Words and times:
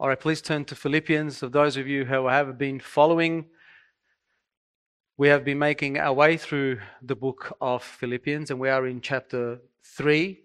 All 0.00 0.08
right, 0.08 0.18
please 0.18 0.42
turn 0.42 0.64
to 0.64 0.74
Philippians. 0.74 1.38
For 1.38 1.48
those 1.48 1.76
of 1.76 1.86
you 1.86 2.04
who 2.04 2.26
have 2.26 2.58
been 2.58 2.80
following, 2.80 3.46
we 5.16 5.28
have 5.28 5.44
been 5.44 5.58
making 5.58 5.98
our 5.98 6.12
way 6.12 6.36
through 6.36 6.80
the 7.02 7.14
book 7.14 7.56
of 7.60 7.84
Philippians, 7.84 8.50
and 8.50 8.58
we 8.58 8.68
are 8.68 8.86
in 8.86 9.00
chapter 9.00 9.60
3. 9.84 10.40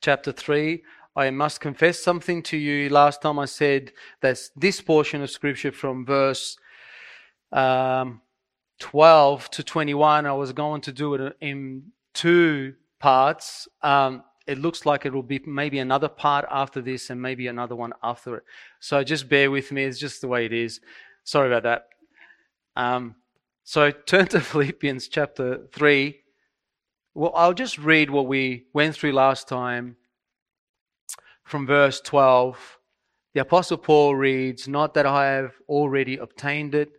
Chapter 0.00 0.32
3. 0.32 0.82
I 1.14 1.30
must 1.30 1.60
confess 1.60 2.02
something 2.02 2.42
to 2.44 2.56
you. 2.56 2.88
Last 2.88 3.22
time 3.22 3.38
I 3.38 3.44
said 3.44 3.92
that 4.22 4.38
this 4.56 4.80
portion 4.80 5.22
of 5.22 5.30
scripture 5.30 5.70
from 5.70 6.04
verse 6.04 6.56
um, 7.52 8.22
12 8.80 9.50
to 9.50 9.62
21, 9.62 10.26
I 10.26 10.32
was 10.32 10.52
going 10.52 10.80
to 10.80 10.92
do 10.92 11.14
it 11.14 11.36
in 11.40 11.92
two 12.12 12.74
parts. 12.98 13.68
Um, 13.82 14.24
it 14.46 14.58
looks 14.58 14.86
like 14.86 15.04
it 15.04 15.12
will 15.12 15.22
be 15.22 15.40
maybe 15.44 15.78
another 15.78 16.08
part 16.08 16.44
after 16.50 16.80
this 16.80 17.10
and 17.10 17.20
maybe 17.20 17.48
another 17.48 17.74
one 17.74 17.92
after 18.02 18.36
it. 18.36 18.44
So 18.80 19.02
just 19.02 19.28
bear 19.28 19.50
with 19.50 19.72
me. 19.72 19.84
It's 19.84 19.98
just 19.98 20.20
the 20.20 20.28
way 20.28 20.46
it 20.46 20.52
is. 20.52 20.80
Sorry 21.24 21.48
about 21.52 21.64
that. 21.64 21.88
Um, 22.76 23.16
so 23.64 23.90
turn 23.90 24.26
to 24.28 24.40
Philippians 24.52 25.08
chapter 25.08 25.66
3. 25.72 26.20
Well, 27.14 27.32
I'll 27.34 27.54
just 27.54 27.78
read 27.78 28.10
what 28.10 28.26
we 28.26 28.66
went 28.72 28.94
through 28.94 29.12
last 29.12 29.48
time 29.48 29.96
from 31.44 31.66
verse 31.66 32.00
12. 32.00 32.78
The 33.34 33.40
Apostle 33.40 33.78
Paul 33.78 34.14
reads, 34.14 34.68
Not 34.68 34.94
that 34.94 35.06
I 35.06 35.26
have 35.26 35.54
already 35.68 36.18
obtained 36.18 36.74
it 36.74 36.92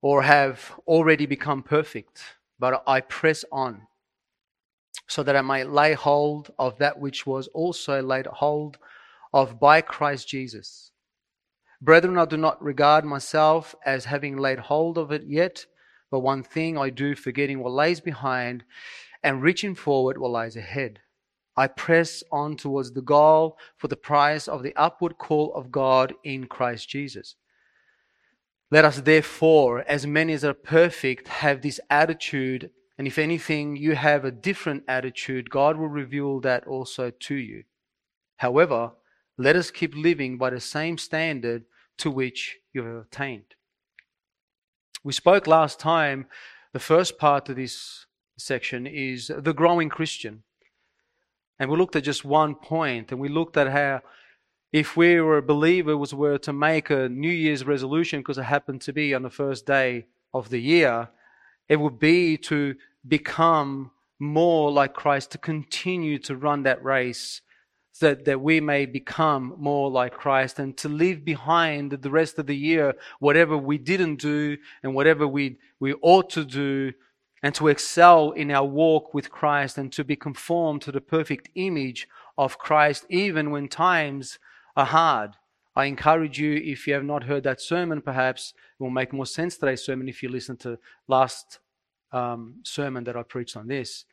or 0.00 0.22
have 0.22 0.72
already 0.86 1.26
become 1.26 1.62
perfect, 1.62 2.22
but 2.58 2.82
I 2.86 3.00
press 3.02 3.44
on 3.52 3.86
so 5.12 5.22
that 5.22 5.36
I 5.36 5.42
might 5.42 5.68
lay 5.68 5.92
hold 5.92 6.50
of 6.58 6.78
that 6.78 6.98
which 6.98 7.26
was 7.26 7.46
also 7.48 8.00
laid 8.00 8.26
hold 8.26 8.78
of 9.34 9.60
by 9.60 9.82
Christ 9.82 10.26
Jesus. 10.26 10.90
Brethren, 11.82 12.16
I 12.16 12.24
do 12.24 12.38
not 12.38 12.62
regard 12.62 13.04
myself 13.04 13.74
as 13.84 14.06
having 14.06 14.38
laid 14.38 14.58
hold 14.58 14.96
of 14.96 15.12
it 15.12 15.24
yet, 15.26 15.66
but 16.10 16.20
one 16.20 16.42
thing 16.42 16.78
I 16.78 16.88
do, 16.88 17.14
forgetting 17.14 17.58
what 17.58 17.74
lays 17.74 18.00
behind 18.00 18.64
and 19.22 19.42
reaching 19.42 19.74
forward 19.74 20.16
what 20.16 20.30
lies 20.30 20.56
ahead. 20.56 21.00
I 21.58 21.66
press 21.66 22.22
on 22.32 22.56
towards 22.56 22.92
the 22.92 23.02
goal 23.02 23.58
for 23.76 23.88
the 23.88 23.96
prize 23.96 24.48
of 24.48 24.62
the 24.62 24.74
upward 24.76 25.18
call 25.18 25.52
of 25.54 25.70
God 25.70 26.14
in 26.24 26.46
Christ 26.46 26.88
Jesus. 26.88 27.36
Let 28.70 28.86
us 28.86 29.02
therefore, 29.02 29.84
as 29.86 30.06
many 30.06 30.32
as 30.32 30.42
are 30.42 30.54
perfect, 30.54 31.28
have 31.28 31.60
this 31.60 31.80
attitude 31.90 32.70
and 32.98 33.06
if 33.06 33.18
anything, 33.18 33.76
you 33.76 33.94
have 33.94 34.24
a 34.24 34.30
different 34.30 34.84
attitude, 34.86 35.50
God 35.50 35.76
will 35.76 35.88
reveal 35.88 36.40
that 36.40 36.66
also 36.66 37.10
to 37.10 37.34
you. 37.34 37.64
However, 38.36 38.92
let 39.38 39.56
us 39.56 39.70
keep 39.70 39.94
living 39.94 40.36
by 40.36 40.50
the 40.50 40.60
same 40.60 40.98
standard 40.98 41.64
to 41.98 42.10
which 42.10 42.58
you 42.72 42.84
have 42.84 43.06
attained. 43.06 43.54
We 45.04 45.12
spoke 45.12 45.46
last 45.46 45.80
time, 45.80 46.26
the 46.72 46.80
first 46.80 47.18
part 47.18 47.48
of 47.48 47.56
this 47.56 48.06
section 48.38 48.86
is 48.86 49.30
the 49.36 49.54
growing 49.54 49.88
Christian. 49.88 50.42
And 51.58 51.70
we 51.70 51.76
looked 51.76 51.96
at 51.96 52.04
just 52.04 52.24
one 52.24 52.54
point, 52.54 53.10
and 53.10 53.20
we 53.20 53.28
looked 53.28 53.56
at 53.56 53.68
how 53.68 54.02
if 54.72 54.96
we 54.96 55.20
were 55.20 55.38
a 55.38 55.42
believer 55.42 55.96
was 55.96 56.14
were 56.14 56.38
to 56.38 56.52
make 56.52 56.88
a 56.90 57.08
New 57.08 57.30
Year's 57.30 57.64
resolution 57.64 58.20
because 58.20 58.38
it 58.38 58.44
happened 58.44 58.80
to 58.82 58.92
be 58.92 59.14
on 59.14 59.22
the 59.22 59.30
first 59.30 59.66
day 59.66 60.06
of 60.32 60.48
the 60.48 60.60
year, 60.60 61.10
it 61.68 61.76
would 61.76 61.98
be 61.98 62.36
to 62.36 62.74
become 63.06 63.90
more 64.18 64.70
like 64.70 64.94
Christ, 64.94 65.32
to 65.32 65.38
continue 65.38 66.18
to 66.20 66.36
run 66.36 66.62
that 66.62 66.84
race, 66.84 67.40
so 67.92 68.08
that, 68.08 68.24
that 68.24 68.40
we 68.40 68.60
may 68.60 68.86
become 68.86 69.54
more 69.58 69.90
like 69.90 70.14
Christ 70.14 70.58
and 70.58 70.76
to 70.78 70.88
leave 70.88 71.24
behind 71.24 71.90
the 71.90 72.10
rest 72.10 72.38
of 72.38 72.46
the 72.46 72.56
year 72.56 72.94
whatever 73.18 73.56
we 73.56 73.78
didn't 73.78 74.16
do 74.16 74.56
and 74.82 74.94
whatever 74.94 75.26
we, 75.26 75.58
we 75.78 75.92
ought 75.94 76.30
to 76.30 76.44
do, 76.44 76.92
and 77.42 77.54
to 77.56 77.68
excel 77.68 78.30
in 78.30 78.50
our 78.50 78.64
walk 78.64 79.12
with 79.12 79.30
Christ 79.30 79.76
and 79.76 79.92
to 79.92 80.04
be 80.04 80.14
conformed 80.14 80.82
to 80.82 80.92
the 80.92 81.00
perfect 81.00 81.48
image 81.56 82.06
of 82.38 82.58
Christ, 82.58 83.04
even 83.10 83.50
when 83.50 83.68
times 83.68 84.38
are 84.76 84.86
hard. 84.86 85.32
I 85.74 85.86
encourage 85.86 86.38
you, 86.38 86.54
if 86.54 86.86
you 86.86 86.94
have 86.94 87.04
not 87.04 87.24
heard 87.24 87.44
that 87.44 87.60
sermon, 87.60 88.02
perhaps 88.02 88.52
it 88.78 88.82
will 88.82 88.90
make 88.90 89.12
more 89.12 89.26
sense 89.26 89.56
today's 89.56 89.84
sermon 89.84 90.08
if 90.08 90.22
you 90.22 90.28
listen 90.28 90.56
to 90.58 90.78
last 91.08 91.60
um, 92.12 92.56
sermon 92.62 93.04
that 93.04 93.16
I 93.16 93.22
preached 93.22 93.56
on 93.56 93.68
this. 93.68 94.04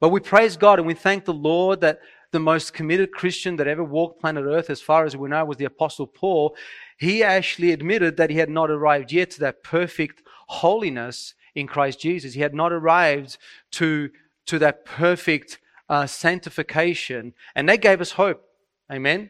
But 0.00 0.08
we 0.08 0.20
praise 0.20 0.56
God 0.56 0.78
and 0.78 0.86
we 0.86 0.94
thank 0.94 1.24
the 1.24 1.34
Lord 1.34 1.80
that 1.82 2.00
the 2.32 2.40
most 2.40 2.72
committed 2.72 3.12
Christian 3.12 3.56
that 3.56 3.68
ever 3.68 3.84
walked 3.84 4.20
planet 4.20 4.44
Earth, 4.46 4.70
as 4.70 4.80
far 4.80 5.04
as 5.04 5.16
we 5.16 5.28
know, 5.28 5.44
was 5.44 5.58
the 5.58 5.66
Apostle 5.66 6.06
Paul. 6.06 6.56
He 6.96 7.22
actually 7.22 7.72
admitted 7.72 8.16
that 8.16 8.30
he 8.30 8.38
had 8.38 8.48
not 8.48 8.70
arrived 8.70 9.12
yet 9.12 9.30
to 9.32 9.40
that 9.40 9.62
perfect 9.62 10.22
holiness 10.48 11.34
in 11.54 11.66
Christ 11.66 12.00
Jesus. 12.00 12.32
He 12.32 12.40
had 12.40 12.54
not 12.54 12.72
arrived 12.72 13.36
to, 13.72 14.10
to 14.46 14.58
that 14.60 14.86
perfect 14.86 15.58
uh, 15.90 16.06
sanctification. 16.06 17.34
And 17.54 17.68
that 17.68 17.82
gave 17.82 18.00
us 18.00 18.12
hope. 18.12 18.42
Amen. 18.90 19.28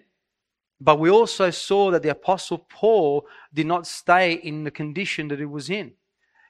But 0.85 0.99
we 0.99 1.11
also 1.11 1.51
saw 1.51 1.93
that 1.93 2.03
the 2.03 2.11
Apostle 2.11 2.59
Paul 2.59 3.25
did 3.55 3.67
not 3.67 3.87
stay 3.87 4.33
in 4.33 4.65
the 4.65 4.71
condition 4.73 5.29
that 5.29 5.39
he 5.39 5.45
was 5.45 5.71
in. 5.71 5.93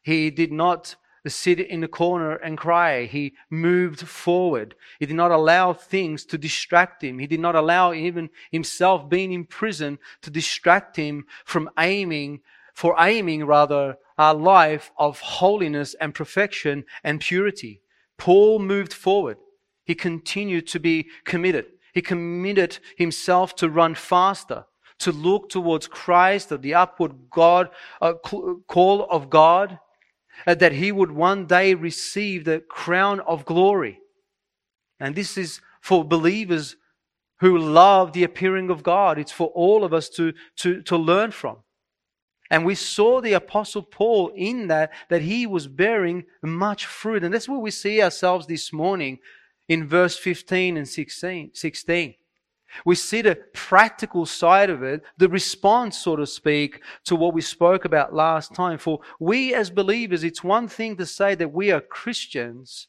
He 0.02 0.30
did 0.30 0.50
not 0.50 0.96
sit 1.26 1.60
in 1.60 1.80
the 1.80 1.88
corner 1.88 2.36
and 2.36 2.56
cry. 2.56 3.04
He 3.04 3.34
moved 3.50 4.00
forward. 4.08 4.74
He 4.98 5.04
did 5.04 5.16
not 5.16 5.32
allow 5.32 5.74
things 5.74 6.24
to 6.26 6.38
distract 6.38 7.04
him. 7.04 7.18
He 7.18 7.26
did 7.26 7.40
not 7.40 7.54
allow 7.54 7.92
even 7.92 8.30
himself 8.50 9.06
being 9.06 9.32
in 9.32 9.44
prison 9.44 9.98
to 10.22 10.30
distract 10.30 10.96
him 10.96 11.26
from 11.44 11.68
aiming, 11.78 12.40
for 12.72 12.96
aiming 12.98 13.44
rather, 13.44 13.98
a 14.16 14.32
life 14.32 14.92
of 14.96 15.20
holiness 15.20 15.94
and 16.00 16.14
perfection 16.14 16.84
and 17.04 17.20
purity. 17.20 17.82
Paul 18.16 18.60
moved 18.60 18.94
forward. 18.94 19.36
He 19.84 19.94
continued 19.94 20.66
to 20.68 20.80
be 20.80 21.08
committed. 21.24 21.66
He 21.92 22.02
committed 22.02 22.78
himself 22.96 23.54
to 23.56 23.68
run 23.68 23.94
faster, 23.94 24.64
to 25.00 25.12
look 25.12 25.50
towards 25.50 25.88
Christ, 25.88 26.48
the 26.60 26.74
upward 26.74 27.30
God, 27.30 27.70
uh, 28.00 28.14
call 28.14 29.06
of 29.10 29.28
God, 29.28 29.78
uh, 30.46 30.54
that 30.54 30.72
he 30.72 30.90
would 30.90 31.12
one 31.12 31.46
day 31.46 31.74
receive 31.74 32.44
the 32.44 32.60
crown 32.60 33.20
of 33.20 33.44
glory. 33.44 34.00
And 34.98 35.14
this 35.14 35.36
is 35.36 35.60
for 35.80 36.04
believers 36.04 36.76
who 37.40 37.58
love 37.58 38.12
the 38.12 38.24
appearing 38.24 38.70
of 38.70 38.82
God. 38.82 39.18
It's 39.18 39.32
for 39.32 39.48
all 39.48 39.84
of 39.84 39.92
us 39.92 40.08
to, 40.10 40.32
to, 40.58 40.80
to 40.82 40.96
learn 40.96 41.32
from. 41.32 41.58
And 42.50 42.64
we 42.64 42.74
saw 42.74 43.20
the 43.20 43.32
apostle 43.32 43.82
Paul 43.82 44.30
in 44.36 44.68
that, 44.68 44.92
that 45.08 45.22
he 45.22 45.46
was 45.46 45.66
bearing 45.66 46.24
much 46.42 46.86
fruit. 46.86 47.24
And 47.24 47.34
that's 47.34 47.48
where 47.48 47.58
we 47.58 47.70
see 47.70 48.00
ourselves 48.00 48.46
this 48.46 48.72
morning 48.72 49.18
in 49.72 49.86
verse 49.86 50.18
15 50.18 50.76
and 50.76 50.86
16. 50.86 51.50
16. 51.54 52.14
We 52.84 52.94
see 52.94 53.22
the 53.22 53.36
practical 53.54 54.26
side 54.26 54.68
of 54.68 54.82
it, 54.82 55.02
the 55.16 55.28
response, 55.28 55.98
so 55.98 56.16
to 56.16 56.26
speak, 56.26 56.82
to 57.04 57.16
what 57.16 57.32
we 57.32 57.40
spoke 57.40 57.86
about 57.86 58.14
last 58.14 58.54
time. 58.54 58.76
For 58.76 59.00
we 59.18 59.54
as 59.54 59.70
believers, 59.70 60.24
it's 60.24 60.44
one 60.44 60.68
thing 60.68 60.96
to 60.96 61.06
say 61.06 61.34
that 61.34 61.52
we 61.52 61.70
are 61.70 61.80
Christians, 61.80 62.88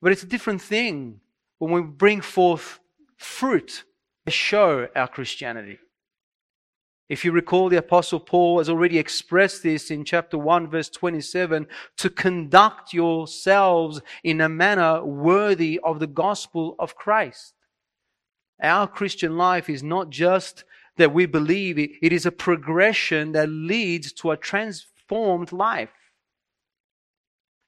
but 0.00 0.10
it's 0.10 0.22
a 0.22 0.26
different 0.26 0.62
thing 0.62 1.20
when 1.58 1.70
we 1.70 1.82
bring 1.82 2.22
forth 2.22 2.80
fruit 3.16 3.84
to 4.24 4.32
show 4.32 4.88
our 4.96 5.08
Christianity. 5.08 5.78
If 7.08 7.24
you 7.24 7.30
recall, 7.30 7.68
the 7.68 7.78
Apostle 7.78 8.18
Paul 8.18 8.58
has 8.58 8.68
already 8.68 8.98
expressed 8.98 9.62
this 9.62 9.90
in 9.92 10.04
chapter 10.04 10.36
1, 10.36 10.68
verse 10.68 10.88
27 10.88 11.68
to 11.98 12.10
conduct 12.10 12.92
yourselves 12.92 14.00
in 14.24 14.40
a 14.40 14.48
manner 14.48 15.04
worthy 15.04 15.78
of 15.84 16.00
the 16.00 16.08
gospel 16.08 16.74
of 16.78 16.96
Christ. 16.96 17.54
Our 18.60 18.88
Christian 18.88 19.36
life 19.36 19.70
is 19.70 19.82
not 19.82 20.10
just 20.10 20.64
that 20.96 21.12
we 21.12 21.26
believe 21.26 21.78
it, 21.78 21.90
is 22.02 22.26
a 22.26 22.32
progression 22.32 23.32
that 23.32 23.48
leads 23.48 24.12
to 24.14 24.32
a 24.32 24.36
transformed 24.36 25.52
life. 25.52 25.90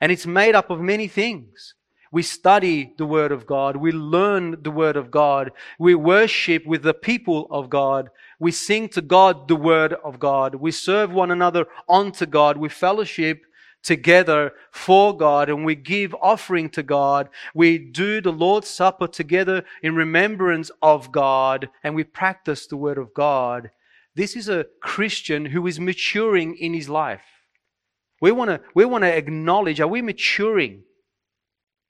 And 0.01 0.11
it's 0.11 0.27
made 0.27 0.55
up 0.55 0.71
of 0.71 0.81
many 0.81 1.07
things. 1.07 1.75
We 2.11 2.23
study 2.23 2.95
the 2.97 3.05
Word 3.05 3.33
of 3.33 3.47
God. 3.47 3.77
We 3.77 3.93
learn 3.93 4.63
the 4.63 4.71
Word 4.71 4.97
of 4.97 5.11
God. 5.11 5.53
We 5.79 5.95
worship 5.95 6.65
with 6.67 6.83
the 6.83 6.95
people 6.95 7.47
of 7.51 7.69
God. 7.69 8.09
We 8.39 8.53
sing 8.53 8.89
to 8.91 9.03
God 9.03 9.49
the 9.49 9.57
Word 9.57 9.95
of 10.05 10.19
God. 10.19 10.55
We 10.55 10.71
serve 10.71 11.11
one 11.13 11.31
another 11.31 11.67
unto 11.89 12.25
God. 12.27 12.57
We 12.57 12.69
fellowship 12.69 13.43
together 13.83 14.53
for 14.71 15.17
God 15.17 15.49
and 15.49 15.65
we 15.65 15.75
give 15.75 16.15
offering 16.21 16.69
to 16.71 16.83
God. 16.83 17.29
We 17.55 17.79
do 17.79 18.21
the 18.21 18.33
Lord's 18.33 18.69
Supper 18.69 19.07
together 19.07 19.65
in 19.83 19.95
remembrance 19.95 20.71
of 20.83 21.13
God 21.13 21.69
and 21.83 21.95
we 21.95 22.05
practice 22.05 22.67
the 22.67 22.77
Word 22.77 22.99
of 22.99 23.15
God. 23.15 23.71
This 24.15 24.37
is 24.37 24.49
a 24.49 24.67
Christian 24.83 25.47
who 25.47 25.67
is 25.67 25.79
maturing 25.79 26.57
in 26.57 26.75
his 26.75 26.89
life. 26.89 27.23
We 28.21 28.33
want 28.33 28.51
to 28.51 28.61
we 28.75 28.85
want 28.85 29.03
to 29.05 29.17
acknowledge 29.17 29.81
are 29.81 29.87
we 29.87 30.03
maturing? 30.03 30.83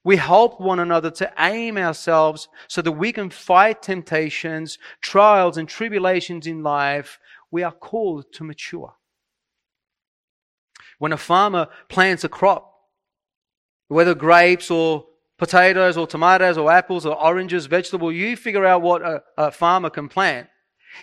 We 0.09 0.17
help 0.17 0.59
one 0.59 0.79
another 0.79 1.11
to 1.11 1.31
aim 1.39 1.77
ourselves 1.77 2.49
so 2.67 2.81
that 2.81 2.93
we 2.93 3.13
can 3.13 3.29
fight 3.29 3.83
temptations, 3.83 4.79
trials, 5.03 5.59
and 5.59 5.69
tribulations 5.69 6.47
in 6.47 6.63
life. 6.63 7.19
We 7.51 7.63
are 7.63 7.73
called 7.73 8.33
to 8.33 8.43
mature. 8.43 8.95
When 10.99 11.13
a 11.13 11.19
farmer 11.19 11.69
plants 11.91 12.25
a 12.25 12.31
crop, 12.31 12.73
whether 13.89 14.15
grapes 14.15 14.71
or 14.71 15.05
potatoes 15.37 15.99
or 15.99 16.07
tomatoes 16.07 16.57
or 16.57 16.73
apples 16.73 17.05
or 17.05 17.15
oranges, 17.23 17.67
vegetable, 17.67 18.11
you 18.11 18.35
figure 18.35 18.65
out 18.65 18.81
what 18.81 19.03
a, 19.03 19.23
a 19.37 19.51
farmer 19.51 19.91
can 19.91 20.09
plant. 20.09 20.49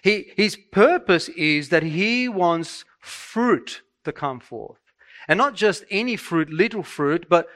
He, 0.02 0.32
his 0.36 0.58
purpose 0.72 1.30
is 1.30 1.70
that 1.70 1.84
he 1.84 2.28
wants 2.28 2.86
fruit 3.02 3.84
to 4.04 4.12
come 4.12 4.40
forth. 4.40 4.80
And 5.28 5.38
not 5.38 5.54
just 5.54 5.86
any 5.92 6.16
fruit, 6.16 6.50
little 6.50 6.82
fruit, 6.82 7.28
but 7.30 7.48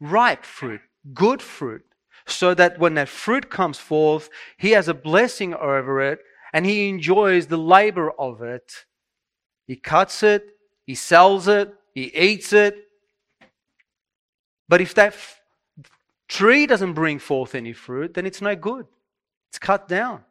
ripe 0.00 0.44
fruit, 0.44 0.80
good 1.12 1.42
fruit, 1.42 1.84
so 2.26 2.54
that 2.54 2.78
when 2.78 2.94
that 2.94 3.08
fruit 3.08 3.50
comes 3.50 3.78
forth, 3.78 4.30
he 4.56 4.70
has 4.70 4.88
a 4.88 4.94
blessing 4.94 5.54
over 5.54 6.00
it 6.00 6.20
and 6.52 6.64
he 6.64 6.88
enjoys 6.88 7.46
the 7.46 7.58
labor 7.58 8.10
of 8.12 8.42
it. 8.42 8.86
He 9.66 9.76
cuts 9.76 10.22
it, 10.22 10.44
he 10.86 10.94
sells 10.94 11.48
it, 11.48 11.74
he 11.94 12.14
eats 12.14 12.52
it. 12.52 12.76
But 14.68 14.80
if 14.80 14.94
that 14.94 15.14
f- 15.14 15.40
tree 16.28 16.66
doesn't 16.66 16.94
bring 16.94 17.18
forth 17.18 17.54
any 17.54 17.72
fruit, 17.72 18.14
then 18.14 18.26
it's 18.26 18.40
no 18.40 18.56
good. 18.56 18.86
It's 19.50 19.58
cut 19.58 19.88
down. 19.88 20.22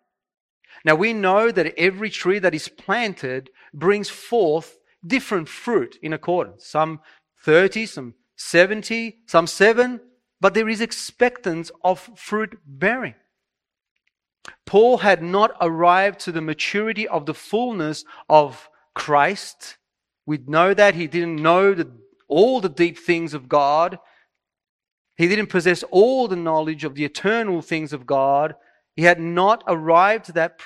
Now 0.84 0.96
we 0.96 1.14
know 1.14 1.52
that 1.52 1.78
every 1.78 2.10
tree 2.10 2.40
that 2.40 2.56
is 2.56 2.68
planted 2.68 3.50
brings 3.74 4.10
forth 4.10 4.78
different 5.06 5.48
fruit 5.48 5.98
in 6.02 6.14
accordance. 6.14 6.66
Some 6.66 7.00
30, 7.42 7.86
some 7.86 8.14
70, 8.36 9.18
some 9.26 9.48
7, 9.48 10.00
but 10.42 10.54
there 10.54 10.70
is 10.70 10.82
expectance 10.82 11.72
of 11.84 12.10
fruit 12.16 12.58
bearing. 12.66 13.16
Paul 14.66 14.98
had 14.98 15.24
not 15.24 15.52
arrived 15.62 16.20
to 16.22 16.32
the 16.32 16.42
maturity 16.42 17.08
of 17.08 17.26
the 17.26 17.34
fullness 17.34 18.04
of 18.30 18.70
Christ. 18.94 19.78
We 20.26 20.40
know 20.46 20.74
that 20.74 20.96
he 20.96 21.08
didn't 21.08 21.42
know 21.42 21.74
the, 21.74 21.92
all 22.28 22.60
the 22.60 22.70
deep 22.70 22.98
things 22.98 23.34
of 23.34 23.48
God. 23.48 24.00
He 25.16 25.28
didn't 25.28 25.48
possess 25.48 25.84
all 25.84 26.28
the 26.28 26.36
knowledge 26.36 26.84
of 26.84 26.96
the 26.96 27.06
eternal 27.06 27.62
things 27.62 27.94
of 27.94 28.06
God. 28.06 28.56
He 28.96 29.04
had 29.04 29.20
not 29.20 29.64
arrived 29.68 30.26
to 30.26 30.32
that 30.34 30.60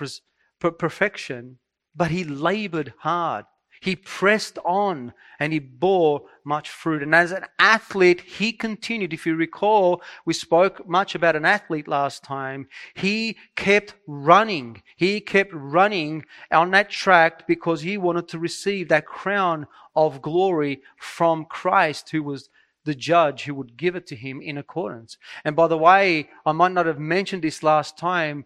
perfection, 0.60 1.60
but 1.96 2.12
he 2.12 2.24
labored 2.24 2.94
hard 3.00 3.46
he 3.80 3.96
pressed 3.96 4.58
on 4.66 5.14
and 5.40 5.54
he 5.54 5.60
bore 5.60 6.24
much 6.44 6.70
fruit. 6.70 7.04
And 7.04 7.14
as 7.14 7.32
an 7.32 7.46
athlete, 7.60 8.22
he 8.22 8.52
continued. 8.52 9.14
If 9.14 9.26
you 9.26 9.36
recall, 9.36 10.02
we 10.26 10.34
spoke 10.34 10.88
much 10.88 11.16
about 11.16 11.36
an 11.36 11.46
athlete 11.46 11.88
last 11.88 12.24
time. 12.24 12.68
He 12.96 13.38
kept 13.56 13.94
running. 14.08 14.82
He 14.96 15.22
kept 15.22 15.52
running 15.54 16.26
on 16.52 16.72
that 16.72 16.90
track 16.90 17.48
because 17.48 17.82
he 17.82 17.98
wanted 17.98 18.28
to 18.30 18.40
receive 18.40 18.90
that 18.90 19.06
crown 19.06 19.68
of 19.96 20.22
glory 20.22 20.82
from 20.98 21.46
Christ, 21.46 22.10
who 22.10 22.24
was 22.24 22.50
the 22.86 22.96
judge 22.96 23.44
who 23.44 23.54
would 23.54 23.78
give 23.78 23.96
it 23.96 24.08
to 24.08 24.16
him 24.16 24.42
in 24.42 24.58
accordance. 24.58 25.18
And 25.44 25.56
by 25.56 25.68
the 25.68 25.78
way, 25.78 26.30
I 26.46 26.54
might 26.54 26.72
not 26.72 26.86
have 26.86 27.00
mentioned 27.00 27.44
this 27.44 27.62
last 27.62 27.98
time. 27.98 28.46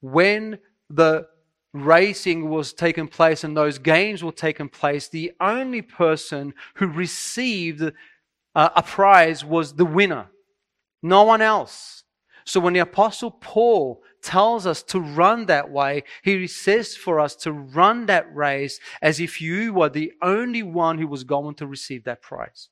When 0.00 0.58
the 0.88 1.26
racing 1.72 2.48
was 2.48 2.72
taking 2.72 3.08
place 3.08 3.44
and 3.44 3.56
those 3.56 3.78
games 3.78 4.22
were 4.22 4.32
taking 4.32 4.68
place, 4.68 5.08
the 5.08 5.32
only 5.40 5.82
person 5.82 6.54
who 6.74 6.86
received 6.86 7.82
uh, 8.54 8.68
a 8.74 8.82
prize 8.82 9.44
was 9.44 9.74
the 9.74 9.84
winner, 9.84 10.30
no 11.02 11.22
one 11.22 11.40
else. 11.40 12.04
So 12.44 12.58
when 12.58 12.72
the 12.72 12.80
apostle 12.80 13.30
Paul 13.30 14.02
tells 14.22 14.66
us 14.66 14.82
to 14.84 14.98
run 14.98 15.46
that 15.46 15.70
way, 15.70 16.02
he 16.22 16.46
says 16.46 16.96
for 16.96 17.20
us 17.20 17.36
to 17.36 17.52
run 17.52 18.06
that 18.06 18.34
race 18.34 18.80
as 19.00 19.20
if 19.20 19.40
you 19.40 19.72
were 19.72 19.88
the 19.88 20.12
only 20.20 20.62
one 20.62 20.98
who 20.98 21.06
was 21.06 21.22
going 21.22 21.54
to 21.56 21.66
receive 21.66 22.04
that 22.04 22.22
prize. 22.22 22.68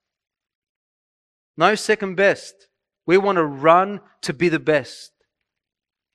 No 1.57 1.75
second 1.75 2.17
best. 2.17 2.69
We 3.07 3.19
want 3.19 3.37
to 3.37 3.45
run 3.45 4.01
to 4.23 4.33
be 4.33 4.49
the 4.49 4.59
best. 4.59 5.13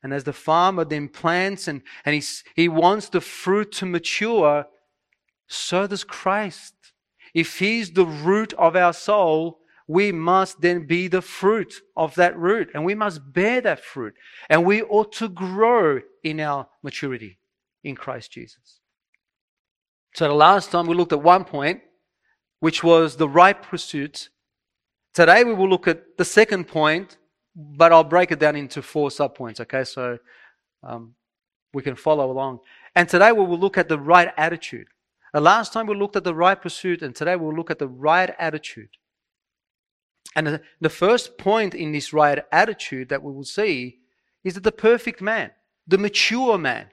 And 0.03 0.13
as 0.13 0.25
the 0.25 0.33
farmer 0.33 0.85
then 0.85 1.07
plants 1.07 1.67
and, 1.67 1.81
and 2.05 2.13
he, 2.13 2.23
he 2.55 2.67
wants 2.67 3.09
the 3.09 3.21
fruit 3.21 3.71
to 3.73 3.85
mature, 3.85 4.67
so 5.47 5.87
does 5.87 6.03
Christ. 6.03 6.73
If 7.33 7.59
he's 7.59 7.91
the 7.91 8.05
root 8.05 8.53
of 8.53 8.75
our 8.75 8.93
soul, 8.93 9.59
we 9.87 10.11
must 10.11 10.61
then 10.61 10.85
be 10.85 11.07
the 11.07 11.21
fruit 11.21 11.73
of 11.95 12.15
that 12.15 12.37
root 12.37 12.69
and 12.73 12.85
we 12.85 12.95
must 12.95 13.33
bear 13.33 13.61
that 13.61 13.83
fruit. 13.83 14.13
And 14.49 14.65
we 14.65 14.81
ought 14.83 15.11
to 15.13 15.29
grow 15.29 16.01
in 16.23 16.39
our 16.39 16.67
maturity 16.83 17.39
in 17.83 17.95
Christ 17.95 18.31
Jesus. 18.31 18.79
So 20.15 20.27
the 20.27 20.33
last 20.33 20.71
time 20.71 20.87
we 20.87 20.95
looked 20.95 21.13
at 21.13 21.21
one 21.21 21.43
point, 21.43 21.81
which 22.59 22.83
was 22.83 23.17
the 23.17 23.27
right 23.27 23.61
pursuit. 23.61 24.29
Today 25.13 25.43
we 25.43 25.53
will 25.53 25.67
look 25.67 25.87
at 25.87 26.17
the 26.17 26.23
second 26.23 26.67
point, 26.67 27.17
but 27.55 27.91
I'll 27.91 28.03
break 28.03 28.31
it 28.31 28.39
down 28.39 28.55
into 28.55 28.81
four 28.81 29.09
subpoints, 29.09 29.59
okay? 29.61 29.83
So 29.83 30.17
um, 30.81 31.15
we 31.73 31.81
can 31.81 31.95
follow 31.95 32.31
along. 32.31 32.59
And 32.95 33.07
today 33.07 33.31
we 33.31 33.45
will 33.45 33.59
look 33.59 33.77
at 33.77 33.89
the 33.89 33.99
right 33.99 34.31
attitude. 34.37 34.87
The 35.33 35.41
last 35.41 35.73
time 35.73 35.87
we 35.87 35.95
looked 35.95 36.15
at 36.15 36.23
the 36.23 36.35
right 36.35 36.59
pursuit, 36.59 37.01
and 37.01 37.15
today 37.15 37.35
we'll 37.35 37.55
look 37.55 37.71
at 37.71 37.79
the 37.79 37.87
right 37.87 38.33
attitude. 38.37 38.89
And 40.35 40.61
the, 40.79 40.89
first 40.89 41.37
point 41.37 41.75
in 41.75 41.91
this 41.91 42.11
right 42.13 42.43
attitude 42.51 43.09
that 43.09 43.21
we 43.21 43.31
will 43.31 43.43
see 43.43 43.99
is 44.43 44.55
that 44.55 44.63
the 44.63 44.71
perfect 44.71 45.21
man, 45.21 45.51
the 45.87 45.97
mature 45.97 46.57
man, 46.57 46.87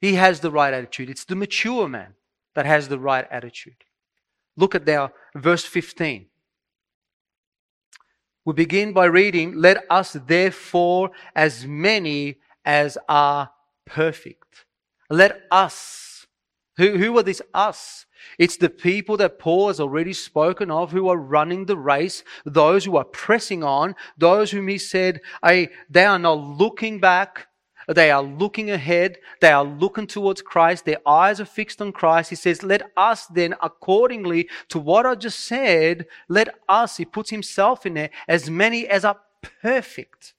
he 0.00 0.14
has 0.14 0.40
the 0.40 0.50
right 0.50 0.72
attitude. 0.72 1.10
It's 1.10 1.24
the 1.24 1.34
mature 1.34 1.88
man 1.88 2.14
that 2.54 2.66
has 2.66 2.88
the 2.88 2.98
right 2.98 3.26
attitude. 3.30 3.84
Look 4.56 4.74
at 4.74 4.86
now 4.86 5.10
verse 5.34 5.64
15. 5.64 6.26
We 8.46 8.52
begin 8.52 8.92
by 8.92 9.06
reading, 9.06 9.56
Let 9.56 9.84
us 9.90 10.12
therefore, 10.12 11.10
as 11.34 11.66
many 11.66 12.38
as 12.64 12.96
are 13.08 13.50
perfect. 13.84 14.66
Let 15.10 15.42
us. 15.50 16.26
Who, 16.76 16.96
who 16.96 17.18
are 17.18 17.24
these 17.24 17.42
us? 17.52 18.06
It's 18.38 18.56
the 18.56 18.70
people 18.70 19.16
that 19.16 19.40
Paul 19.40 19.66
has 19.66 19.80
already 19.80 20.12
spoken 20.12 20.70
of 20.70 20.92
who 20.92 21.08
are 21.08 21.16
running 21.16 21.66
the 21.66 21.76
race, 21.76 22.22
those 22.44 22.84
who 22.84 22.96
are 22.96 23.04
pressing 23.04 23.64
on, 23.64 23.96
those 24.16 24.52
whom 24.52 24.68
he 24.68 24.78
said, 24.78 25.20
they 25.42 26.04
are 26.04 26.18
not 26.18 26.38
looking 26.38 27.00
back, 27.00 27.48
they 27.94 28.10
are 28.10 28.22
looking 28.22 28.70
ahead. 28.70 29.18
They 29.40 29.50
are 29.50 29.64
looking 29.64 30.06
towards 30.06 30.42
Christ. 30.42 30.84
Their 30.84 31.00
eyes 31.06 31.40
are 31.40 31.44
fixed 31.44 31.80
on 31.80 31.92
Christ. 31.92 32.30
He 32.30 32.36
says, 32.36 32.62
let 32.62 32.82
us 32.96 33.26
then, 33.26 33.54
accordingly 33.62 34.48
to 34.68 34.78
what 34.78 35.06
I 35.06 35.14
just 35.14 35.40
said, 35.40 36.06
let 36.28 36.48
us, 36.68 36.96
he 36.96 37.04
puts 37.04 37.30
himself 37.30 37.86
in 37.86 37.94
there, 37.94 38.10
as 38.26 38.50
many 38.50 38.86
as 38.88 39.04
are 39.04 39.20
perfect. 39.62 40.34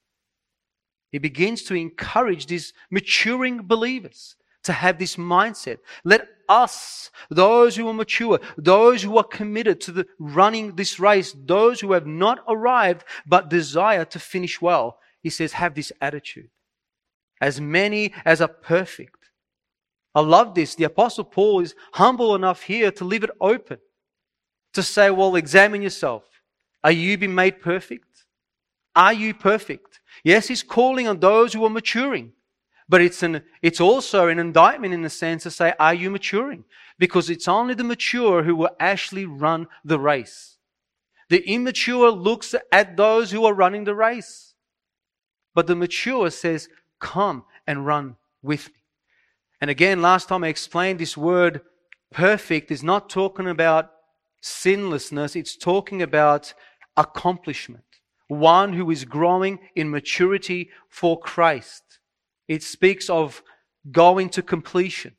He 1.10 1.18
begins 1.18 1.62
to 1.64 1.74
encourage 1.74 2.46
these 2.46 2.74
maturing 2.90 3.62
believers 3.62 4.36
to 4.64 4.72
have 4.72 4.98
this 4.98 5.16
mindset. 5.16 5.78
Let 6.04 6.28
us, 6.48 7.10
those 7.30 7.76
who 7.76 7.88
are 7.88 7.94
mature, 7.94 8.40
those 8.58 9.02
who 9.02 9.16
are 9.16 9.24
committed 9.24 9.80
to 9.82 9.92
the 9.92 10.06
running 10.18 10.76
this 10.76 11.00
race, 11.00 11.34
those 11.46 11.80
who 11.80 11.92
have 11.92 12.06
not 12.06 12.44
arrived 12.46 13.04
but 13.26 13.48
desire 13.48 14.04
to 14.06 14.18
finish 14.18 14.60
well, 14.60 14.98
he 15.22 15.30
says, 15.30 15.52
have 15.52 15.74
this 15.74 15.92
attitude 16.02 16.50
as 17.40 17.60
many 17.60 18.12
as 18.24 18.40
are 18.40 18.48
perfect. 18.48 19.30
I 20.14 20.20
love 20.20 20.54
this. 20.54 20.74
The 20.74 20.84
Apostle 20.84 21.24
Paul 21.24 21.60
is 21.60 21.74
humble 21.92 22.34
enough 22.34 22.62
here 22.62 22.90
to 22.92 23.04
leave 23.04 23.24
it 23.24 23.30
open, 23.40 23.78
to 24.72 24.82
say, 24.82 25.10
well, 25.10 25.36
examine 25.36 25.82
yourself. 25.82 26.24
Are 26.82 26.92
you 26.92 27.16
being 27.18 27.34
made 27.34 27.60
perfect? 27.60 28.24
Are 28.96 29.12
you 29.12 29.34
perfect? 29.34 30.00
Yes, 30.24 30.48
he's 30.48 30.62
calling 30.62 31.06
on 31.06 31.20
those 31.20 31.52
who 31.52 31.64
are 31.64 31.70
maturing, 31.70 32.32
but 32.88 33.00
it's, 33.00 33.22
an, 33.22 33.42
it's 33.62 33.80
also 33.80 34.28
an 34.28 34.38
indictment 34.38 34.94
in 34.94 35.02
the 35.02 35.10
sense 35.10 35.44
to 35.44 35.50
say, 35.50 35.74
are 35.78 35.94
you 35.94 36.10
maturing? 36.10 36.64
Because 36.98 37.30
it's 37.30 37.46
only 37.46 37.74
the 37.74 37.84
mature 37.84 38.42
who 38.42 38.56
will 38.56 38.74
actually 38.80 39.26
run 39.26 39.68
the 39.84 40.00
race. 40.00 40.56
The 41.28 41.46
immature 41.48 42.10
looks 42.10 42.54
at 42.72 42.96
those 42.96 43.30
who 43.30 43.44
are 43.44 43.54
running 43.54 43.84
the 43.84 43.94
race. 43.94 44.54
But 45.54 45.66
the 45.66 45.76
mature 45.76 46.30
says, 46.30 46.68
Come 47.00 47.44
and 47.66 47.86
run 47.86 48.16
with 48.42 48.68
me. 48.68 48.74
And 49.60 49.70
again, 49.70 50.02
last 50.02 50.28
time 50.28 50.44
I 50.44 50.48
explained 50.48 50.98
this 50.98 51.16
word 51.16 51.60
perfect 52.12 52.70
is 52.70 52.82
not 52.82 53.10
talking 53.10 53.48
about 53.48 53.90
sinlessness, 54.40 55.36
it's 55.36 55.56
talking 55.56 56.02
about 56.02 56.54
accomplishment. 56.96 57.84
One 58.28 58.72
who 58.72 58.90
is 58.90 59.04
growing 59.04 59.58
in 59.74 59.90
maturity 59.90 60.70
for 60.88 61.18
Christ. 61.18 61.82
It 62.46 62.62
speaks 62.62 63.08
of 63.10 63.42
going 63.90 64.28
to 64.30 64.42
completion. 64.42 65.14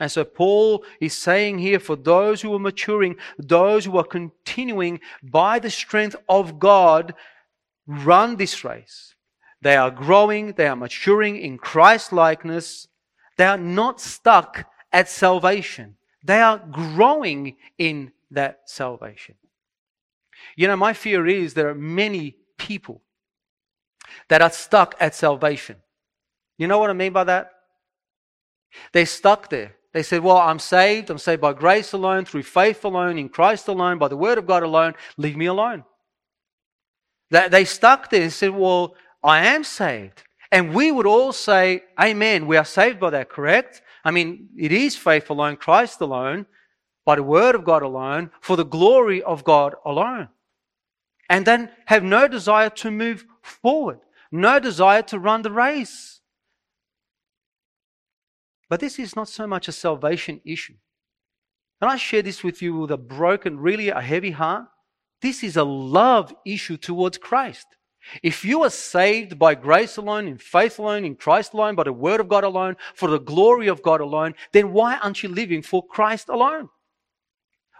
And 0.00 0.10
so 0.10 0.24
Paul 0.24 0.84
is 1.00 1.16
saying 1.16 1.58
here 1.58 1.80
for 1.80 1.96
those 1.96 2.40
who 2.40 2.54
are 2.54 2.60
maturing, 2.60 3.16
those 3.38 3.84
who 3.84 3.98
are 3.98 4.04
continuing 4.04 5.00
by 5.22 5.58
the 5.58 5.70
strength 5.70 6.14
of 6.28 6.58
God, 6.58 7.14
run 7.86 8.36
this 8.36 8.64
race. 8.64 9.14
They 9.60 9.76
are 9.76 9.90
growing, 9.90 10.52
they 10.52 10.68
are 10.68 10.76
maturing 10.76 11.36
in 11.36 11.58
Christ 11.58 12.12
likeness. 12.12 12.86
They 13.36 13.44
are 13.44 13.58
not 13.58 14.00
stuck 14.00 14.66
at 14.92 15.08
salvation. 15.08 15.96
They 16.24 16.40
are 16.40 16.58
growing 16.58 17.56
in 17.76 18.12
that 18.30 18.60
salvation. 18.66 19.36
You 20.56 20.68
know, 20.68 20.76
my 20.76 20.92
fear 20.92 21.26
is 21.26 21.54
there 21.54 21.68
are 21.68 21.74
many 21.74 22.36
people 22.56 23.02
that 24.28 24.42
are 24.42 24.50
stuck 24.50 24.94
at 25.00 25.14
salvation. 25.14 25.76
You 26.56 26.66
know 26.66 26.78
what 26.78 26.90
I 26.90 26.94
mean 26.94 27.12
by 27.12 27.24
that? 27.24 27.50
They're 28.92 29.06
stuck 29.06 29.48
there. 29.50 29.76
They 29.92 30.02
said, 30.02 30.22
Well, 30.22 30.36
I'm 30.36 30.58
saved. 30.58 31.10
I'm 31.10 31.18
saved 31.18 31.40
by 31.40 31.52
grace 31.52 31.92
alone, 31.92 32.24
through 32.24 32.42
faith 32.42 32.84
alone, 32.84 33.18
in 33.18 33.28
Christ 33.28 33.68
alone, 33.68 33.98
by 33.98 34.08
the 34.08 34.16
word 34.16 34.38
of 34.38 34.46
God 34.46 34.62
alone. 34.62 34.94
Leave 35.16 35.36
me 35.36 35.46
alone. 35.46 35.84
They 37.30 37.64
stuck 37.64 38.10
there 38.10 38.22
and 38.22 38.32
said, 38.32 38.50
Well, 38.50 38.94
I 39.22 39.46
am 39.46 39.64
saved. 39.64 40.22
And 40.50 40.74
we 40.74 40.90
would 40.90 41.06
all 41.06 41.32
say, 41.32 41.82
Amen. 42.00 42.46
We 42.46 42.56
are 42.56 42.64
saved 42.64 43.00
by 43.00 43.10
that, 43.10 43.28
correct? 43.28 43.82
I 44.04 44.10
mean, 44.10 44.48
it 44.56 44.72
is 44.72 44.96
faith 44.96 45.28
alone, 45.28 45.56
Christ 45.56 46.00
alone, 46.00 46.46
by 47.04 47.16
the 47.16 47.22
word 47.22 47.54
of 47.54 47.64
God 47.64 47.82
alone, 47.82 48.30
for 48.40 48.56
the 48.56 48.64
glory 48.64 49.22
of 49.22 49.44
God 49.44 49.74
alone. 49.84 50.28
And 51.28 51.44
then 51.44 51.70
have 51.86 52.02
no 52.02 52.28
desire 52.28 52.70
to 52.70 52.90
move 52.90 53.26
forward, 53.42 53.98
no 54.32 54.58
desire 54.58 55.02
to 55.02 55.18
run 55.18 55.42
the 55.42 55.52
race. 55.52 56.20
But 58.70 58.80
this 58.80 58.98
is 58.98 59.16
not 59.16 59.28
so 59.28 59.46
much 59.46 59.68
a 59.68 59.72
salvation 59.72 60.40
issue. 60.44 60.74
And 61.80 61.90
I 61.90 61.96
share 61.96 62.22
this 62.22 62.42
with 62.42 62.60
you 62.60 62.78
with 62.78 62.90
a 62.90 62.96
broken, 62.96 63.58
really 63.58 63.88
a 63.88 64.00
heavy 64.00 64.32
heart. 64.32 64.66
This 65.22 65.42
is 65.42 65.56
a 65.56 65.64
love 65.64 66.34
issue 66.44 66.76
towards 66.76 67.18
Christ. 67.18 67.66
If 68.22 68.44
you 68.44 68.62
are 68.62 68.70
saved 68.70 69.38
by 69.38 69.54
grace 69.54 69.96
alone, 69.96 70.26
in 70.28 70.38
faith 70.38 70.78
alone, 70.78 71.04
in 71.04 71.14
Christ 71.14 71.52
alone, 71.52 71.74
by 71.74 71.84
the 71.84 71.92
word 71.92 72.20
of 72.20 72.28
God 72.28 72.44
alone, 72.44 72.76
for 72.94 73.08
the 73.08 73.20
glory 73.20 73.68
of 73.68 73.82
God 73.82 74.00
alone, 74.00 74.34
then 74.52 74.72
why 74.72 74.98
aren't 74.98 75.22
you 75.22 75.28
living 75.28 75.62
for 75.62 75.86
Christ 75.86 76.28
alone? 76.28 76.68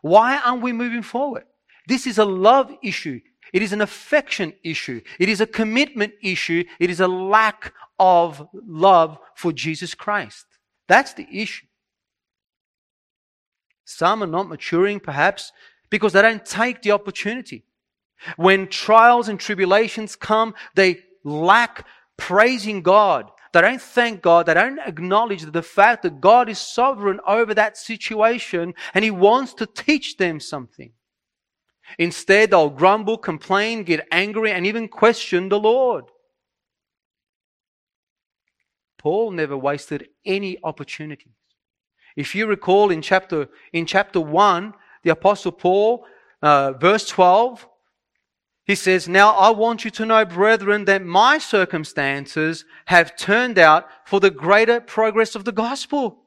Why 0.02 0.38
aren't 0.38 0.62
we 0.62 0.73
moving 0.73 1.02
forward? 1.02 1.44
This 1.87 2.06
is 2.06 2.18
a 2.18 2.25
love 2.25 2.73
issue. 2.82 3.20
It 3.52 3.62
is 3.62 3.73
an 3.73 3.80
affection 3.80 4.52
issue. 4.62 5.00
It 5.18 5.28
is 5.28 5.40
a 5.40 5.47
commitment 5.47 6.12
issue. 6.23 6.64
It 6.78 6.90
is 6.90 7.00
a 7.00 7.08
lack 7.08 7.73
of 7.99 8.47
love 8.52 9.18
for 9.35 9.52
Jesus 9.52 9.94
Christ. 9.94 10.44
That's 10.87 11.14
the 11.14 11.26
issue. 11.32 11.66
Some 13.85 14.23
are 14.23 14.26
not 14.26 14.49
maturing, 14.49 15.00
perhaps, 15.00 15.52
because 15.88 16.12
they 16.12 16.20
don't 16.20 16.44
take 16.44 16.82
the 16.82 16.92
opportunity. 16.92 17.64
When 18.37 18.68
trials 18.68 19.28
and 19.28 19.38
tribulations 19.38 20.16
come, 20.16 20.54
they 20.75 21.00
lack 21.25 21.87
praising 22.16 22.82
God. 22.82 23.30
They 23.52 23.60
don't 23.60 23.80
thank 23.80 24.22
God. 24.22 24.46
They 24.46 24.54
don't 24.54 24.78
acknowledge 24.78 25.42
the 25.42 25.62
fact 25.62 26.02
that 26.02 26.20
God 26.20 26.48
is 26.48 26.58
sovereign 26.58 27.20
over 27.26 27.54
that 27.54 27.76
situation 27.76 28.75
and 28.94 29.04
He 29.04 29.10
wants 29.10 29.54
to 29.54 29.66
teach 29.66 30.16
them 30.16 30.40
something. 30.40 30.92
Instead, 31.98 32.50
they'll 32.50 32.68
grumble, 32.68 33.16
complain, 33.16 33.82
get 33.84 34.06
angry, 34.12 34.52
and 34.52 34.66
even 34.66 34.88
question 34.88 35.48
the 35.48 35.58
Lord. 35.58 36.04
Paul 38.98 39.30
never 39.30 39.56
wasted 39.56 40.08
any 40.26 40.58
opportunities. 40.62 41.32
If 42.16 42.34
you 42.34 42.46
recall 42.46 42.90
in 42.90 43.00
chapter, 43.00 43.48
in 43.72 43.87
chapter 43.87 44.20
1, 44.20 44.75
the 45.04 45.10
Apostle 45.10 45.52
Paul, 45.52 46.04
uh, 46.42 46.72
verse 46.72 47.08
12, 47.08 47.66
he 48.68 48.75
says, 48.75 49.08
Now 49.08 49.30
I 49.30 49.48
want 49.48 49.87
you 49.87 49.90
to 49.92 50.04
know, 50.04 50.26
brethren, 50.26 50.84
that 50.84 51.02
my 51.02 51.38
circumstances 51.38 52.66
have 52.84 53.16
turned 53.16 53.58
out 53.58 53.88
for 54.04 54.20
the 54.20 54.30
greater 54.30 54.78
progress 54.78 55.34
of 55.34 55.46
the 55.46 55.52
gospel. 55.52 56.18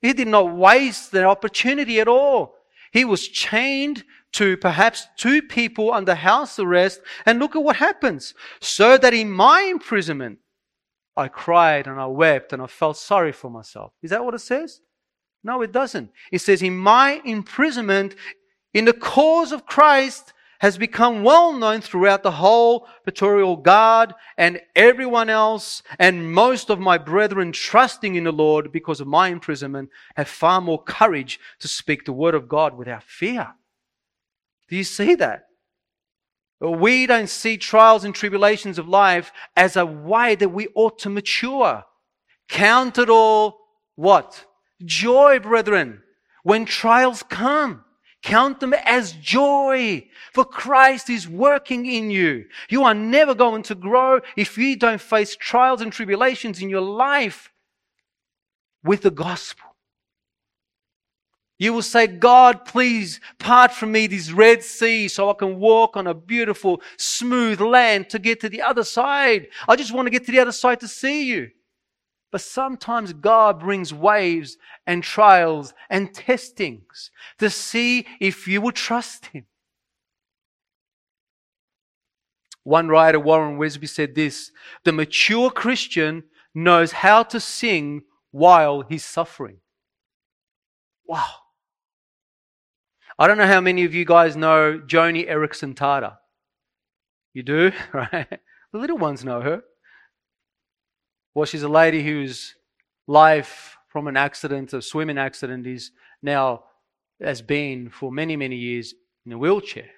He 0.00 0.12
did 0.12 0.28
not 0.28 0.56
waste 0.56 1.10
the 1.10 1.24
opportunity 1.24 1.98
at 1.98 2.06
all. 2.06 2.54
He 2.92 3.04
was 3.04 3.26
chained 3.26 4.04
to 4.34 4.56
perhaps 4.56 5.08
two 5.16 5.42
people 5.42 5.92
under 5.92 6.14
house 6.14 6.60
arrest, 6.60 7.00
and 7.26 7.40
look 7.40 7.56
at 7.56 7.64
what 7.64 7.76
happens. 7.76 8.32
So 8.60 8.96
that 8.98 9.12
in 9.12 9.28
my 9.32 9.62
imprisonment, 9.62 10.38
I 11.16 11.26
cried 11.26 11.88
and 11.88 11.98
I 11.98 12.06
wept 12.06 12.52
and 12.52 12.62
I 12.62 12.68
felt 12.68 12.96
sorry 12.96 13.32
for 13.32 13.50
myself. 13.50 13.92
Is 14.04 14.10
that 14.10 14.24
what 14.24 14.34
it 14.34 14.40
says? 14.40 14.82
No, 15.42 15.62
it 15.62 15.72
doesn't. 15.72 16.12
It 16.30 16.42
says, 16.42 16.62
in 16.62 16.76
my 16.76 17.20
imprisonment, 17.24 18.14
in 18.72 18.84
the 18.84 18.92
cause 18.92 19.50
of 19.50 19.66
Christ, 19.66 20.32
has 20.66 20.76
become 20.76 21.22
well 21.22 21.52
known 21.52 21.80
throughout 21.80 22.24
the 22.24 22.32
whole 22.32 22.88
Praetorian 23.04 23.62
Guard 23.62 24.12
and 24.36 24.60
everyone 24.74 25.30
else, 25.30 25.80
and 25.96 26.32
most 26.32 26.70
of 26.70 26.80
my 26.80 26.98
brethren 26.98 27.52
trusting 27.52 28.16
in 28.16 28.24
the 28.24 28.32
Lord 28.32 28.72
because 28.72 29.00
of 29.00 29.06
my 29.06 29.28
imprisonment 29.28 29.90
have 30.16 30.26
far 30.26 30.60
more 30.60 30.82
courage 30.82 31.38
to 31.60 31.68
speak 31.68 32.04
the 32.04 32.12
word 32.12 32.34
of 32.34 32.48
God 32.48 32.76
without 32.76 33.04
fear. 33.04 33.54
Do 34.68 34.74
you 34.74 34.82
see 34.82 35.14
that? 35.14 35.44
We 36.58 37.06
don't 37.06 37.28
see 37.28 37.58
trials 37.58 38.02
and 38.02 38.12
tribulations 38.12 38.76
of 38.76 38.88
life 38.88 39.30
as 39.56 39.76
a 39.76 39.86
way 39.86 40.34
that 40.34 40.48
we 40.48 40.66
ought 40.74 40.98
to 40.98 41.08
mature. 41.08 41.84
Count 42.48 42.98
it 42.98 43.08
all 43.08 43.56
what? 43.94 44.44
Joy, 44.84 45.38
brethren. 45.38 46.02
When 46.42 46.64
trials 46.64 47.22
come, 47.22 47.84
count 48.26 48.58
them 48.58 48.74
as 48.74 49.12
joy. 49.12 50.04
For 50.32 50.44
Christ 50.44 51.08
is 51.08 51.28
working 51.28 51.86
in 51.86 52.10
you. 52.10 52.46
You 52.68 52.82
are 52.82 52.92
never 52.92 53.34
going 53.34 53.62
to 53.64 53.74
grow 53.76 54.20
if 54.36 54.58
you 54.58 54.76
don't 54.76 55.00
face 55.00 55.36
trials 55.36 55.80
and 55.80 55.92
tribulations 55.92 56.60
in 56.60 56.68
your 56.68 56.82
life 56.82 57.52
with 58.82 59.02
the 59.02 59.12
gospel. 59.12 59.64
You 61.58 61.72
will 61.72 61.82
say, 61.82 62.06
God, 62.08 62.64
please 62.66 63.20
part 63.38 63.72
from 63.72 63.92
me 63.92 64.08
this 64.08 64.30
Red 64.30 64.62
Sea 64.62 65.08
so 65.08 65.30
I 65.30 65.34
can 65.34 65.58
walk 65.58 65.96
on 65.96 66.08
a 66.08 66.12
beautiful, 66.12 66.82
smooth 66.98 67.60
land 67.60 68.10
to 68.10 68.18
get 68.18 68.40
to 68.40 68.48
the 68.48 68.60
other 68.60 68.84
side. 68.84 69.46
I 69.68 69.76
just 69.76 69.94
want 69.94 70.06
to 70.06 70.10
get 70.10 70.26
to 70.26 70.32
the 70.32 70.40
other 70.40 70.52
side 70.52 70.80
to 70.80 70.88
see 70.88 71.28
you. 71.28 71.50
But 72.36 72.42
sometimes 72.42 73.14
God 73.14 73.60
brings 73.60 73.94
waves 73.94 74.58
and 74.86 75.02
trials 75.02 75.72
and 75.88 76.12
testings 76.12 77.10
to 77.38 77.48
see 77.48 78.06
if 78.20 78.46
you 78.46 78.60
will 78.60 78.72
trust 78.72 79.24
Him. 79.32 79.46
One 82.62 82.88
writer, 82.88 83.18
Warren 83.18 83.56
Wiersbe, 83.56 83.88
said 83.88 84.14
this 84.14 84.52
The 84.84 84.92
mature 84.92 85.50
Christian 85.50 86.24
knows 86.54 86.92
how 86.92 87.22
to 87.22 87.40
sing 87.40 88.02
while 88.32 88.82
he's 88.82 89.02
suffering. 89.02 89.60
Wow. 91.06 91.36
I 93.18 93.28
don't 93.28 93.38
know 93.38 93.46
how 93.46 93.62
many 93.62 93.84
of 93.84 93.94
you 93.94 94.04
guys 94.04 94.36
know 94.36 94.78
Joni 94.86 95.26
Eareckson 95.26 95.74
Tada. 95.74 96.18
You 97.32 97.42
do, 97.42 97.72
right? 97.94 98.28
The 98.72 98.78
little 98.78 98.98
ones 98.98 99.24
know 99.24 99.40
her. 99.40 99.62
Well, 101.36 101.44
she's 101.44 101.64
a 101.64 101.68
lady 101.68 102.02
whose 102.02 102.54
life 103.06 103.76
from 103.88 104.08
an 104.08 104.16
accident, 104.16 104.72
a 104.72 104.80
swimming 104.80 105.18
accident, 105.18 105.66
is 105.66 105.90
now 106.22 106.64
has 107.22 107.42
been 107.42 107.90
for 107.90 108.10
many, 108.10 108.36
many 108.36 108.56
years 108.56 108.94
in 109.26 109.32
a 109.32 109.38
wheelchair. 109.38 109.90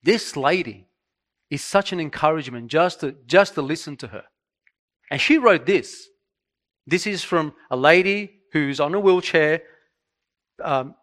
This 0.00 0.36
lady 0.36 0.86
is 1.50 1.60
such 1.60 1.92
an 1.92 1.98
encouragement 1.98 2.68
just 2.68 3.00
to, 3.00 3.16
just 3.26 3.54
to 3.54 3.62
listen 3.62 3.96
to 3.96 4.06
her. 4.06 4.22
And 5.10 5.20
she 5.20 5.38
wrote 5.38 5.66
this. 5.66 6.06
This 6.86 7.04
is 7.04 7.24
from 7.24 7.52
a 7.68 7.76
lady 7.76 8.42
who's 8.52 8.78
on 8.78 8.94
a 8.94 9.00
wheelchair, 9.00 9.62
um, 10.62 10.94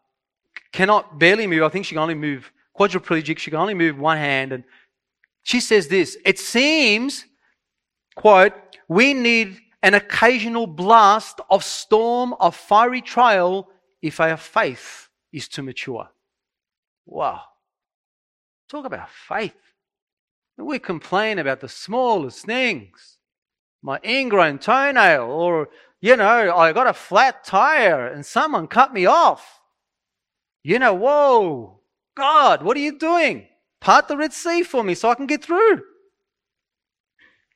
cannot 0.72 1.20
barely 1.20 1.46
move. 1.46 1.64
I 1.64 1.68
think 1.68 1.84
she 1.84 1.96
can 1.96 2.04
only 2.04 2.16
move 2.16 2.50
quadriplegic. 2.80 3.38
She 3.38 3.52
can 3.52 3.60
only 3.60 3.74
move 3.74 4.00
one 4.00 4.18
hand. 4.18 4.54
And 4.54 4.64
she 5.44 5.60
says 5.60 5.90
this, 5.90 6.18
it 6.24 6.40
seems, 6.40 7.26
quote, 8.22 8.54
we 8.88 9.16
need 9.16 9.60
an 9.82 9.96
occasional 9.96 10.68
blast 10.68 11.42
of 11.50 11.64
storm 11.64 12.36
of 12.40 12.56
fiery 12.56 13.02
trial 13.02 13.68
if 14.00 14.20
our 14.20 14.38
faith 14.38 15.10
is 15.34 15.48
to 15.48 15.64
mature. 15.64 16.08
Wow. 17.08 17.42
Talk 18.70 18.86
about 18.86 19.10
faith. 19.10 19.56
We 20.56 20.78
complain 20.78 21.40
about 21.40 21.62
the 21.62 21.68
smallest 21.68 22.46
things. 22.46 23.18
My 23.82 24.00
ingrown 24.06 24.60
toenail, 24.60 25.24
or, 25.24 25.70
you 26.00 26.16
know, 26.16 26.56
I 26.56 26.74
got 26.74 26.86
a 26.86 26.94
flat 26.94 27.44
tire 27.44 28.06
and 28.06 28.24
someone 28.24 28.68
cut 28.68 28.94
me 28.94 29.08
off. 29.08 29.62
You 30.64 30.78
know, 30.78 30.94
whoa, 30.94 31.80
God, 32.16 32.62
what 32.62 32.78
are 32.78 32.82
you 32.82 33.00
doing? 33.00 33.48
Part 33.80 34.08
the 34.08 34.16
Red 34.16 34.32
Sea 34.32 34.62
for 34.62 34.84
me 34.84 34.94
so 34.94 35.10
I 35.10 35.16
can 35.16 35.26
get 35.26 35.44
through. 35.44 35.82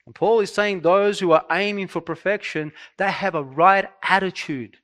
And 0.06 0.16
Paul 0.16 0.40
is 0.42 0.54
saying 0.54 0.82
those 0.82 1.20
who 1.20 1.32
are 1.32 1.46
aiming 1.52 1.88
for 1.88 2.02
perfection, 2.02 2.72
they 2.98 3.12
have 3.12 3.36
a 3.36 3.44
right 3.44 3.88
attitude 4.04 4.78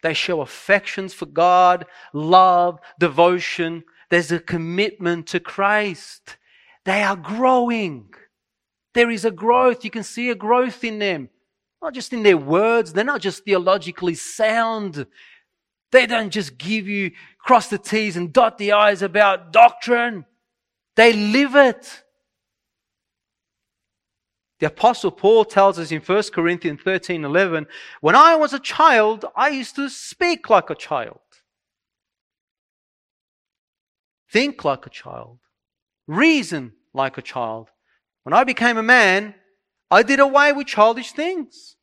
They 0.00 0.14
show 0.14 0.40
affections 0.40 1.12
for 1.12 1.26
God, 1.26 1.86
love, 2.12 2.78
devotion. 2.98 3.84
There's 4.10 4.32
a 4.32 4.40
commitment 4.40 5.26
to 5.28 5.40
Christ. 5.40 6.38
They 6.84 7.02
are 7.02 7.16
growing. 7.16 8.14
There 8.94 9.10
is 9.10 9.24
a 9.24 9.30
growth. 9.30 9.84
You 9.84 9.90
can 9.90 10.02
see 10.02 10.30
a 10.30 10.34
growth 10.34 10.82
in 10.84 10.98
them. 10.98 11.28
Not 11.82 11.94
just 11.94 12.12
in 12.12 12.22
their 12.22 12.38
words. 12.38 12.92
They're 12.92 13.04
not 13.04 13.20
just 13.20 13.44
theologically 13.44 14.14
sound. 14.14 15.06
They 15.90 16.06
don't 16.06 16.30
just 16.30 16.56
give 16.56 16.88
you 16.88 17.12
cross 17.38 17.68
the 17.68 17.78
T's 17.78 18.16
and 18.16 18.32
dot 18.32 18.56
the 18.58 18.72
I's 18.72 19.02
about 19.02 19.52
doctrine. 19.52 20.24
They 20.96 21.12
live 21.12 21.54
it. 21.54 22.02
The 24.62 24.68
apostle 24.68 25.10
Paul 25.10 25.44
tells 25.44 25.76
us 25.80 25.90
in 25.90 26.00
1 26.00 26.22
Corinthians 26.32 26.82
13, 26.84 27.24
11, 27.24 27.66
when 28.00 28.14
I 28.14 28.36
was 28.36 28.52
a 28.52 28.60
child, 28.60 29.24
I 29.34 29.48
used 29.48 29.74
to 29.74 29.88
speak 29.88 30.48
like 30.48 30.70
a 30.70 30.76
child, 30.76 31.18
think 34.30 34.64
like 34.64 34.86
a 34.86 34.90
child, 34.90 35.40
reason 36.06 36.74
like 36.94 37.18
a 37.18 37.22
child. 37.22 37.70
When 38.22 38.32
I 38.32 38.44
became 38.44 38.78
a 38.78 38.84
man, 38.84 39.34
I 39.90 40.04
did 40.04 40.20
away 40.20 40.52
with 40.52 40.68
childish 40.68 41.10
things. 41.10 41.74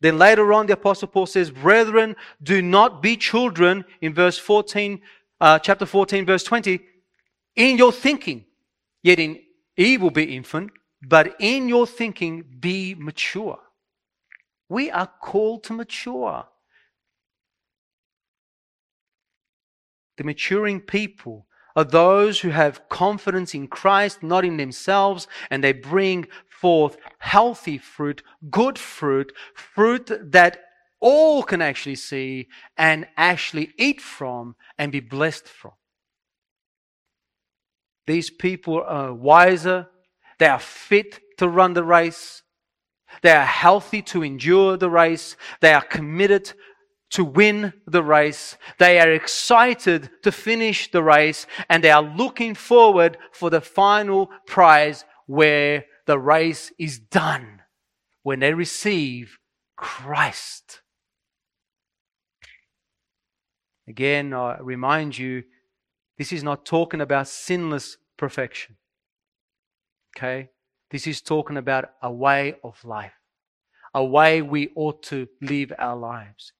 Then 0.00 0.18
later 0.18 0.52
on, 0.52 0.66
the 0.66 0.72
apostle 0.72 1.06
Paul 1.06 1.26
says, 1.26 1.52
brethren, 1.52 2.16
do 2.42 2.60
not 2.60 3.00
be 3.00 3.16
children 3.16 3.84
in 4.00 4.12
verse 4.12 4.38
14, 4.38 5.00
uh, 5.40 5.60
chapter 5.60 5.86
14, 5.86 6.26
verse 6.26 6.42
20, 6.42 6.80
in 7.54 7.78
your 7.78 7.92
thinking, 7.92 8.44
yet 9.04 9.20
in 9.20 9.38
evil 9.76 10.10
be 10.10 10.34
infant, 10.34 10.72
but 11.02 11.36
in 11.38 11.68
your 11.68 11.86
thinking, 11.86 12.44
be 12.60 12.94
mature. 12.94 13.58
We 14.68 14.90
are 14.90 15.10
called 15.20 15.64
to 15.64 15.72
mature. 15.72 16.46
The 20.16 20.24
maturing 20.24 20.80
people 20.80 21.46
are 21.76 21.84
those 21.84 22.40
who 22.40 22.50
have 22.50 22.88
confidence 22.88 23.54
in 23.54 23.68
Christ, 23.68 24.22
not 24.22 24.44
in 24.44 24.56
themselves, 24.56 25.28
and 25.48 25.62
they 25.62 25.72
bring 25.72 26.26
forth 26.48 26.96
healthy 27.18 27.78
fruit, 27.78 28.22
good 28.50 28.78
fruit, 28.78 29.32
fruit 29.54 30.10
that 30.32 30.58
all 31.00 31.44
can 31.44 31.62
actually 31.62 31.94
see 31.94 32.48
and 32.76 33.06
actually 33.16 33.72
eat 33.78 34.00
from 34.00 34.56
and 34.76 34.90
be 34.90 34.98
blessed 34.98 35.46
from. 35.46 35.72
These 38.08 38.30
people 38.30 38.82
are 38.82 39.14
wiser, 39.14 39.88
they 40.38 40.46
are 40.46 40.58
fit 40.58 41.20
to 41.38 41.48
run 41.48 41.74
the 41.74 41.84
race. 41.84 42.42
They 43.22 43.32
are 43.32 43.44
healthy 43.44 44.02
to 44.02 44.22
endure 44.22 44.76
the 44.76 44.90
race. 44.90 45.36
They 45.60 45.72
are 45.72 45.82
committed 45.82 46.52
to 47.10 47.24
win 47.24 47.72
the 47.86 48.02
race. 48.02 48.56
They 48.78 49.00
are 49.00 49.10
excited 49.10 50.10
to 50.22 50.32
finish 50.32 50.90
the 50.90 51.02
race 51.02 51.46
and 51.68 51.82
they 51.82 51.90
are 51.90 52.02
looking 52.02 52.54
forward 52.54 53.16
for 53.32 53.50
the 53.50 53.60
final 53.60 54.30
prize 54.46 55.04
where 55.26 55.86
the 56.06 56.18
race 56.18 56.72
is 56.78 56.98
done, 56.98 57.62
when 58.22 58.40
they 58.40 58.54
receive 58.54 59.38
Christ. 59.76 60.80
Again, 63.86 64.34
I 64.34 64.58
remind 64.60 65.16
you, 65.16 65.44
this 66.18 66.32
is 66.32 66.42
not 66.42 66.66
talking 66.66 67.00
about 67.00 67.28
sinless 67.28 67.96
perfection. 68.16 68.76
Okay? 70.18 70.48
This 70.90 71.06
is 71.06 71.20
talking 71.20 71.56
about 71.56 71.90
a 72.02 72.10
way 72.10 72.56
of 72.64 72.82
life, 72.84 73.12
a 73.94 74.04
way 74.04 74.42
we 74.42 74.70
ought 74.74 75.02
to 75.04 75.28
live 75.40 75.72
our 75.78 75.96
lives. 75.96 76.52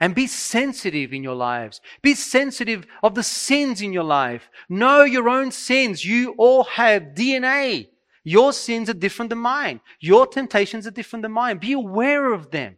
And 0.00 0.14
be 0.14 0.26
sensitive 0.26 1.12
in 1.12 1.22
your 1.22 1.36
lives. 1.36 1.80
Be 2.02 2.14
sensitive 2.14 2.86
of 3.02 3.14
the 3.14 3.22
sins 3.22 3.80
in 3.80 3.92
your 3.92 4.04
life. 4.04 4.50
Know 4.68 5.04
your 5.04 5.28
own 5.28 5.52
sins. 5.52 6.04
You 6.04 6.34
all 6.36 6.64
have 6.64 7.14
DNA. 7.14 7.88
Your 8.24 8.52
sins 8.52 8.90
are 8.90 8.94
different 8.94 9.30
than 9.30 9.38
mine. 9.38 9.80
Your 10.00 10.26
temptations 10.26 10.86
are 10.86 10.90
different 10.90 11.22
than 11.22 11.32
mine. 11.32 11.58
Be 11.58 11.72
aware 11.72 12.32
of 12.32 12.50
them. 12.50 12.76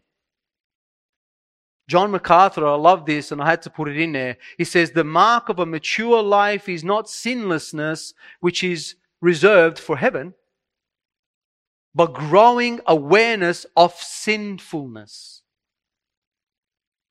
John 1.88 2.10
MacArthur, 2.10 2.66
I 2.66 2.74
love 2.74 3.06
this 3.06 3.32
and 3.32 3.40
I 3.40 3.48
had 3.48 3.62
to 3.62 3.70
put 3.70 3.88
it 3.88 3.96
in 3.96 4.12
there. 4.12 4.36
He 4.58 4.64
says, 4.64 4.90
the 4.90 5.04
mark 5.04 5.48
of 5.48 5.60
a 5.60 5.66
mature 5.66 6.20
life 6.20 6.68
is 6.68 6.82
not 6.82 7.08
sinlessness, 7.08 8.12
which 8.40 8.64
is 8.64 8.96
reserved 9.20 9.78
for 9.78 9.96
heaven, 9.96 10.34
but 11.94 12.12
growing 12.12 12.80
awareness 12.86 13.64
of 13.76 13.94
sinfulness. 13.94 15.42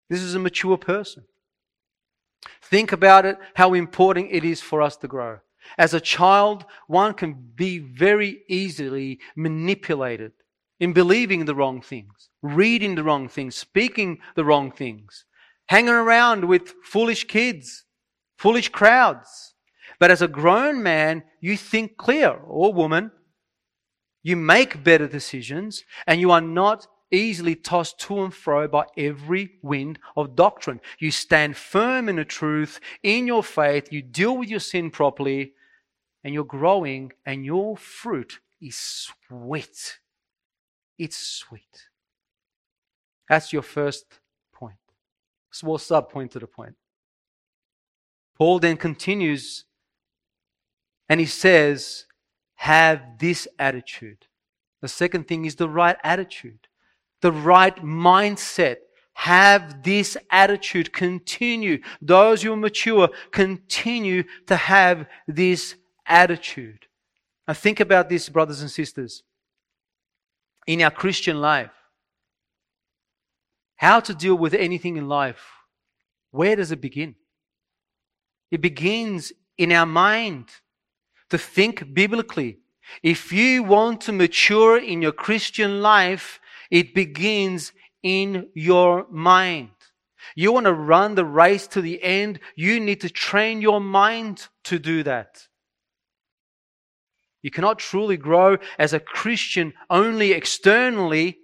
This 0.09 0.21
is 0.21 0.35
a 0.35 0.39
mature 0.39 0.77
person. 0.77 1.23
Think 2.61 2.91
about 2.91 3.25
it, 3.25 3.37
how 3.55 3.73
important 3.73 4.29
it 4.31 4.43
is 4.43 4.61
for 4.61 4.81
us 4.81 4.97
to 4.97 5.07
grow. 5.07 5.39
As 5.77 5.95
a 5.95 5.99
child, 5.99 6.65
one 6.87 7.15
can 7.15 7.33
be 7.55 7.79
very 7.79 8.43
easily 8.47 9.19
manipulated 9.35 10.33
in 10.79 10.93
believing 10.93 11.45
the 11.45 11.55
wrong 11.55 11.81
things, 11.81 12.29
reading 12.43 12.93
the 12.93 13.03
wrong 13.03 13.27
things, 13.27 13.55
speaking 13.55 14.19
the 14.35 14.45
wrong 14.45 14.71
things, 14.71 15.25
hanging 15.67 15.89
around 15.89 16.45
with 16.45 16.75
foolish 16.83 17.23
kids, 17.25 17.85
foolish 18.37 18.69
crowds. 18.69 19.54
But 19.99 20.11
as 20.11 20.21
a 20.21 20.27
grown 20.27 20.83
man, 20.83 21.23
you 21.39 21.57
think 21.57 21.97
clear, 21.97 22.31
or 22.31 22.73
woman. 22.73 23.11
You 24.23 24.35
make 24.35 24.83
better 24.83 25.07
decisions, 25.07 25.83
and 26.07 26.19
you 26.19 26.31
are 26.31 26.41
not 26.41 26.87
easily 27.11 27.55
tossed 27.55 27.99
to 27.99 28.23
and 28.23 28.33
fro 28.33 28.67
by 28.67 28.85
every 28.97 29.51
wind 29.61 29.99
of 30.17 30.35
doctrine. 30.35 30.81
You 30.99 31.11
stand 31.11 31.55
firm 31.55 32.09
in 32.09 32.15
the 32.15 32.25
truth, 32.25 32.79
in 33.03 33.27
your 33.27 33.43
faith, 33.43 33.91
you 33.91 34.01
deal 34.01 34.37
with 34.37 34.49
your 34.49 34.59
sin 34.59 34.89
properly, 34.89 35.53
and 36.23 36.33
you're 36.33 36.43
growing, 36.43 37.13
and 37.25 37.45
your 37.45 37.77
fruit 37.77 38.39
is 38.59 38.77
sweet. 38.77 39.99
It's 40.97 41.17
sweet. 41.17 41.89
That's 43.29 43.53
your 43.53 43.61
first 43.61 44.05
point. 44.53 44.77
Small 45.51 45.77
sub 45.77 46.09
point 46.09 46.31
to 46.31 46.39
the 46.39 46.47
point. 46.47 46.75
Paul 48.37 48.59
then 48.59 48.77
continues 48.77 49.65
and 51.07 51.19
he 51.19 51.25
says, 51.25 52.05
have 52.55 53.01
this 53.19 53.47
attitude. 53.59 54.25
The 54.81 54.87
second 54.87 55.27
thing 55.27 55.45
is 55.45 55.55
the 55.55 55.69
right 55.69 55.97
attitude, 56.03 56.67
the 57.21 57.31
right 57.31 57.75
mindset. 57.77 58.77
Have 59.17 59.81
this 59.83 60.17
attitude. 60.29 60.91
Continue. 60.91 61.79
Those 62.01 62.41
who 62.41 62.51
are 62.51 62.57
mature, 62.57 63.07
continue 63.31 64.23
to 64.47 64.57
have 64.57 65.07
this 65.25 65.75
attitude. 66.05 66.87
Now 67.47 67.53
think 67.53 67.79
about 67.79 68.09
this, 68.09 68.27
brothers 68.27 68.59
and 68.59 68.69
sisters. 68.69 69.23
In 70.67 70.81
our 70.81 70.91
Christian 70.91 71.39
life, 71.39 71.71
how 73.77 74.01
to 74.01 74.13
deal 74.13 74.35
with 74.35 74.53
anything 74.53 74.97
in 74.97 75.07
life, 75.07 75.45
where 76.31 76.57
does 76.57 76.73
it 76.73 76.81
begin? 76.81 77.15
It 78.51 78.59
begins 78.59 79.31
in 79.57 79.71
our 79.71 79.85
mind 79.85 80.49
to 81.29 81.37
think 81.37 81.93
biblically. 81.93 82.59
If 83.01 83.31
you 83.31 83.63
want 83.63 84.01
to 84.01 84.11
mature 84.11 84.77
in 84.77 85.01
your 85.01 85.11
Christian 85.11 85.81
life, 85.81 86.39
it 86.69 86.93
begins 86.93 87.73
in 88.03 88.49
your 88.53 89.07
mind. 89.09 89.69
You 90.35 90.51
want 90.51 90.65
to 90.65 90.73
run 90.73 91.15
the 91.15 91.25
race 91.25 91.67
to 91.67 91.81
the 91.81 92.01
end, 92.03 92.39
you 92.55 92.79
need 92.79 93.01
to 93.01 93.09
train 93.09 93.61
your 93.61 93.79
mind 93.79 94.47
to 94.65 94.79
do 94.79 95.03
that. 95.03 95.47
You 97.41 97.51
cannot 97.51 97.77
truly 97.77 98.17
grow 98.17 98.57
as 98.79 98.93
a 98.93 98.99
Christian 98.99 99.73
only 99.89 100.31
externally 100.31 101.37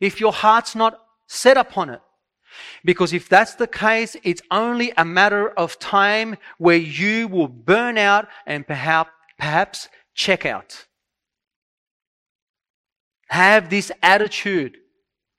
if 0.00 0.18
your 0.18 0.32
heart's 0.32 0.74
not 0.74 0.98
set 1.26 1.58
upon 1.58 1.90
it. 1.90 2.00
Because 2.84 3.12
if 3.12 3.28
that's 3.28 3.54
the 3.54 3.66
case, 3.66 4.16
it's 4.22 4.42
only 4.50 4.92
a 4.96 5.04
matter 5.04 5.50
of 5.50 5.78
time 5.78 6.36
where 6.58 6.76
you 6.76 7.28
will 7.28 7.48
burn 7.48 7.98
out 7.98 8.28
and 8.46 8.66
perhaps, 8.66 9.10
perhaps 9.38 9.88
check 10.14 10.46
out. 10.46 10.86
Have 13.28 13.70
this 13.70 13.90
attitude. 14.02 14.78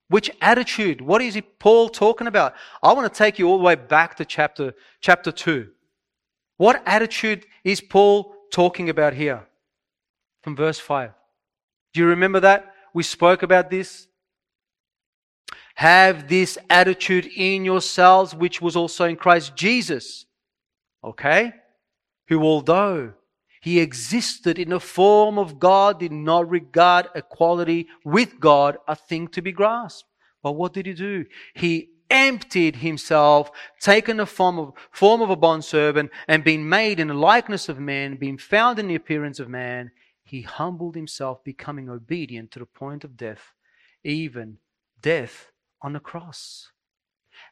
Which 0.10 0.32
attitude? 0.42 1.02
What 1.02 1.22
is 1.22 1.42
Paul 1.60 1.90
talking 1.90 2.28
about? 2.28 2.54
I 2.82 2.94
want 2.94 3.12
to 3.12 3.18
take 3.18 3.40
you 3.40 3.50
all 3.50 3.58
the 3.58 3.64
way 3.64 3.76
back 3.76 4.16
to 4.18 4.26
chapter, 4.26 4.74
chapter 5.02 5.32
2. 5.32 5.68
What 6.58 6.82
attitude 6.86 7.46
is 7.64 7.82
Paul 7.82 8.34
talking 8.52 8.90
about 8.90 9.14
here? 9.14 9.46
From 10.44 10.56
verse 10.56 10.80
5. 10.80 11.12
Do 11.94 12.00
you 12.00 12.08
remember 12.08 12.40
that? 12.40 12.74
We 12.94 13.04
spoke 13.04 13.44
about 13.44 13.70
this. 13.70 14.08
Have 15.78 16.28
this 16.28 16.58
attitude 16.72 17.28
in 17.36 17.64
yourselves, 17.64 18.34
which 18.34 18.64
was 18.64 18.76
also 18.76 19.06
in 19.06 19.16
Christ 19.16 19.56
Jesus. 19.56 20.26
Okay? 21.04 21.54
Who, 22.30 22.42
although 22.42 23.14
he 23.62 23.80
existed 23.80 24.58
in 24.58 24.70
the 24.70 24.80
form 24.80 25.38
of 25.38 25.60
God, 25.60 26.00
did 26.00 26.12
not 26.12 26.50
regard 26.50 27.10
equality 27.14 27.86
with 28.04 28.40
God 28.40 28.78
a 28.88 28.96
thing 28.96 29.28
to 29.28 29.42
be 29.44 29.52
grasped. 29.52 30.10
But 30.42 30.54
what 30.54 30.74
did 30.74 30.88
he 30.88 30.94
do? 30.94 31.26
He 31.54 31.90
emptied 32.10 32.78
himself, 32.78 33.52
taken 33.80 34.18
the 34.18 34.26
form 34.26 34.58
of, 34.58 34.74
form 34.90 35.22
of 35.22 35.30
a 35.30 35.36
bondservant, 35.36 36.10
and 36.28 36.44
being 36.44 36.68
made 36.68 37.00
in 37.00 37.10
the 37.10 37.14
likeness 37.14 37.70
of 37.70 37.78
man, 37.78 38.16
being 38.16 38.40
found 38.40 38.80
in 38.80 38.88
the 38.88 38.96
appearance 38.96 39.40
of 39.40 39.48
man, 39.48 39.92
he 40.24 40.42
humbled 40.42 40.96
himself, 40.96 41.44
becoming 41.44 41.88
obedient 41.88 42.50
to 42.50 42.58
the 42.58 42.66
point 42.66 43.04
of 43.04 43.16
death, 43.16 43.54
even 44.04 44.58
death 45.04 45.52
on 45.82 45.94
the 45.94 46.00
cross. 46.00 46.72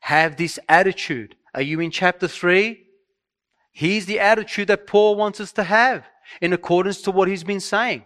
Have 0.02 0.38
this 0.38 0.60
attitude. 0.68 1.36
Are 1.54 1.62
you 1.62 1.80
in 1.80 1.92
chapter 1.92 2.28
3? 2.28 2.82
Here's 3.72 4.06
the 4.06 4.20
attitude 4.20 4.68
that 4.70 4.88
Paul 4.88 5.16
wants 5.16 5.40
us 5.40 5.52
to 5.54 5.64
have 5.64 6.06
in 6.42 6.54
accordance 6.54 7.02
to 7.04 7.12
what 7.12 7.28
he's 7.28 7.44
been 7.44 7.60
saying. 7.60 8.04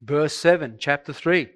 Verse 0.00 0.36
7, 0.36 0.76
chapter 0.78 1.12
3. 1.12 1.48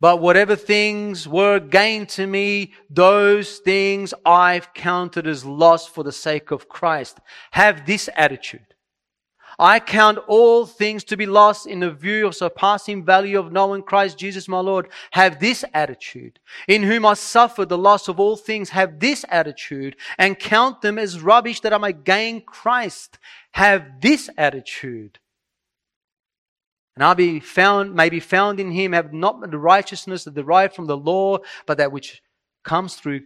But 0.00 0.20
whatever 0.20 0.56
things 0.56 1.28
were 1.28 1.60
gained 1.60 2.08
to 2.10 2.26
me, 2.26 2.72
those 2.88 3.58
things 3.58 4.14
I've 4.24 4.72
counted 4.72 5.26
as 5.26 5.44
loss 5.44 5.86
for 5.86 6.02
the 6.02 6.12
sake 6.12 6.50
of 6.50 6.68
Christ. 6.68 7.20
Have 7.52 7.86
this 7.86 8.08
attitude. 8.16 8.69
I 9.60 9.78
count 9.78 10.16
all 10.26 10.64
things 10.64 11.04
to 11.04 11.18
be 11.18 11.26
lost 11.26 11.66
in 11.66 11.80
the 11.80 11.90
view 11.90 12.26
of 12.26 12.34
surpassing 12.34 13.04
value 13.04 13.38
of 13.38 13.52
knowing 13.52 13.82
Christ 13.82 14.16
Jesus 14.16 14.48
my 14.48 14.58
Lord. 14.58 14.88
Have 15.10 15.38
this 15.38 15.66
attitude. 15.74 16.40
In 16.66 16.82
whom 16.82 17.04
I 17.04 17.12
suffered 17.12 17.68
the 17.68 17.76
loss 17.76 18.08
of 18.08 18.18
all 18.18 18.36
things. 18.36 18.70
Have 18.70 19.00
this 19.00 19.22
attitude 19.28 19.96
and 20.16 20.38
count 20.38 20.80
them 20.80 20.98
as 20.98 21.20
rubbish 21.20 21.60
that 21.60 21.74
I 21.74 21.78
may 21.78 21.92
gain 21.92 22.40
Christ. 22.40 23.18
Have 23.52 24.00
this 24.00 24.30
attitude. 24.38 25.18
And 26.96 27.04
I'll 27.04 27.14
be 27.14 27.38
found, 27.38 27.94
may 27.94 28.08
be 28.08 28.20
found 28.20 28.60
in 28.60 28.70
him, 28.70 28.92
have 28.94 29.12
not 29.12 29.42
the 29.42 29.58
righteousness 29.58 30.24
that 30.24 30.34
derived 30.34 30.74
from 30.74 30.86
the 30.86 30.96
law, 30.96 31.36
but 31.66 31.76
that 31.76 31.92
which 31.92 32.22
comes 32.64 32.94
through 32.94 33.24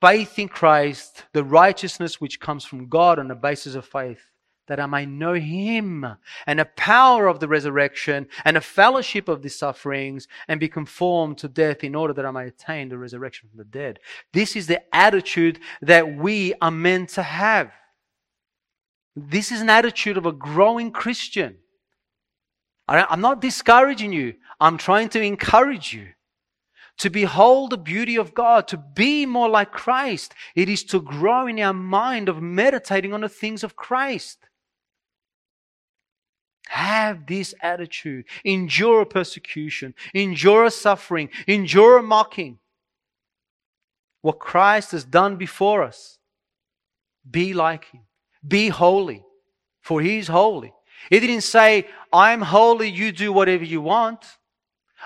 faith 0.00 0.38
in 0.38 0.48
Christ, 0.48 1.24
the 1.34 1.44
righteousness 1.44 2.18
which 2.18 2.40
comes 2.40 2.64
from 2.64 2.88
God 2.88 3.18
on 3.18 3.28
the 3.28 3.34
basis 3.34 3.74
of 3.74 3.84
faith 3.84 4.29
that 4.70 4.78
I 4.78 4.86
may 4.86 5.04
know 5.04 5.34
him 5.34 6.06
and 6.46 6.60
the 6.60 6.64
power 6.64 7.26
of 7.26 7.40
the 7.40 7.48
resurrection 7.48 8.28
and 8.44 8.56
the 8.56 8.60
fellowship 8.60 9.28
of 9.28 9.42
the 9.42 9.50
sufferings 9.50 10.28
and 10.46 10.60
be 10.60 10.68
conformed 10.68 11.38
to 11.38 11.48
death 11.48 11.82
in 11.82 11.96
order 11.96 12.14
that 12.14 12.24
I 12.24 12.30
may 12.30 12.46
attain 12.46 12.88
the 12.88 12.96
resurrection 12.96 13.48
from 13.48 13.58
the 13.58 13.64
dead. 13.64 13.98
This 14.32 14.54
is 14.54 14.68
the 14.68 14.80
attitude 14.94 15.58
that 15.82 16.16
we 16.16 16.54
are 16.62 16.70
meant 16.70 17.08
to 17.10 17.22
have. 17.24 17.72
This 19.16 19.50
is 19.50 19.60
an 19.60 19.70
attitude 19.70 20.16
of 20.16 20.24
a 20.24 20.30
growing 20.30 20.92
Christian. 20.92 21.56
I'm 22.86 23.20
not 23.20 23.40
discouraging 23.40 24.12
you. 24.12 24.34
I'm 24.60 24.78
trying 24.78 25.08
to 25.08 25.20
encourage 25.20 25.92
you 25.92 26.10
to 26.98 27.10
behold 27.10 27.70
the 27.70 27.78
beauty 27.78 28.16
of 28.16 28.34
God, 28.34 28.68
to 28.68 28.76
be 28.76 29.26
more 29.26 29.48
like 29.48 29.72
Christ. 29.72 30.32
It 30.54 30.68
is 30.68 30.84
to 30.84 31.00
grow 31.00 31.48
in 31.48 31.58
our 31.58 31.72
mind 31.72 32.28
of 32.28 32.40
meditating 32.40 33.12
on 33.12 33.22
the 33.22 33.28
things 33.28 33.64
of 33.64 33.74
Christ. 33.74 34.46
Have 36.70 37.26
this 37.26 37.52
attitude. 37.62 38.26
Endure 38.44 39.04
persecution. 39.04 39.92
Endure 40.14 40.70
suffering. 40.70 41.28
Endure 41.48 42.00
mocking. 42.00 42.60
What 44.22 44.38
Christ 44.38 44.92
has 44.92 45.04
done 45.04 45.34
before 45.34 45.82
us. 45.82 46.18
Be 47.28 47.54
like 47.54 47.86
Him. 47.86 48.02
Be 48.46 48.68
holy. 48.68 49.24
For 49.80 50.00
He 50.00 50.18
is 50.18 50.28
holy. 50.28 50.72
He 51.10 51.18
didn't 51.18 51.40
say, 51.40 51.88
I'm 52.12 52.40
holy, 52.40 52.88
you 52.88 53.10
do 53.10 53.32
whatever 53.32 53.64
you 53.64 53.80
want. 53.80 54.24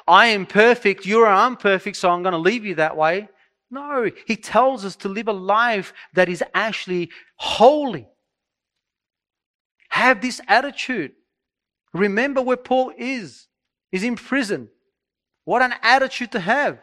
I 0.07 0.27
am 0.27 0.44
perfect, 0.44 1.07
you 1.07 1.20
are 1.20 1.46
imperfect, 1.46 1.96
so 1.96 2.11
I'm 2.11 2.22
going 2.22 2.33
to 2.33 2.38
leave 2.38 2.66
you 2.66 2.74
that 2.74 2.94
way. 2.94 3.31
No, 3.70 4.11
He 4.27 4.37
tells 4.37 4.85
us 4.85 4.96
to 4.96 5.09
live 5.09 5.29
a 5.29 5.33
life 5.33 5.94
that 6.12 6.29
is 6.29 6.44
actually 6.53 7.09
holy. 7.37 8.07
Have 9.88 10.20
this 10.20 10.42
attitude. 10.46 11.12
Remember 11.94 12.42
where 12.42 12.57
Paul 12.57 12.92
is. 12.98 13.46
He's 13.90 14.02
in 14.02 14.16
prison. 14.16 14.68
What 15.44 15.62
an 15.62 15.74
attitude 15.83 16.33
to 16.33 16.40
have. 16.40 16.80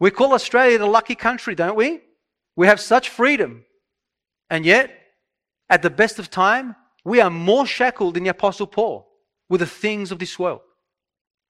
We 0.00 0.10
call 0.10 0.34
Australia 0.34 0.78
the 0.78 0.86
lucky 0.86 1.14
country, 1.14 1.54
don't 1.54 1.76
we? 1.76 2.00
We 2.56 2.66
have 2.66 2.80
such 2.80 3.08
freedom. 3.08 3.64
And 4.50 4.66
yet, 4.66 4.90
at 5.70 5.82
the 5.82 5.90
best 5.90 6.18
of 6.18 6.30
time, 6.30 6.74
we 7.04 7.20
are 7.20 7.30
more 7.30 7.66
shackled 7.66 8.14
than 8.14 8.24
the 8.24 8.30
Apostle 8.30 8.66
Paul 8.66 9.08
with 9.48 9.60
the 9.60 9.66
things 9.66 10.10
of 10.10 10.18
this 10.18 10.38
world. 10.38 10.60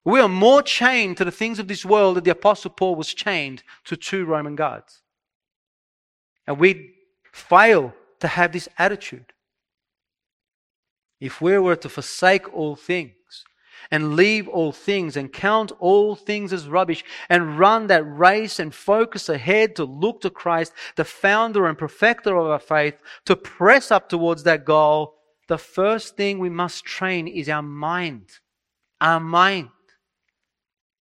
We 0.05 0.21
are 0.21 0.29
more 0.29 0.63
chained 0.63 1.17
to 1.19 1.25
the 1.25 1.31
things 1.31 1.59
of 1.59 1.69
this 1.69 1.85
world 1.85 2.17
than 2.17 2.25
the 2.25 2.31
Apostle 2.31 2.71
Paul 2.71 2.95
was 2.95 3.13
chained 3.13 3.63
to 3.85 3.97
two 3.97 4.25
Roman 4.25 4.57
guards. 4.57 5.03
And 6.47 6.59
we 6.59 6.95
fail 7.33 7.95
to 8.21 8.29
have 8.29 8.53
this 8.53 8.69
attitude. 8.79 9.33
If 11.21 11.41
we 11.41 11.59
were 11.59 11.77
to 11.77 11.89
forsake 11.89 12.53
all 12.55 12.77
things 12.77 13.15
and 13.91 14.15
leave 14.15 14.49
all 14.49 14.73
things 14.73 15.17
and 15.17 15.33
count 15.33 15.73
all 15.79 16.15
things 16.15 16.53
as 16.53 16.69
rubbish 16.69 17.05
and 17.29 17.59
run 17.59 17.87
that 17.87 18.05
race 18.05 18.59
and 18.59 18.75
focus 18.75 19.29
ahead 19.29 19.77
to 19.77 19.85
look 19.85 20.21
to 20.21 20.31
Christ, 20.31 20.73
the 20.97 21.05
founder 21.05 21.67
and 21.67 21.77
perfecter 21.77 22.37
of 22.37 22.47
our 22.49 22.59
faith, 22.59 22.95
to 23.25 23.35
press 23.35 23.91
up 23.91 24.09
towards 24.09 24.43
that 24.45 24.65
goal, 24.65 25.15
the 25.49 25.59
first 25.59 26.17
thing 26.17 26.39
we 26.39 26.51
must 26.51 26.85
train 26.85 27.27
is 27.27 27.49
our 27.49 27.63
mind. 27.63 28.29
Our 29.01 29.21
mind. 29.21 29.71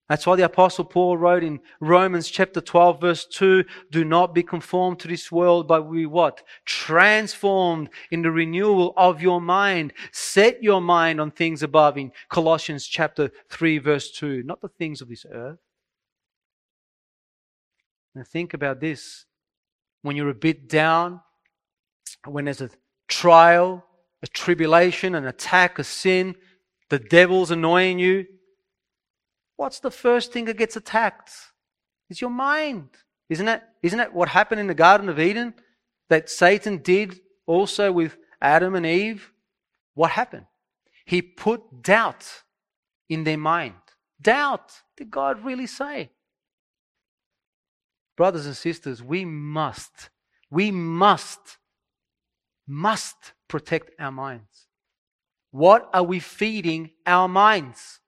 That's 0.09 0.25
why 0.25 0.37
the 0.37 0.45
apostle 0.45 0.85
Paul 0.85 1.17
wrote 1.17 1.43
in 1.43 1.59
Romans 1.81 2.29
chapter 2.29 2.61
12 2.61 3.01
verse 3.01 3.27
2, 3.27 3.65
do 3.91 4.05
not 4.05 4.35
be 4.35 4.43
conformed 4.45 5.01
to 5.01 5.09
this 5.09 5.33
world, 5.33 5.67
but 5.67 5.91
be 5.91 6.07
what? 6.07 6.43
Transformed 6.65 7.89
in 8.13 8.23
the 8.23 8.31
renewal 8.31 8.95
of 8.97 9.21
your 9.21 9.41
mind. 9.41 9.93
Set 10.13 10.63
your 10.63 10.81
mind 10.81 11.21
on 11.21 11.33
things 11.33 11.65
above 11.65 11.99
in 11.99 12.13
Colossians 12.29 12.87
chapter 12.87 13.33
3 13.51 13.79
verse 13.79 14.13
2, 14.13 14.45
not 14.45 14.61
the 14.61 14.69
things 14.69 15.01
of 15.01 15.09
this 15.09 15.27
earth. 15.31 15.59
Now 18.15 18.23
think 18.23 18.55
about 18.55 18.81
this. 18.81 19.25
When 20.03 20.15
you're 20.15 20.31
a 20.31 20.35
bit 20.35 20.69
down, 20.69 21.21
when 22.25 22.45
there's 22.45 22.61
a 22.61 22.71
trial, 23.09 23.85
a 24.23 24.29
tribulation, 24.29 25.17
an 25.17 25.27
attack, 25.27 25.81
a 25.81 25.85
sin, 25.85 26.37
the 26.91 27.01
devil's 27.01 27.51
annoying 27.51 27.99
you, 27.99 28.25
What's 29.57 29.81
the 29.81 29.91
first 29.91 30.33
thing 30.33 30.45
that 30.47 30.59
gets 30.59 30.77
attacked? 30.77 31.31
It's 32.11 32.21
your 32.21 32.31
mind. 32.31 32.91
Isn't 33.29 33.49
it? 33.49 33.63
Isn't 33.83 34.01
it 34.01 34.13
what 34.13 34.29
happened 34.29 34.61
in 34.61 34.67
the 34.67 34.75
Garden 34.75 35.09
of 35.09 35.19
Eden 35.19 35.55
that 36.09 36.31
Satan 36.31 36.79
did 36.79 37.21
also 37.47 37.91
with 37.91 38.17
Adam 38.41 38.75
and 38.75 38.87
Eve? 38.87 39.33
What 39.95 40.13
happened? 40.13 40.47
He 41.05 41.23
put 41.23 41.83
doubt 41.83 42.27
in 43.09 43.25
their 43.25 43.39
mind. 43.39 43.75
Doubt. 44.21 44.73
Did 44.97 45.11
God 45.11 45.45
really 45.45 45.67
say? 45.67 46.11
Brothers 48.17 48.47
and 48.47 48.57
sisters, 48.57 49.03
we 49.03 49.25
must, 49.25 50.11
we 50.51 50.71
must, 50.71 51.59
must 52.67 53.33
protect 53.47 53.91
our 53.99 54.11
minds. 54.11 54.67
What 55.51 55.89
are 55.93 56.03
we 56.03 56.19
feeding 56.19 56.91
our 57.07 57.29
minds? 57.29 58.01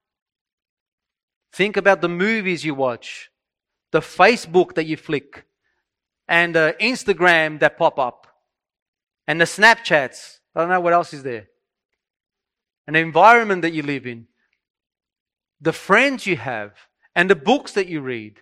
Think 1.59 1.77
about 1.77 2.03
the 2.03 2.09
movies 2.09 2.64
you 2.64 2.73
watch, 2.73 3.33
the 3.90 3.99
Facebook 3.99 4.77
that 4.77 4.87
you 4.87 4.97
flick, 4.97 5.44
and 6.29 6.55
the 6.55 6.77
Instagram 6.81 7.59
that 7.59 7.77
pop 7.77 7.99
up, 7.99 8.29
and 9.27 9.40
the 9.40 9.44
Snapchats. 9.44 10.38
I 10.55 10.61
don't 10.61 10.68
know 10.68 10.79
what 10.79 10.92
else 10.92 11.12
is 11.12 11.25
there. 11.25 11.49
And 12.87 12.94
the 12.94 13.01
environment 13.01 13.62
that 13.62 13.73
you 13.73 13.83
live 13.83 14.07
in, 14.07 14.29
the 15.61 15.73
friends 15.73 16.29
you 16.29 16.37
have, 16.37 16.75
and 17.16 17.29
the 17.29 17.35
books 17.35 17.73
that 17.73 17.88
you 17.88 18.03
read. 18.03 18.37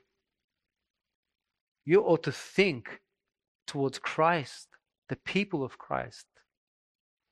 You 1.86 2.02
ought 2.02 2.22
to 2.24 2.32
think 2.32 3.00
towards 3.66 3.98
Christ, 3.98 4.68
the 5.08 5.16
people 5.16 5.64
of 5.64 5.78
Christ. 5.78 6.26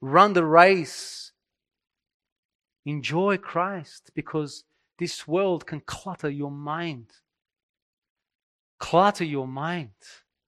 Run 0.00 0.32
the 0.32 0.46
race. 0.46 1.32
Enjoy 2.86 3.36
Christ 3.36 4.12
because 4.14 4.64
this 4.98 5.26
world 5.26 5.66
can 5.66 5.80
clutter 5.80 6.30
your 6.30 6.50
mind. 6.50 7.06
Clutter 8.78 9.24
your 9.24 9.48
mind 9.48 9.90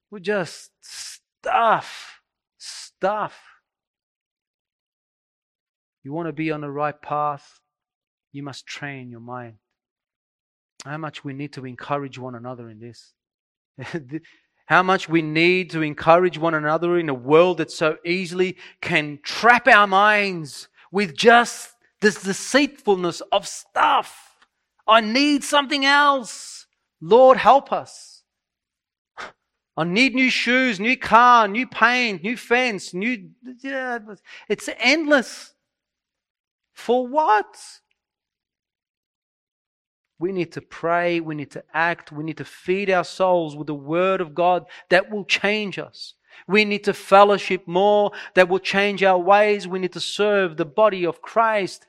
with 0.09 0.23
just 0.23 0.71
stuff. 0.81 2.21
Stuff. 2.57 3.39
You 6.03 6.13
want 6.13 6.27
to 6.27 6.33
be 6.33 6.51
on 6.51 6.61
the 6.61 6.71
right 6.71 6.99
path, 7.01 7.59
you 8.31 8.41
must 8.41 8.65
train 8.65 9.11
your 9.11 9.19
mind. 9.19 9.55
How 10.85 10.97
much 10.97 11.25
we 11.25 11.33
need 11.33 11.53
to 11.53 11.65
encourage 11.65 12.17
one 12.17 12.35
another 12.35 12.69
in 12.69 12.79
this. 12.79 13.13
How 14.67 14.83
much 14.83 15.09
we 15.09 15.21
need 15.21 15.69
to 15.71 15.81
encourage 15.81 16.37
one 16.37 16.53
another 16.53 16.97
in 16.97 17.09
a 17.09 17.13
world 17.13 17.57
that 17.57 17.71
so 17.71 17.97
easily 18.05 18.57
can 18.81 19.19
trap 19.23 19.67
our 19.67 19.87
minds 19.87 20.67
with 20.91 21.15
just 21.15 21.71
this 22.01 22.21
deceitfulness 22.21 23.21
of 23.31 23.47
stuff 23.47 24.26
I 24.87 25.01
need 25.01 25.43
something 25.43 25.85
else. 25.85 26.67
Lord, 27.01 27.37
help 27.37 27.71
us. 27.71 28.23
I 29.75 29.83
need 29.83 30.15
new 30.15 30.31
shoes, 30.31 30.79
new 30.79 30.97
car, 30.97 31.47
new 31.47 31.67
paint, 31.67 32.23
new 32.23 32.35
fence, 32.35 32.93
new. 32.93 33.29
Yeah, 33.61 33.99
it's 34.49 34.69
endless. 34.79 35.53
For 36.73 37.07
what? 37.07 37.57
We 40.19 40.31
need 40.31 40.51
to 40.53 40.61
pray, 40.61 41.19
we 41.19 41.35
need 41.35 41.51
to 41.51 41.63
act, 41.75 42.11
we 42.11 42.23
need 42.23 42.37
to 42.37 42.45
feed 42.45 42.89
our 42.89 43.03
souls 43.03 43.55
with 43.55 43.67
the 43.67 43.75
Word 43.75 44.19
of 44.19 44.33
God 44.33 44.65
that 44.89 45.11
will 45.11 45.25
change 45.25 45.77
us. 45.77 46.15
We 46.47 46.65
need 46.65 46.83
to 46.85 46.93
fellowship 46.93 47.67
more 47.67 48.11
that 48.33 48.49
will 48.49 48.59
change 48.59 49.03
our 49.03 49.17
ways. 49.19 49.67
We 49.67 49.79
need 49.79 49.93
to 49.93 49.99
serve 49.99 50.57
the 50.57 50.65
body 50.65 51.05
of 51.05 51.21
Christ. 51.21 51.85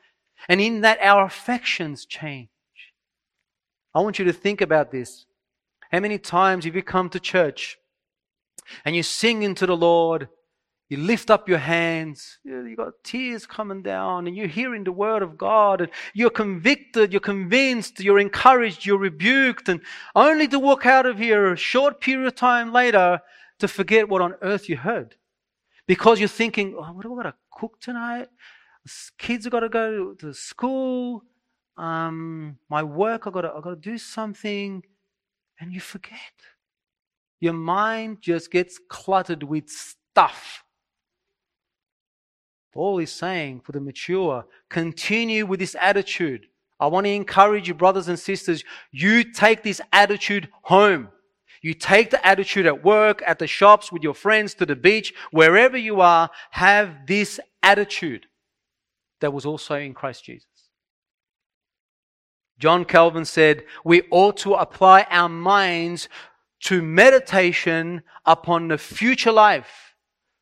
And 0.48 0.61
in 0.61 0.82
that, 0.82 0.98
our 1.00 1.24
affections 1.24 2.04
change. 2.04 2.48
I 3.98 4.00
want 4.00 4.18
you 4.18 4.24
to 4.26 4.32
think 4.32 4.61
about 4.61 4.90
this. 4.90 5.26
How 5.90 6.00
many 6.00 6.18
times 6.18 6.64
have 6.64 6.76
you 6.76 6.82
come 6.82 7.08
to 7.11 7.20
church 7.20 7.78
and 8.84 8.94
you 8.94 9.02
sing 9.02 9.42
into 9.42 9.66
the 9.66 9.76
Lord 9.76 10.28
you 10.88 10.96
lift 10.96 11.30
up 11.30 11.50
your 11.50 11.58
hands. 11.58 12.38
You 12.44 12.74
got 12.74 12.94
tears 13.04 13.46
coming 13.46 13.82
down, 13.82 14.26
and 14.26 14.34
you're 14.34 14.46
hearing 14.46 14.84
the 14.84 14.92
word 14.92 15.22
of 15.22 15.37
God, 15.37 15.82
and 15.82 15.90
you're 16.14 16.30
convicted, 16.30 17.12
you're 17.12 17.20
convinced, 17.20 18.00
you're 18.00 18.18
encouraged, 18.18 18.87
you're 18.87 18.98
rebuked, 18.98 19.68
and 19.68 19.82
only 20.14 20.48
to 20.48 20.58
walk 20.58 20.87
out 20.87 21.04
of 21.04 21.18
here 21.18 21.52
a 21.52 21.56
short 21.56 22.00
period 22.00 22.26
of 22.26 22.34
time 22.37 22.72
later 22.72 23.20
to 23.58 23.68
forget 23.68 24.08
what 24.08 24.22
on 24.22 24.34
earth 24.40 24.68
you 24.68 24.78
heard. 24.78 25.16
Because 25.87 26.20
you're 26.20 26.28
thinking, 26.28 26.74
oh, 26.78 26.92
what 26.92 27.02
do 27.02 27.12
I 27.12 27.22
got 27.22 27.30
to 27.30 27.37
cook 27.52 27.80
tonight? 27.80 28.28
Kids 29.18 29.44
have 29.44 29.52
got 29.52 29.61
to 29.61 29.68
go 29.68 30.14
to 30.14 30.32
school. 30.32 31.22
Um, 31.78 32.58
my 32.68 32.82
work, 32.82 33.26
I've 33.26 33.32
got 33.32 33.42
to, 33.42 33.52
I've 33.54 33.62
got 33.62 33.70
to 33.70 33.76
do 33.76 33.96
something. 33.98 34.82
And 35.60 35.72
you 35.72 35.80
forget. 35.80 36.18
Your 37.40 37.54
mind 37.54 38.18
just 38.20 38.50
gets 38.50 38.78
cluttered 38.88 39.42
with 39.42 39.68
stuff 39.68 40.64
Paul 42.78 42.98
is 42.98 43.10
saying 43.10 43.62
for 43.64 43.72
the 43.72 43.80
mature, 43.80 44.44
continue 44.68 45.46
with 45.46 45.58
this 45.58 45.74
attitude. 45.80 46.46
I 46.78 46.86
want 46.86 47.06
to 47.06 47.10
encourage 47.10 47.66
you, 47.66 47.74
brothers 47.74 48.06
and 48.06 48.18
sisters, 48.18 48.62
you 48.92 49.24
take 49.32 49.62
this 49.64 49.80
attitude 49.92 50.48
home. 50.62 51.08
You 51.60 51.74
take 51.74 52.10
the 52.10 52.24
attitude 52.24 52.66
at 52.66 52.84
work, 52.84 53.20
at 53.26 53.40
the 53.40 53.48
shops, 53.48 53.90
with 53.90 54.04
your 54.04 54.14
friends, 54.14 54.54
to 54.54 54.66
the 54.66 54.76
beach, 54.76 55.12
wherever 55.32 55.76
you 55.76 56.00
are, 56.00 56.30
have 56.52 57.06
this 57.08 57.40
attitude 57.64 58.26
that 59.20 59.32
was 59.32 59.44
also 59.44 59.74
in 59.74 59.92
Christ 59.92 60.24
Jesus. 60.24 60.46
John 62.58 62.84
Calvin 62.84 63.24
said, 63.24 63.64
we 63.84 64.02
ought 64.10 64.36
to 64.38 64.54
apply 64.54 65.06
our 65.10 65.28
minds 65.28 66.08
to 66.60 66.82
meditation 66.82 68.02
upon 68.26 68.68
the 68.68 68.78
future 68.78 69.32
life 69.32 69.94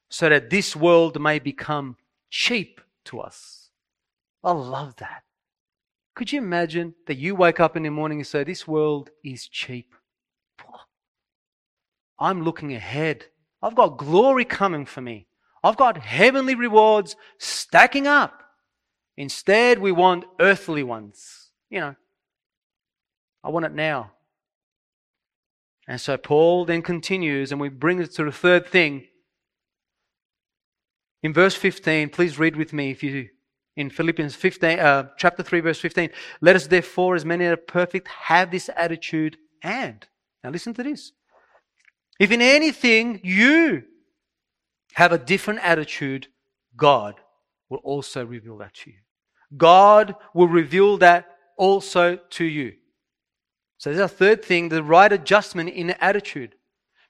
so 0.09 0.29
that 0.29 0.51
this 0.51 0.75
world 0.75 1.21
may 1.21 1.39
become 1.39 1.97
cheap 2.31 2.81
to 3.05 3.21
us. 3.21 3.71
I 4.43 4.53
love 4.53 4.97
that. 4.97 5.25
Could 6.15 6.33
you 6.33 6.39
imagine 6.39 6.95
that 7.07 7.19
you 7.19 7.35
wake 7.35 7.61
up 7.61 7.77
in 7.77 7.83
the 7.83 7.91
morning 7.91 8.19
and 8.19 8.27
say, 8.27 8.43
This 8.45 8.67
world 8.67 9.11
is 9.23 9.47
cheap? 9.47 9.95
I'm 12.19 12.43
looking 12.43 12.73
ahead. 12.73 13.27
I've 13.61 13.75
got 13.75 13.99
glory 13.99 14.47
coming 14.47 14.87
for 14.87 15.03
me. 15.03 15.27
I've 15.63 15.77
got 15.77 15.99
heavenly 15.99 16.55
rewards 16.55 17.17
stacking 17.39 18.07
up. 18.07 18.43
Instead, 19.17 19.79
we 19.79 19.93
want 19.93 20.25
earthly 20.41 20.83
ones. 20.83 21.51
You 21.69 21.81
know, 21.81 21.95
I 23.47 23.51
want 23.51 23.65
it 23.65 23.73
now. 23.73 24.11
And 25.87 26.01
so 26.01 26.17
Paul 26.17 26.65
then 26.65 26.83
continues, 26.83 27.53
and 27.53 27.61
we 27.61 27.69
bring 27.69 28.01
it 28.01 28.13
to 28.15 28.25
the 28.25 28.33
third 28.33 28.67
thing 28.67 29.07
in 31.23 31.33
verse 31.33 31.55
15, 31.55 32.11
please 32.11 32.41
read 32.41 32.57
with 32.57 32.73
me 32.73 32.91
if 32.91 33.03
you 33.03 33.29
in 33.77 33.91
Philippians 33.91 34.35
15, 34.35 34.79
uh, 34.79 35.09
chapter 35.19 35.43
3, 35.43 35.61
verse 35.61 35.79
15. 35.79 36.11
Let 36.41 36.57
us 36.57 36.67
therefore, 36.67 37.15
as 37.15 37.25
many 37.25 37.45
are 37.45 37.57
perfect, 37.57 38.09
have 38.09 38.51
this 38.51 38.69
attitude 38.75 39.37
and. 39.63 40.05
Now 40.43 40.51
listen 40.51 40.75
to 40.75 40.83
this. 40.83 41.13
If 42.19 42.33
in 42.33 42.41
anything 42.41 43.21
you 43.23 43.85
have 44.95 45.13
a 45.13 45.19
different 45.19 45.61
attitude, 45.63 46.29
God 46.77 47.21
will 47.69 47.79
also 47.79 48.25
reveal 48.25 48.59
that 48.59 48.75
to 48.75 48.91
you. 48.91 48.97
God 49.57 50.17
will 50.35 50.49
reveal 50.49 50.97
that 50.99 51.27
also 51.57 52.17
to 52.17 52.45
you. 52.45 52.75
So 53.79 53.91
there's 53.91 54.11
a 54.11 54.15
third 54.15 54.45
thing, 54.45 54.69
the 54.69 54.83
right 54.83 55.13
adjustment 55.13 55.71
in 55.71 55.91
attitude. 56.01 56.55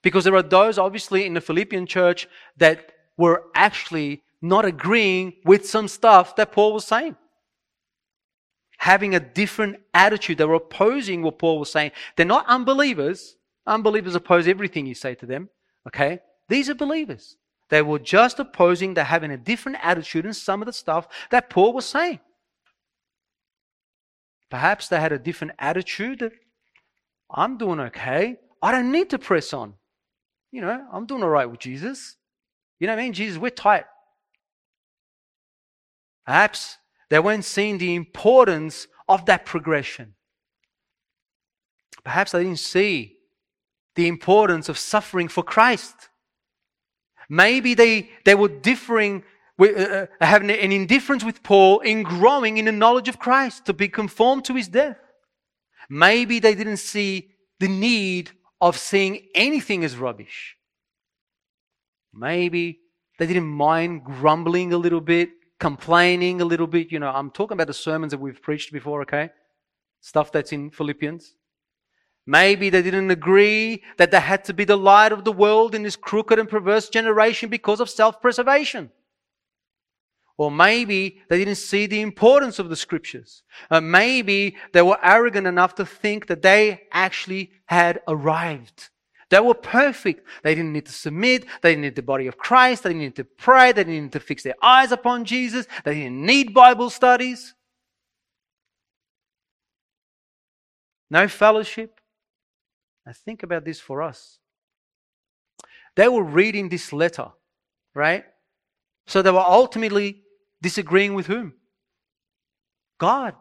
Because 0.01 0.23
there 0.23 0.35
are 0.35 0.43
those, 0.43 0.77
obviously, 0.77 1.25
in 1.25 1.33
the 1.33 1.41
Philippian 1.41 1.85
church 1.85 2.27
that 2.57 2.91
were 3.17 3.45
actually 3.55 4.23
not 4.41 4.65
agreeing 4.65 5.33
with 5.43 5.67
some 5.67 5.87
stuff 5.87 6.35
that 6.35 6.51
Paul 6.51 6.73
was 6.73 6.85
saying. 6.85 7.15
Having 8.77 9.15
a 9.15 9.19
different 9.19 9.77
attitude. 9.93 10.37
They 10.37 10.45
were 10.45 10.55
opposing 10.55 11.23
what 11.23 11.39
Paul 11.39 11.59
was 11.59 11.71
saying. 11.71 11.91
They're 12.15 12.25
not 12.25 12.45
unbelievers. 12.47 13.35
Unbelievers 13.65 14.15
oppose 14.15 14.47
everything 14.47 14.85
you 14.85 14.93
say 14.93 15.15
to 15.15 15.25
them. 15.25 15.49
Okay? 15.87 16.19
These 16.47 16.69
are 16.69 16.75
believers. 16.75 17.37
They 17.69 17.81
were 17.81 17.99
just 17.99 18.39
opposing, 18.39 18.93
they're 18.93 19.03
having 19.03 19.31
a 19.31 19.37
different 19.37 19.79
attitude 19.81 20.25
in 20.25 20.33
some 20.33 20.61
of 20.61 20.67
the 20.67 20.73
stuff 20.73 21.07
that 21.31 21.49
Paul 21.49 21.73
was 21.73 21.85
saying. 21.85 22.19
Perhaps 24.49 24.87
they 24.87 24.99
had 24.99 25.11
a 25.11 25.19
different 25.19 25.53
attitude. 25.59 26.31
I'm 27.29 27.57
doing 27.57 27.79
okay. 27.79 28.37
I 28.61 28.71
don't 28.71 28.91
need 28.91 29.09
to 29.11 29.19
press 29.19 29.53
on. 29.53 29.73
You 30.51 30.61
know, 30.61 30.87
I'm 30.91 31.05
doing 31.05 31.23
all 31.23 31.29
right 31.29 31.49
with 31.49 31.59
Jesus. 31.59 32.15
You 32.79 32.87
know 32.87 32.93
what 32.93 32.99
I 32.99 33.03
mean? 33.03 33.13
Jesus, 33.13 33.37
we're 33.37 33.49
tight. 33.49 33.85
Perhaps 36.25 36.77
they 37.09 37.19
weren't 37.19 37.45
seeing 37.45 37.77
the 37.77 37.95
importance 37.95 38.87
of 39.07 39.25
that 39.25 39.45
progression. 39.45 40.15
Perhaps 42.03 42.31
they 42.31 42.43
didn't 42.43 42.59
see 42.59 43.17
the 43.95 44.07
importance 44.07 44.69
of 44.69 44.77
suffering 44.77 45.27
for 45.27 45.43
Christ. 45.43 46.09
Maybe 47.29 47.73
they, 47.73 48.09
they 48.25 48.35
were 48.35 48.47
differing, 48.47 49.23
with, 49.57 49.77
uh, 49.77 50.07
uh, 50.21 50.25
having 50.25 50.49
an 50.49 50.71
indifference 50.71 51.23
with 51.23 51.43
Paul 51.43 51.79
in 51.79 52.03
growing 52.03 52.57
in 52.57 52.65
the 52.65 52.71
knowledge 52.71 53.09
of 53.09 53.19
Christ 53.19 53.65
to 53.65 53.73
be 53.73 53.89
conformed 53.89 54.45
to 54.45 54.53
his 54.53 54.67
death. 54.67 54.97
Maybe 55.89 56.39
they 56.39 56.55
didn't 56.55 56.77
see 56.77 57.29
the 57.59 57.67
need 57.67 58.31
of 58.59 58.77
seeing 58.77 59.27
anything 59.33 59.83
as 59.83 59.95
rubbish. 59.95 60.57
Maybe 62.13 62.79
they 63.19 63.27
didn't 63.27 63.47
mind 63.47 64.03
grumbling 64.03 64.73
a 64.73 64.77
little 64.77 65.01
bit, 65.01 65.29
complaining 65.59 66.41
a 66.41 66.45
little 66.45 66.67
bit. 66.67 66.91
You 66.91 66.99
know, 66.99 67.09
I'm 67.09 67.31
talking 67.31 67.55
about 67.55 67.67
the 67.67 67.73
sermons 67.73 68.11
that 68.11 68.19
we've 68.19 68.41
preached 68.41 68.71
before, 68.73 69.01
okay? 69.01 69.29
Stuff 70.01 70.31
that's 70.31 70.51
in 70.51 70.71
Philippians. 70.71 71.35
Maybe 72.25 72.69
they 72.69 72.81
didn't 72.81 73.09
agree 73.09 73.83
that 73.97 74.11
they 74.11 74.19
had 74.19 74.43
to 74.45 74.53
be 74.53 74.65
the 74.65 74.75
light 74.75 75.13
of 75.13 75.23
the 75.23 75.31
world 75.31 75.73
in 75.73 75.83
this 75.83 75.95
crooked 75.95 76.37
and 76.37 76.49
perverse 76.49 76.89
generation 76.89 77.49
because 77.49 77.79
of 77.79 77.89
self 77.89 78.21
preservation. 78.21 78.91
Or 80.37 80.51
maybe 80.51 81.21
they 81.29 81.39
didn't 81.39 81.55
see 81.55 81.87
the 81.87 82.01
importance 82.01 82.59
of 82.59 82.69
the 82.69 82.75
scriptures. 82.75 83.41
Uh, 83.71 83.81
maybe 83.81 84.55
they 84.71 84.83
were 84.83 84.99
arrogant 85.01 85.47
enough 85.47 85.73
to 85.75 85.85
think 85.85 86.27
that 86.27 86.43
they 86.43 86.83
actually 86.91 87.51
had 87.65 88.01
arrived. 88.07 88.89
They 89.29 89.39
were 89.39 89.55
perfect. 89.55 90.25
They 90.43 90.53
didn't 90.55 90.73
need 90.73 90.85
to 90.85 90.91
submit. 90.91 91.45
They 91.61 91.71
didn't 91.71 91.81
need 91.81 91.95
the 91.95 92.03
body 92.03 92.27
of 92.27 92.37
Christ. 92.37 92.83
They 92.83 92.89
didn't 92.89 93.01
need 93.01 93.15
to 93.15 93.23
pray. 93.23 93.71
They 93.71 93.83
didn't 93.83 94.03
need 94.03 94.11
to 94.13 94.19
fix 94.19 94.43
their 94.43 94.55
eyes 94.61 94.91
upon 94.91 95.25
Jesus. 95.25 95.65
They 95.83 95.95
didn't 95.95 96.25
need 96.25 96.53
Bible 96.53 96.89
studies. 96.89 97.55
No 101.09 101.27
fellowship. 101.27 101.99
Now 103.05 103.13
think 103.13 103.43
about 103.43 103.65
this 103.65 103.79
for 103.79 104.01
us. 104.03 104.37
They 105.95 106.07
were 106.07 106.23
reading 106.23 106.69
this 106.69 106.93
letter, 106.93 107.29
right? 107.95 108.23
So 109.07 109.21
they 109.21 109.31
were 109.31 109.39
ultimately 109.39 110.21
disagreeing 110.61 111.13
with 111.13 111.27
whom? 111.27 111.53
God. 112.99 113.35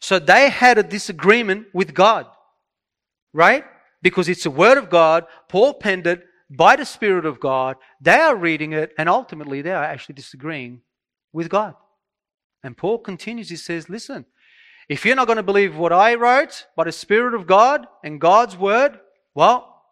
So 0.00 0.18
they 0.18 0.50
had 0.50 0.78
a 0.78 0.82
disagreement 0.82 1.68
with 1.72 1.94
God, 1.94 2.26
right? 3.32 3.64
because 4.06 4.28
it's 4.28 4.44
the 4.44 4.50
Word 4.50 4.78
of 4.78 4.88
God. 4.88 5.24
Paul 5.48 5.74
penned 5.74 6.06
it 6.06 6.22
by 6.48 6.76
the 6.76 6.84
Spirit 6.84 7.26
of 7.26 7.40
God. 7.40 7.74
They 8.00 8.14
are 8.14 8.36
reading 8.36 8.72
it, 8.72 8.92
and 8.96 9.08
ultimately 9.08 9.62
they 9.62 9.72
are 9.72 9.82
actually 9.82 10.14
disagreeing 10.14 10.82
with 11.32 11.48
God. 11.48 11.74
And 12.62 12.76
Paul 12.76 12.98
continues, 12.98 13.48
he 13.48 13.56
says, 13.56 13.88
Listen, 13.88 14.24
if 14.88 15.04
you're 15.04 15.16
not 15.16 15.26
going 15.26 15.38
to 15.38 15.42
believe 15.42 15.76
what 15.76 15.92
I 15.92 16.14
wrote 16.14 16.66
by 16.76 16.84
the 16.84 16.92
Spirit 16.92 17.34
of 17.34 17.48
God 17.48 17.88
and 18.04 18.20
God's 18.20 18.56
Word, 18.56 19.00
well, 19.34 19.82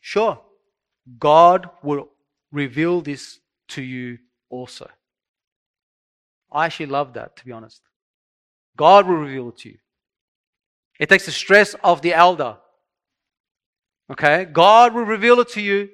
sure, 0.00 0.40
God 1.18 1.68
will 1.82 2.08
reveal 2.52 3.00
this 3.00 3.40
to 3.70 3.82
you 3.82 4.18
also. 4.48 4.88
I 6.52 6.66
actually 6.66 6.86
love 6.86 7.14
that, 7.14 7.36
to 7.36 7.44
be 7.44 7.52
honest. 7.52 7.80
God 8.76 9.06
will 9.06 9.16
reveal 9.16 9.50
it 9.50 9.58
to 9.58 9.68
you. 9.70 9.78
It 10.98 11.08
takes 11.08 11.26
the 11.26 11.32
stress 11.32 11.74
of 11.82 12.02
the 12.02 12.14
elder. 12.14 12.56
Okay? 14.10 14.44
God 14.44 14.94
will 14.94 15.04
reveal 15.04 15.40
it 15.40 15.48
to 15.50 15.60
you. 15.60 15.88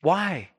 Why? 0.00 0.50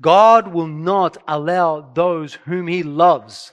God 0.00 0.48
will 0.48 0.66
not 0.66 1.16
allow 1.26 1.80
those 1.80 2.34
whom 2.44 2.66
He 2.66 2.82
loves 2.82 3.52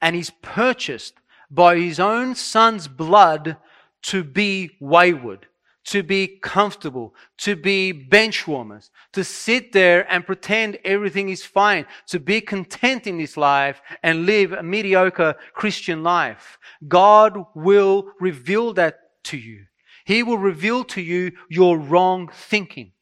and 0.00 0.14
He's 0.14 0.30
purchased 0.42 1.14
by 1.50 1.78
His 1.78 2.00
own 2.00 2.34
Son's 2.34 2.88
blood 2.88 3.56
to 4.02 4.24
be 4.24 4.76
wayward, 4.80 5.46
to 5.84 6.02
be 6.02 6.26
comfortable, 6.26 7.14
to 7.38 7.56
be 7.56 7.92
bench 7.92 8.46
warmers, 8.46 8.90
to 9.12 9.22
sit 9.22 9.72
there 9.72 10.10
and 10.12 10.24
pretend 10.24 10.78
everything 10.84 11.28
is 11.28 11.44
fine, 11.44 11.86
to 12.06 12.18
be 12.18 12.40
content 12.40 13.06
in 13.06 13.18
this 13.18 13.36
life 13.36 13.82
and 14.02 14.26
live 14.26 14.52
a 14.52 14.62
mediocre 14.62 15.34
Christian 15.52 16.02
life. 16.02 16.58
God 16.88 17.44
will 17.54 18.06
reveal 18.18 18.72
that 18.74 19.00
to 19.24 19.36
you. 19.36 19.66
He 20.04 20.22
will 20.22 20.38
reveal 20.38 20.84
to 20.84 21.00
you 21.00 21.32
your 21.48 21.78
wrong 21.78 22.30
thinking. 22.32 22.92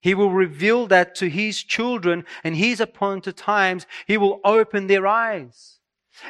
He 0.00 0.14
will 0.14 0.30
reveal 0.30 0.86
that 0.88 1.14
to 1.16 1.30
his 1.30 1.62
children 1.62 2.24
and 2.44 2.54
his 2.54 2.78
appointed 2.80 3.38
times. 3.38 3.86
He 4.06 4.18
will 4.18 4.40
open 4.44 4.86
their 4.86 5.06
eyes. 5.06 5.78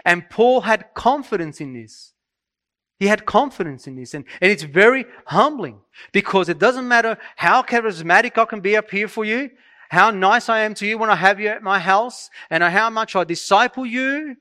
And 0.05 0.31
Paul 0.31 0.63
had 0.63 0.95
confidence 0.95 1.61
in 1.61 1.73
this. 1.75 2.14
He 2.99 3.07
had 3.07 3.27
confidence 3.27 3.87
in 3.87 3.97
this. 3.97 4.15
And, 4.15 4.25
and 4.41 4.51
it's 4.51 4.63
very 4.63 5.05
humbling 5.27 5.81
because 6.13 6.49
it 6.49 6.59
doesn't 6.59 6.87
matter 6.87 7.19
how 7.37 7.63
charismatic 7.63 8.39
I 8.39 8.45
can 8.45 8.61
be 8.61 8.77
up 8.77 8.91
here 8.91 9.09
for 9.09 9.25
you, 9.25 9.51
how 9.91 10.11
nice 10.11 10.49
I 10.49 10.61
am 10.61 10.75
to 10.75 10.87
you 10.87 10.99
when 10.99 11.11
I 11.11 11.17
have 11.17 11.41
you 11.41 11.49
at 11.49 11.63
my 11.63 11.79
house, 11.79 12.31
and 12.51 12.63
how 12.63 12.91
much 12.91 13.17
I 13.17 13.25
disciple 13.25 13.85
you. 13.85 14.37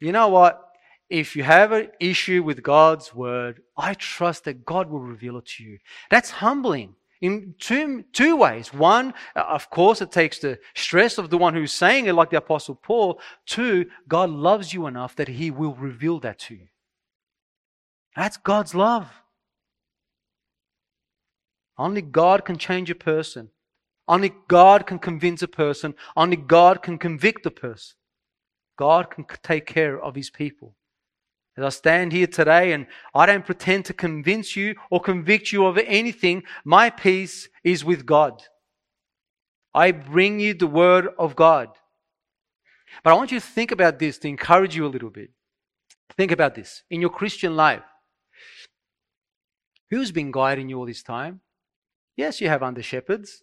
You 0.00 0.12
know 0.12 0.28
what? 0.28 0.62
If 1.08 1.36
you 1.36 1.44
have 1.44 1.72
an 1.72 1.88
issue 2.00 2.42
with 2.42 2.62
God's 2.62 3.14
word, 3.14 3.62
I 3.76 3.94
trust 3.94 4.44
that 4.44 4.64
God 4.64 4.90
will 4.90 5.00
reveal 5.00 5.38
it 5.38 5.46
to 5.56 5.62
you. 5.62 5.78
That's 6.10 6.30
humbling 6.30 6.96
in 7.20 7.54
two, 7.58 8.04
two 8.12 8.36
ways. 8.36 8.72
One, 8.74 9.14
of 9.36 9.70
course, 9.70 10.00
it 10.02 10.10
takes 10.10 10.40
the 10.40 10.58
stress 10.74 11.18
of 11.18 11.30
the 11.30 11.38
one 11.38 11.54
who's 11.54 11.72
saying 11.72 12.06
it, 12.06 12.14
like 12.14 12.30
the 12.30 12.38
Apostle 12.38 12.74
Paul. 12.74 13.20
Two, 13.46 13.86
God 14.08 14.30
loves 14.30 14.74
you 14.74 14.86
enough 14.86 15.14
that 15.16 15.28
He 15.28 15.50
will 15.50 15.74
reveal 15.74 16.18
that 16.20 16.38
to 16.40 16.54
you. 16.54 16.66
That's 18.16 18.38
God's 18.38 18.74
love. 18.74 19.08
Only 21.78 22.00
God 22.00 22.46
can 22.46 22.56
change 22.56 22.90
a 22.90 22.94
person. 22.94 23.50
Only 24.08 24.32
God 24.48 24.86
can 24.86 24.98
convince 24.98 25.42
a 25.42 25.48
person. 25.48 25.94
Only 26.16 26.36
God 26.36 26.82
can 26.82 26.96
convict 26.96 27.44
a 27.44 27.50
person. 27.50 27.96
God 28.78 29.10
can 29.10 29.26
take 29.42 29.66
care 29.66 30.00
of 30.00 30.14
His 30.14 30.30
people. 30.30 30.74
As 31.58 31.64
I 31.64 31.68
stand 31.70 32.12
here 32.12 32.26
today 32.26 32.72
and 32.72 32.86
I 33.14 33.26
don't 33.26 33.44
pretend 33.44 33.86
to 33.86 33.94
convince 33.94 34.56
you 34.56 34.74
or 34.90 35.00
convict 35.00 35.52
you 35.52 35.66
of 35.66 35.78
anything, 35.78 36.42
my 36.64 36.90
peace 36.90 37.48
is 37.64 37.84
with 37.84 38.06
God. 38.06 38.42
I 39.74 39.90
bring 39.90 40.40
you 40.40 40.54
the 40.54 40.66
word 40.66 41.08
of 41.18 41.36
God. 41.36 41.68
But 43.02 43.10
I 43.10 43.14
want 43.14 43.32
you 43.32 43.40
to 43.40 43.46
think 43.46 43.72
about 43.72 43.98
this 43.98 44.18
to 44.18 44.28
encourage 44.28 44.76
you 44.76 44.86
a 44.86 44.88
little 44.88 45.10
bit. 45.10 45.30
Think 46.16 46.30
about 46.30 46.54
this. 46.54 46.82
In 46.90 47.00
your 47.00 47.10
Christian 47.10 47.56
life, 47.56 47.82
who's 49.90 50.12
been 50.12 50.30
guiding 50.30 50.68
you 50.68 50.78
all 50.78 50.86
this 50.86 51.02
time? 51.02 51.40
Yes, 52.16 52.40
you 52.40 52.48
have 52.48 52.62
under 52.62 52.82
shepherds, 52.82 53.42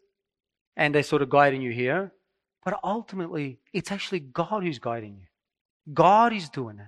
and 0.75 0.93
they're 0.93 1.03
sort 1.03 1.21
of 1.21 1.29
guiding 1.29 1.61
you 1.61 1.71
here. 1.71 2.11
But 2.65 2.79
ultimately, 2.83 3.59
it's 3.73 3.91
actually 3.91 4.19
God 4.19 4.63
who's 4.63 4.79
guiding 4.79 5.17
you. 5.19 5.93
God 5.93 6.33
is 6.33 6.49
doing 6.49 6.79
it. 6.79 6.87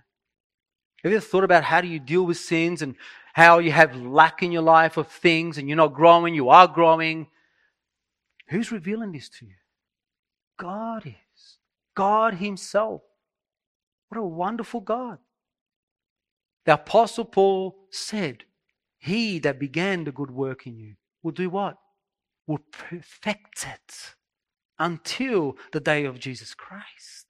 Have 1.03 1.11
you 1.11 1.17
ever 1.17 1.25
thought 1.25 1.43
about 1.43 1.63
how 1.63 1.81
do 1.81 1.87
you 1.87 1.99
deal 1.99 2.25
with 2.25 2.37
sins 2.37 2.81
and 2.81 2.95
how 3.33 3.59
you 3.59 3.71
have 3.71 3.95
lack 3.95 4.41
in 4.41 4.51
your 4.51 4.63
life 4.63 4.97
of 4.97 5.07
things 5.07 5.57
and 5.57 5.67
you're 5.67 5.75
not 5.75 5.93
growing, 5.93 6.33
you 6.33 6.49
are 6.49 6.67
growing? 6.67 7.27
Who's 8.47 8.71
revealing 8.71 9.11
this 9.11 9.29
to 9.29 9.45
you? 9.45 9.53
God 10.57 11.05
is. 11.05 11.57
God 11.93 12.35
Himself. 12.35 13.01
What 14.09 14.19
a 14.19 14.23
wonderful 14.23 14.79
God. 14.79 15.19
The 16.65 16.73
Apostle 16.73 17.25
Paul 17.25 17.75
said, 17.91 18.45
He 19.05 19.37
that 19.39 19.59
began 19.59 20.03
the 20.03 20.11
good 20.11 20.31
work 20.31 20.65
in 20.65 20.79
you 20.79 20.95
will 21.21 21.31
do 21.31 21.47
what? 21.47 21.77
Will 22.47 22.61
perfect 22.71 23.67
it 23.71 24.15
until 24.79 25.57
the 25.71 25.79
day 25.79 26.05
of 26.05 26.19
Jesus 26.19 26.55
Christ. 26.55 27.27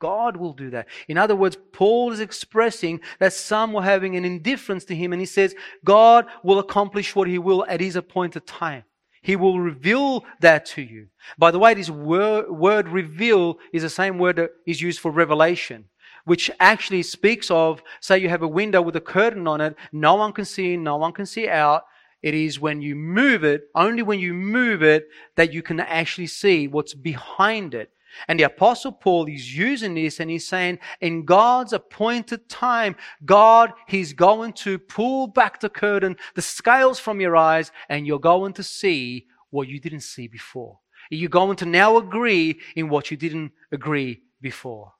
God 0.00 0.36
will 0.36 0.52
do 0.52 0.70
that. 0.70 0.88
In 1.06 1.18
other 1.18 1.36
words, 1.36 1.56
Paul 1.72 2.10
is 2.10 2.18
expressing 2.18 3.00
that 3.20 3.32
some 3.32 3.72
were 3.72 3.84
having 3.84 4.16
an 4.16 4.24
indifference 4.24 4.84
to 4.86 4.96
him, 4.96 5.12
and 5.12 5.22
he 5.22 5.26
says, 5.26 5.54
God 5.84 6.26
will 6.42 6.58
accomplish 6.58 7.14
what 7.14 7.28
he 7.28 7.38
will 7.38 7.64
at 7.68 7.80
his 7.80 7.94
appointed 7.94 8.44
time. 8.44 8.82
He 9.22 9.36
will 9.36 9.60
reveal 9.60 10.24
that 10.40 10.66
to 10.66 10.82
you. 10.82 11.06
By 11.38 11.52
the 11.52 11.60
way, 11.60 11.74
this 11.74 11.88
word, 11.88 12.50
word 12.50 12.88
reveal 12.88 13.58
is 13.72 13.82
the 13.82 13.90
same 13.90 14.18
word 14.18 14.36
that 14.36 14.50
is 14.66 14.80
used 14.80 14.98
for 14.98 15.12
revelation, 15.12 15.84
which 16.24 16.50
actually 16.60 17.02
speaks 17.02 17.50
of, 17.50 17.82
say 18.00 18.18
you 18.18 18.28
have 18.28 18.42
a 18.42 18.48
window 18.48 18.80
with 18.80 18.96
a 18.96 19.00
curtain 19.00 19.46
on 19.46 19.60
it, 19.60 19.76
no 19.92 20.14
one 20.14 20.32
can 20.32 20.44
see 20.44 20.74
in, 20.74 20.82
no 20.82 20.96
one 20.96 21.12
can 21.12 21.26
see 21.26 21.48
out. 21.48 21.84
It 22.22 22.34
is 22.34 22.60
when 22.60 22.80
you 22.80 22.94
move 22.94 23.42
it, 23.42 23.62
only 23.74 24.02
when 24.02 24.20
you 24.20 24.32
move 24.32 24.82
it, 24.82 25.08
that 25.36 25.52
you 25.52 25.62
can 25.62 25.80
actually 25.80 26.28
see 26.28 26.68
what's 26.68 26.94
behind 26.94 27.74
it. 27.74 27.90
And 28.28 28.38
the 28.38 28.44
Apostle 28.44 28.92
Paul 28.92 29.26
is 29.26 29.56
using 29.56 29.94
this 29.94 30.20
and 30.20 30.30
he's 30.30 30.46
saying, 30.46 30.78
in 31.00 31.24
God's 31.24 31.72
appointed 31.72 32.48
time, 32.48 32.96
God, 33.24 33.72
He's 33.86 34.12
going 34.12 34.52
to 34.54 34.78
pull 34.78 35.26
back 35.26 35.60
the 35.60 35.70
curtain, 35.70 36.16
the 36.34 36.42
scales 36.42 37.00
from 37.00 37.20
your 37.20 37.36
eyes, 37.36 37.72
and 37.88 38.06
you're 38.06 38.20
going 38.20 38.52
to 38.54 38.62
see 38.62 39.26
what 39.50 39.68
you 39.68 39.80
didn't 39.80 40.00
see 40.00 40.28
before. 40.28 40.78
You're 41.10 41.30
going 41.30 41.56
to 41.56 41.66
now 41.66 41.96
agree 41.96 42.60
in 42.76 42.88
what 42.88 43.10
you 43.10 43.16
didn't 43.16 43.52
agree 43.70 44.22
before. 44.40 44.92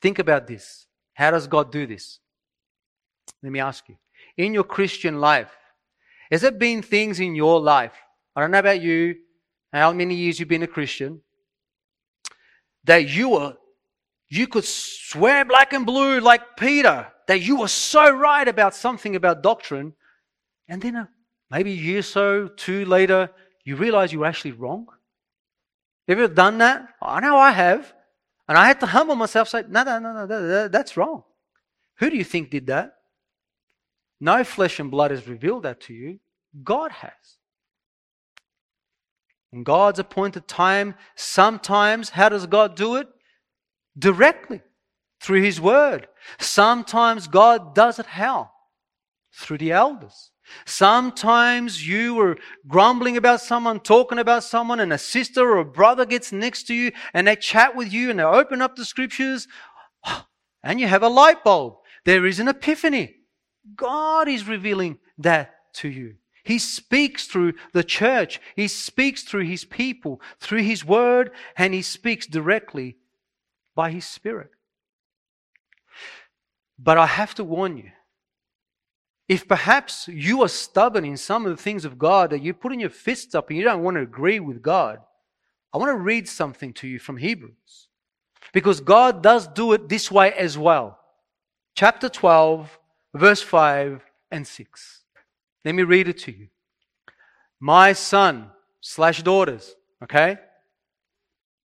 Think 0.00 0.18
about 0.18 0.46
this. 0.46 0.86
How 1.14 1.30
does 1.30 1.46
God 1.46 1.72
do 1.72 1.86
this? 1.86 2.20
Let 3.42 3.52
me 3.52 3.60
ask 3.60 3.88
you. 3.88 3.96
In 4.36 4.54
your 4.54 4.64
Christian 4.64 5.20
life, 5.20 5.50
has 6.30 6.42
there 6.42 6.52
been 6.52 6.82
things 6.82 7.20
in 7.20 7.34
your 7.34 7.60
life? 7.60 7.94
I 8.36 8.40
don't 8.40 8.50
know 8.50 8.58
about 8.58 8.80
you, 8.80 9.16
how 9.72 9.92
many 9.92 10.14
years 10.14 10.38
you've 10.38 10.48
been 10.48 10.62
a 10.62 10.68
Christian, 10.68 11.20
that 12.84 13.08
you 13.08 13.30
were, 13.30 13.56
you 14.28 14.46
could 14.46 14.64
swear 14.64 15.44
black 15.44 15.72
and 15.72 15.84
blue 15.84 16.20
like 16.20 16.56
Peter, 16.56 17.08
that 17.26 17.40
you 17.40 17.56
were 17.56 17.68
so 17.68 18.10
right 18.10 18.46
about 18.46 18.74
something 18.74 19.16
about 19.16 19.42
doctrine, 19.42 19.94
and 20.68 20.80
then 20.80 20.96
uh, 20.96 21.06
maybe 21.50 21.72
a 21.72 21.76
year 21.76 21.98
or 21.98 22.02
so, 22.02 22.48
two 22.48 22.84
later, 22.84 23.30
you 23.64 23.76
realize 23.76 24.12
you 24.12 24.20
were 24.20 24.26
actually 24.26 24.52
wrong? 24.52 24.86
Have 26.06 26.18
you 26.18 26.24
ever 26.24 26.34
done 26.34 26.58
that? 26.58 26.88
I 27.02 27.20
know 27.20 27.36
I 27.36 27.50
have. 27.50 27.92
And 28.48 28.56
I 28.56 28.66
had 28.66 28.80
to 28.80 28.86
humble 28.86 29.14
myself, 29.14 29.48
say, 29.48 29.64
no, 29.68 29.82
no, 29.82 29.98
no, 29.98 30.24
no, 30.24 30.68
that's 30.68 30.96
wrong. 30.96 31.22
Who 31.98 32.08
do 32.08 32.16
you 32.16 32.24
think 32.24 32.50
did 32.50 32.68
that? 32.68 32.94
No 34.20 34.42
flesh 34.42 34.80
and 34.80 34.90
blood 34.90 35.10
has 35.10 35.28
revealed 35.28 35.64
that 35.64 35.82
to 35.82 35.92
you. 35.92 36.18
God 36.64 36.90
has. 36.90 37.12
In 39.52 39.64
God's 39.64 39.98
appointed 39.98 40.48
time, 40.48 40.94
sometimes, 41.14 42.10
how 42.10 42.28
does 42.28 42.46
God 42.46 42.74
do 42.74 42.96
it? 42.96 43.08
Directly, 43.98 44.62
through 45.20 45.42
His 45.42 45.60
Word. 45.60 46.08
Sometimes 46.38 47.28
God 47.28 47.74
does 47.74 47.98
it 47.98 48.06
how? 48.06 48.50
Through 49.32 49.58
the 49.58 49.72
elders. 49.72 50.30
Sometimes 50.64 51.86
you 51.86 52.14
were 52.14 52.38
grumbling 52.66 53.16
about 53.16 53.40
someone, 53.40 53.80
talking 53.80 54.18
about 54.18 54.44
someone, 54.44 54.80
and 54.80 54.92
a 54.92 54.98
sister 54.98 55.42
or 55.42 55.58
a 55.58 55.64
brother 55.64 56.06
gets 56.06 56.32
next 56.32 56.64
to 56.64 56.74
you 56.74 56.92
and 57.14 57.26
they 57.26 57.36
chat 57.36 57.74
with 57.76 57.92
you 57.92 58.10
and 58.10 58.18
they 58.18 58.24
open 58.24 58.62
up 58.62 58.76
the 58.76 58.84
scriptures 58.84 59.48
and 60.62 60.80
you 60.80 60.86
have 60.86 61.02
a 61.02 61.08
light 61.08 61.44
bulb. 61.44 61.76
There 62.04 62.26
is 62.26 62.40
an 62.40 62.48
epiphany. 62.48 63.16
God 63.76 64.28
is 64.28 64.48
revealing 64.48 64.98
that 65.18 65.54
to 65.74 65.88
you. 65.88 66.14
He 66.44 66.58
speaks 66.58 67.26
through 67.26 67.54
the 67.74 67.84
church. 67.84 68.40
He 68.56 68.68
speaks 68.68 69.22
through 69.22 69.44
his 69.44 69.64
people, 69.64 70.20
through 70.40 70.62
his 70.62 70.84
word, 70.84 71.30
and 71.56 71.74
he 71.74 71.82
speaks 71.82 72.26
directly 72.26 72.96
by 73.74 73.90
his 73.90 74.06
spirit. 74.06 74.50
But 76.78 76.96
I 76.96 77.06
have 77.06 77.34
to 77.34 77.44
warn 77.44 77.76
you 77.76 77.90
if 79.28 79.46
perhaps 79.46 80.08
you 80.08 80.42
are 80.42 80.48
stubborn 80.48 81.04
in 81.04 81.16
some 81.16 81.44
of 81.44 81.54
the 81.54 81.62
things 81.62 81.84
of 81.84 81.98
God 81.98 82.30
that 82.30 82.42
you're 82.42 82.54
putting 82.54 82.80
your 82.80 82.90
fists 82.90 83.34
up 83.34 83.50
and 83.50 83.58
you 83.58 83.64
don't 83.64 83.82
want 83.82 83.96
to 83.96 84.02
agree 84.02 84.40
with 84.40 84.62
God, 84.62 85.00
I 85.72 85.78
want 85.78 85.90
to 85.90 86.02
read 86.02 86.26
something 86.26 86.72
to 86.74 86.88
you 86.88 86.98
from 86.98 87.18
Hebrews. 87.18 87.88
Because 88.54 88.80
God 88.80 89.22
does 89.22 89.46
do 89.46 89.74
it 89.74 89.88
this 89.88 90.10
way 90.10 90.32
as 90.32 90.56
well. 90.56 90.98
Chapter 91.74 92.08
12, 92.08 92.78
verse 93.14 93.42
5 93.42 94.02
and 94.30 94.46
6. 94.46 95.02
Let 95.64 95.74
me 95.74 95.82
read 95.82 96.08
it 96.08 96.18
to 96.18 96.32
you. 96.32 96.48
My 97.60 97.92
son 97.92 98.50
slash 98.80 99.22
daughters, 99.22 99.74
okay? 100.02 100.38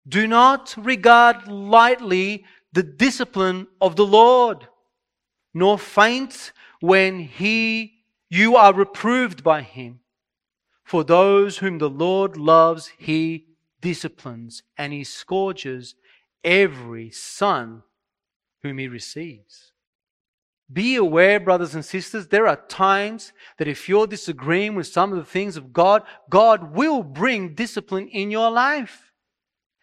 Do 0.06 0.28
not 0.28 0.76
regard 0.78 1.48
lightly 1.48 2.44
the 2.74 2.84
discipline 2.84 3.68
of 3.80 3.96
the 3.96 4.06
Lord, 4.06 4.68
nor 5.54 5.78
faint 5.78 6.52
when 6.84 7.18
he 7.18 7.94
you 8.30 8.58
are 8.58 8.74
reproved 8.74 9.42
by 9.42 9.62
him. 9.62 10.02
For 10.84 11.06
those 11.06 11.60
whom 11.60 11.78
the 11.78 11.90
Lord 11.90 12.36
loves, 12.36 12.92
he 12.98 13.46
disciplines, 13.80 14.64
and 14.78 14.92
he 14.92 15.06
scourges 15.06 15.96
every 16.44 17.10
son 17.10 17.84
whom 18.64 18.80
he 18.80 18.90
receives. 18.90 19.72
Be 20.72 20.98
aware, 20.98 21.40
brothers 21.40 21.74
and 21.74 21.86
sisters, 21.86 22.28
there 22.28 22.48
are 22.48 22.66
times 22.68 23.32
that 23.60 23.70
if 23.70 23.88
you're 23.88 24.06
disagreeing 24.06 24.76
with 24.76 24.88
some 24.88 25.14
of 25.14 25.18
the 25.18 25.24
things 25.24 25.56
of 25.56 25.72
God, 25.72 26.04
God 26.30 26.76
will 26.76 27.02
bring 27.02 27.56
discipline 27.56 28.10
in 28.10 28.30
your 28.30 28.52
life. 28.52 29.14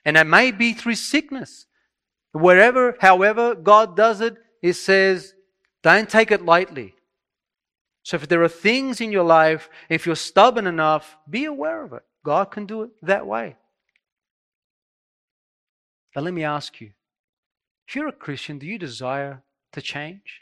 And 0.04 0.16
that 0.16 0.26
may 0.26 0.50
be 0.50 0.74
through 0.74 0.96
sickness. 0.96 1.64
Wherever, 2.32 2.94
however, 3.00 3.54
God 3.54 3.96
does 3.96 4.20
it, 4.20 4.34
He 4.60 4.74
says, 4.74 5.32
don't 5.82 6.08
take 6.08 6.30
it 6.30 6.44
lightly. 6.44 6.94
So 8.02 8.16
if 8.16 8.28
there 8.28 8.42
are 8.42 8.48
things 8.48 9.00
in 9.00 9.12
your 9.12 9.24
life, 9.24 9.68
if 9.88 10.06
you're 10.06 10.16
stubborn 10.16 10.66
enough, 10.66 11.16
be 11.28 11.44
aware 11.44 11.84
of 11.84 11.92
it. 11.92 12.02
God 12.24 12.46
can 12.46 12.66
do 12.66 12.82
it 12.82 12.90
that 13.02 13.26
way. 13.26 13.56
But 16.14 16.24
let 16.24 16.34
me 16.34 16.44
ask 16.44 16.80
you 16.80 16.90
if 17.86 17.96
you're 17.96 18.08
a 18.08 18.12
Christian, 18.12 18.58
do 18.58 18.66
you 18.66 18.78
desire 18.78 19.42
to 19.72 19.80
change? 19.80 20.40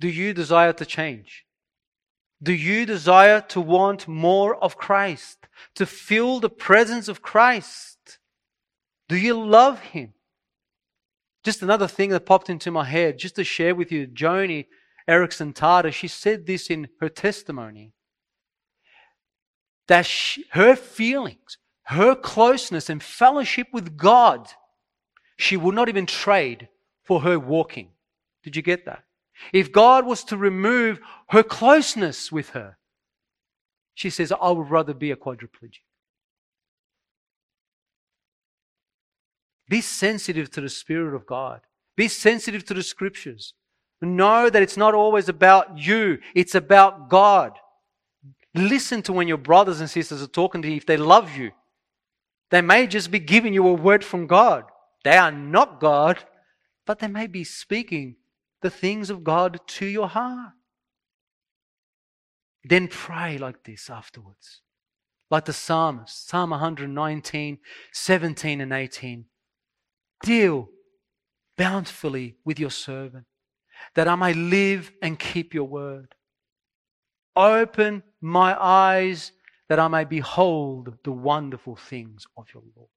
Do 0.00 0.08
you 0.08 0.32
desire 0.32 0.72
to 0.72 0.86
change? 0.86 1.44
Do 2.42 2.52
you 2.52 2.86
desire 2.86 3.40
to 3.48 3.60
want 3.60 4.06
more 4.06 4.54
of 4.62 4.76
Christ? 4.76 5.48
To 5.74 5.86
feel 5.86 6.38
the 6.38 6.50
presence 6.50 7.08
of 7.08 7.22
Christ? 7.22 8.18
Do 9.08 9.16
you 9.16 9.34
love 9.34 9.80
Him? 9.80 10.14
Just 11.48 11.62
another 11.62 11.88
thing 11.88 12.10
that 12.10 12.26
popped 12.26 12.50
into 12.50 12.70
my 12.70 12.84
head, 12.84 13.18
just 13.18 13.36
to 13.36 13.42
share 13.42 13.74
with 13.74 13.90
you, 13.90 14.06
Joni 14.06 14.66
Eareckson 15.08 15.54
Tada, 15.54 15.90
she 15.90 16.06
said 16.06 16.44
this 16.44 16.68
in 16.68 16.88
her 17.00 17.08
testimony 17.08 17.94
that 19.86 20.04
she, 20.04 20.44
her 20.50 20.76
feelings, 20.76 21.56
her 21.84 22.14
closeness 22.14 22.90
and 22.90 23.02
fellowship 23.02 23.66
with 23.72 23.96
God, 23.96 24.46
she 25.38 25.56
would 25.56 25.74
not 25.74 25.88
even 25.88 26.04
trade 26.04 26.68
for 27.02 27.22
her 27.22 27.38
walking. 27.38 27.92
Did 28.42 28.54
you 28.54 28.60
get 28.60 28.84
that? 28.84 29.04
If 29.50 29.72
God 29.72 30.04
was 30.04 30.24
to 30.24 30.36
remove 30.36 31.00
her 31.30 31.42
closeness 31.42 32.30
with 32.30 32.50
her, 32.50 32.76
she 33.94 34.10
says, 34.10 34.34
I 34.38 34.50
would 34.50 34.68
rather 34.68 34.92
be 34.92 35.12
a 35.12 35.16
quadriplegic. 35.16 35.80
Be 39.68 39.80
sensitive 39.80 40.50
to 40.52 40.60
the 40.60 40.68
Spirit 40.68 41.14
of 41.14 41.26
God. 41.26 41.60
Be 41.96 42.08
sensitive 42.08 42.64
to 42.66 42.74
the 42.74 42.82
Scriptures. 42.82 43.54
Know 44.00 44.48
that 44.48 44.62
it's 44.62 44.76
not 44.76 44.94
always 44.94 45.28
about 45.28 45.78
you, 45.78 46.18
it's 46.34 46.54
about 46.54 47.10
God. 47.10 47.58
Listen 48.54 49.02
to 49.02 49.12
when 49.12 49.28
your 49.28 49.36
brothers 49.36 49.80
and 49.80 49.90
sisters 49.90 50.22
are 50.22 50.28
talking 50.28 50.62
to 50.62 50.68
you 50.68 50.76
if 50.76 50.86
they 50.86 50.96
love 50.96 51.36
you. 51.36 51.50
They 52.50 52.62
may 52.62 52.86
just 52.86 53.10
be 53.10 53.18
giving 53.18 53.52
you 53.52 53.66
a 53.66 53.74
word 53.74 54.04
from 54.04 54.26
God. 54.26 54.64
They 55.04 55.16
are 55.16 55.32
not 55.32 55.80
God, 55.80 56.24
but 56.86 56.98
they 56.98 57.08
may 57.08 57.26
be 57.26 57.44
speaking 57.44 58.16
the 58.62 58.70
things 58.70 59.10
of 59.10 59.22
God 59.22 59.60
to 59.66 59.86
your 59.86 60.08
heart. 60.08 60.52
Then 62.64 62.88
pray 62.88 63.38
like 63.38 63.64
this 63.64 63.90
afterwards. 63.90 64.62
Like 65.30 65.44
the 65.44 65.52
psalmist, 65.52 66.28
Psalm 66.28 66.50
119, 66.50 67.58
17 67.92 68.60
and 68.60 68.72
18. 68.72 69.26
Deal 70.22 70.68
bountifully 71.56 72.36
with 72.44 72.58
your 72.58 72.70
servant, 72.70 73.26
that 73.94 74.08
I 74.08 74.14
may 74.14 74.34
live 74.34 74.92
and 75.02 75.18
keep 75.18 75.54
your 75.54 75.64
word. 75.64 76.14
Open 77.36 78.02
my 78.20 78.56
eyes 78.60 79.32
that 79.68 79.78
I 79.78 79.88
may 79.88 80.04
behold 80.04 80.98
the 81.04 81.12
wonderful 81.12 81.76
things 81.76 82.26
of 82.36 82.46
your 82.52 82.62
Lord. 82.76 82.88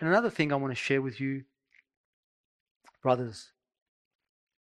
And 0.00 0.08
another 0.08 0.30
thing 0.30 0.52
I 0.52 0.56
want 0.56 0.72
to 0.72 0.76
share 0.76 1.00
with 1.00 1.20
you 1.20 1.44
brothers, 3.04 3.52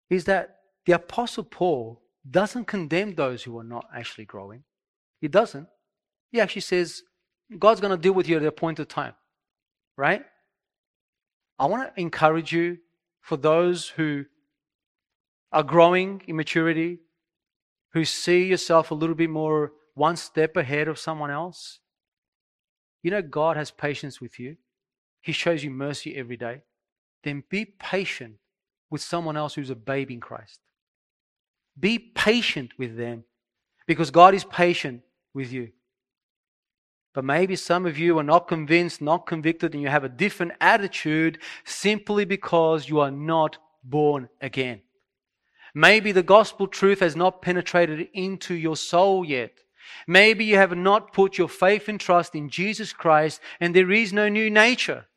is 0.10 0.26
that 0.26 0.58
the 0.86 0.94
Apostle 0.94 1.44
Paul 1.44 2.02
doesn't 2.30 2.66
condemn 2.66 3.14
those 3.14 3.44
who 3.44 3.58
are 3.60 3.64
not 3.64 3.86
actually 3.96 4.26
growing. 4.26 4.64
He 5.22 5.28
doesn't. 5.28 5.68
He 6.32 6.42
actually 6.42 6.62
says, 6.62 7.04
God's 7.58 7.82
going 7.82 7.92
to 7.92 8.02
deal 8.02 8.14
with 8.14 8.28
you 8.28 8.38
at 8.38 8.42
the 8.42 8.48
appointed 8.48 8.90
time. 8.90 9.14
Right? 9.98 10.24
I 11.60 11.66
want 11.66 11.94
to 11.94 12.02
encourage 12.02 12.52
you 12.52 12.78
for 13.22 13.38
those 13.38 13.90
who 13.90 14.26
are 15.52 15.64
growing 15.64 16.22
in 16.28 16.36
maturity, 16.36 17.00
who 17.94 18.06
see 18.06 18.46
yourself 18.46 18.92
a 18.92 18.96
little 18.96 19.16
bit 19.16 19.30
more 19.30 19.74
one 19.94 20.16
step 20.16 20.56
ahead 20.56 20.88
of 20.88 20.98
someone 20.98 21.30
else. 21.30 21.80
You 23.04 23.12
know, 23.12 23.22
God 23.22 23.58
has 23.58 23.70
patience 23.70 24.22
with 24.22 24.40
you. 24.40 24.58
He 25.22 25.34
shows 25.34 25.64
you 25.64 25.70
mercy 25.70 26.16
every 26.16 26.38
day 26.38 26.62
then 27.24 27.44
be 27.50 27.66
patient 27.66 28.36
with 28.90 29.02
someone 29.02 29.38
else 29.38 29.54
who's 29.54 29.70
a 29.70 29.76
babe 29.76 30.12
in 30.12 30.20
Christ. 30.20 30.60
Be 31.80 32.00
patient 32.00 32.72
with 32.78 32.98
them 32.98 33.24
because 33.88 34.12
God 34.12 34.34
is 34.34 34.44
patient 34.44 35.02
with 35.34 35.52
you. 35.52 35.70
But 37.14 37.26
maybe 37.26 37.56
some 37.56 37.86
of 37.86 37.98
you 37.98 38.18
are 38.20 38.24
not 38.24 38.48
convinced, 38.48 39.02
not 39.02 39.26
convicted, 39.26 39.74
and 39.74 39.82
you 39.82 39.90
have 39.90 40.04
a 40.04 40.10
different 40.10 40.54
attitude 40.62 41.40
simply 41.66 42.24
because 42.26 42.88
you 42.88 43.00
are 43.00 43.12
not 43.12 43.58
born 43.84 44.30
again. 44.40 44.82
Maybe 45.74 46.12
the 46.12 46.24
gospel 46.24 46.68
truth 46.68 47.00
has 47.00 47.16
not 47.16 47.42
penetrated 47.42 48.08
into 48.14 48.54
your 48.56 48.76
soul 48.76 49.26
yet. 49.26 49.52
Maybe 50.08 50.46
you 50.46 50.56
have 50.56 50.76
not 50.76 51.14
put 51.14 51.38
your 51.38 51.50
faith 51.50 51.88
and 51.88 52.00
trust 52.00 52.36
in 52.36 52.50
Jesus 52.50 52.94
Christ 52.94 53.42
and 53.60 53.76
there 53.76 53.92
is 53.92 54.14
no 54.14 54.30
new 54.30 54.50
nature 54.50 55.08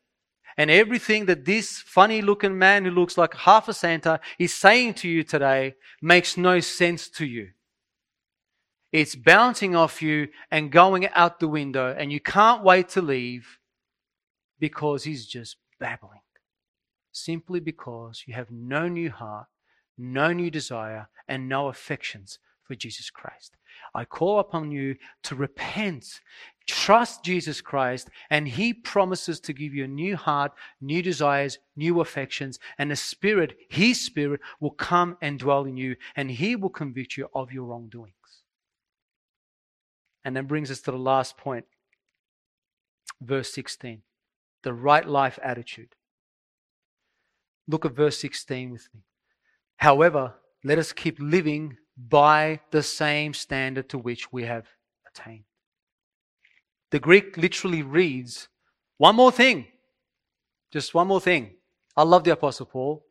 and 0.57 0.71
everything 0.71 1.25
that 1.25 1.45
this 1.45 1.79
funny 1.79 2.21
looking 2.21 2.57
man 2.57 2.85
who 2.85 2.91
looks 2.91 3.17
like 3.17 3.33
half 3.35 3.67
a 3.67 3.73
Santa 3.73 4.19
is 4.39 4.53
saying 4.53 4.93
to 4.95 5.09
you 5.09 5.23
today 5.23 5.75
makes 6.01 6.37
no 6.37 6.59
sense 6.59 7.09
to 7.09 7.25
you. 7.25 7.49
It's 8.95 9.13
bouncing 9.13 9.75
off 9.75 10.01
you 10.01 10.29
and 10.49 10.71
going 10.71 11.09
out 11.09 11.41
the 11.41 11.49
window, 11.49 11.93
and 11.99 12.13
you 12.13 12.21
can't 12.21 12.63
wait 12.63 12.87
to 12.91 13.01
leave 13.01 13.59
because 14.57 15.03
he's 15.03 15.25
just 15.25 15.57
babbling. 15.81 16.21
Simply 17.11 17.59
because 17.59 18.23
you 18.25 18.33
have 18.35 18.49
no 18.49 18.87
new 18.87 19.09
heart, 19.09 19.47
no 19.97 20.31
new 20.31 20.49
desire, 20.49 21.09
and 21.27 21.49
no 21.49 21.67
affections 21.67 22.39
for 22.63 22.73
Jesus 22.73 23.09
Christ. 23.09 23.57
I 23.93 24.05
call 24.05 24.39
upon 24.39 24.71
you 24.71 24.95
to 25.23 25.35
repent 25.35 26.21
Trust 26.65 27.21
Jesus 27.21 27.59
Christ, 27.59 28.09
and 28.29 28.47
He 28.47 28.73
promises 28.73 29.41
to 29.41 29.51
give 29.51 29.73
you 29.73 29.83
a 29.83 29.89
new 29.89 30.15
heart, 30.15 30.53
new 30.79 31.01
desires, 31.01 31.59
new 31.75 31.99
affections, 31.99 32.59
and 32.77 32.89
the 32.89 32.95
Spirit, 32.95 33.57
His 33.67 33.99
Spirit, 33.99 34.39
will 34.61 34.71
come 34.71 35.17
and 35.21 35.37
dwell 35.37 35.65
in 35.65 35.75
you, 35.75 35.97
and 36.15 36.31
He 36.31 36.55
will 36.55 36.69
convict 36.69 37.17
you 37.17 37.27
of 37.35 37.51
your 37.51 37.65
wrongdoings. 37.65 38.13
And 40.25 40.35
that 40.35 40.47
brings 40.47 40.69
us 40.69 40.81
to 40.81 40.91
the 40.91 40.97
last 40.97 41.37
point, 41.37 41.65
verse 43.21 43.53
16 43.53 44.01
the 44.65 44.73
right 44.73 45.07
life 45.07 45.39
attitude. 45.43 45.95
Look 47.67 47.85
at 47.85 47.93
verse 47.93 48.17
16 48.17 48.71
with 48.71 48.89
me. 48.93 49.01
However, 49.77 50.33
let 50.63 50.79
us 50.79 50.91
keep 50.91 51.17
living 51.19 51.77
by 51.95 52.59
the 52.71 52.83
same 52.83 53.33
standard 53.33 53.87
to 53.89 53.97
which 53.99 54.33
we 54.33 54.43
have 54.43 54.65
attained. 55.07 55.45
The 56.91 56.99
Greek 56.99 57.37
literally 57.37 57.83
reads, 57.83 58.47
one 58.97 59.15
more 59.15 59.31
thing. 59.31 59.67
Just 60.71 60.93
one 60.93 61.07
more 61.07 61.21
thing. 61.21 61.51
I 61.95 62.03
love 62.03 62.23
the 62.23 62.31
Apostle 62.31 62.65
Paul. 62.65 63.05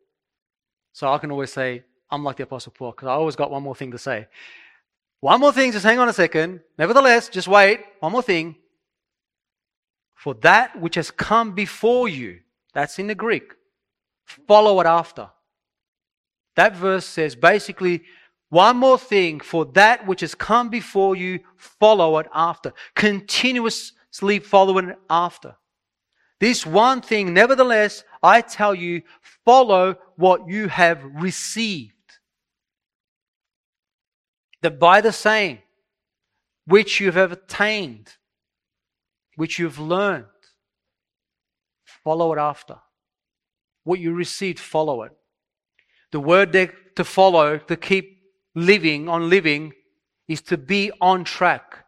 So 0.92 1.12
I 1.12 1.18
can 1.18 1.30
always 1.30 1.52
say, 1.52 1.84
I'm 2.10 2.24
like 2.24 2.36
the 2.36 2.42
Apostle 2.42 2.72
Paul, 2.76 2.90
because 2.90 3.08
I 3.08 3.12
always 3.12 3.36
got 3.36 3.50
one 3.50 3.62
more 3.62 3.76
thing 3.76 3.92
to 3.92 3.98
say. 3.98 4.26
One 5.24 5.40
more 5.40 5.52
thing, 5.52 5.72
just 5.72 5.86
hang 5.86 5.98
on 5.98 6.10
a 6.10 6.12
second. 6.12 6.60
Nevertheless, 6.76 7.30
just 7.30 7.48
wait. 7.48 7.80
One 8.00 8.12
more 8.12 8.20
thing. 8.20 8.56
For 10.14 10.34
that 10.42 10.78
which 10.78 10.96
has 10.96 11.10
come 11.10 11.54
before 11.54 12.10
you, 12.10 12.40
that's 12.74 12.98
in 12.98 13.06
the 13.06 13.14
Greek, 13.14 13.54
follow 14.26 14.78
it 14.80 14.86
after. 14.86 15.30
That 16.56 16.76
verse 16.76 17.06
says 17.06 17.34
basically, 17.34 18.02
one 18.50 18.76
more 18.76 18.98
thing, 18.98 19.40
for 19.40 19.64
that 19.72 20.06
which 20.06 20.20
has 20.20 20.34
come 20.34 20.68
before 20.68 21.16
you, 21.16 21.40
follow 21.56 22.18
it 22.18 22.26
after. 22.34 22.74
Continuously 22.94 24.40
follow 24.40 24.76
it 24.76 24.98
after. 25.08 25.56
This 26.38 26.66
one 26.66 27.00
thing, 27.00 27.32
nevertheless, 27.32 28.04
I 28.22 28.42
tell 28.42 28.74
you, 28.74 29.00
follow 29.46 29.96
what 30.16 30.46
you 30.48 30.68
have 30.68 31.02
received. 31.14 31.93
That 34.64 34.78
by 34.80 35.02
the 35.02 35.12
same, 35.12 35.58
which 36.66 36.98
you 36.98 37.12
have 37.12 37.32
attained, 37.32 38.08
which 39.36 39.58
you've 39.58 39.78
learned, 39.78 40.24
follow 42.02 42.32
it 42.32 42.38
after. 42.38 42.76
what 43.84 44.00
you 44.00 44.12
received, 44.12 44.58
follow 44.58 45.02
it. 45.02 45.12
The 46.10 46.20
word 46.20 46.52
there 46.52 46.72
to 46.96 47.04
follow, 47.04 47.58
to 47.58 47.76
keep 47.76 48.22
living 48.54 49.08
on 49.08 49.28
living, 49.28 49.72
is 50.26 50.40
to 50.42 50.56
be 50.56 50.90
on 51.00 51.24
track. 51.24 51.84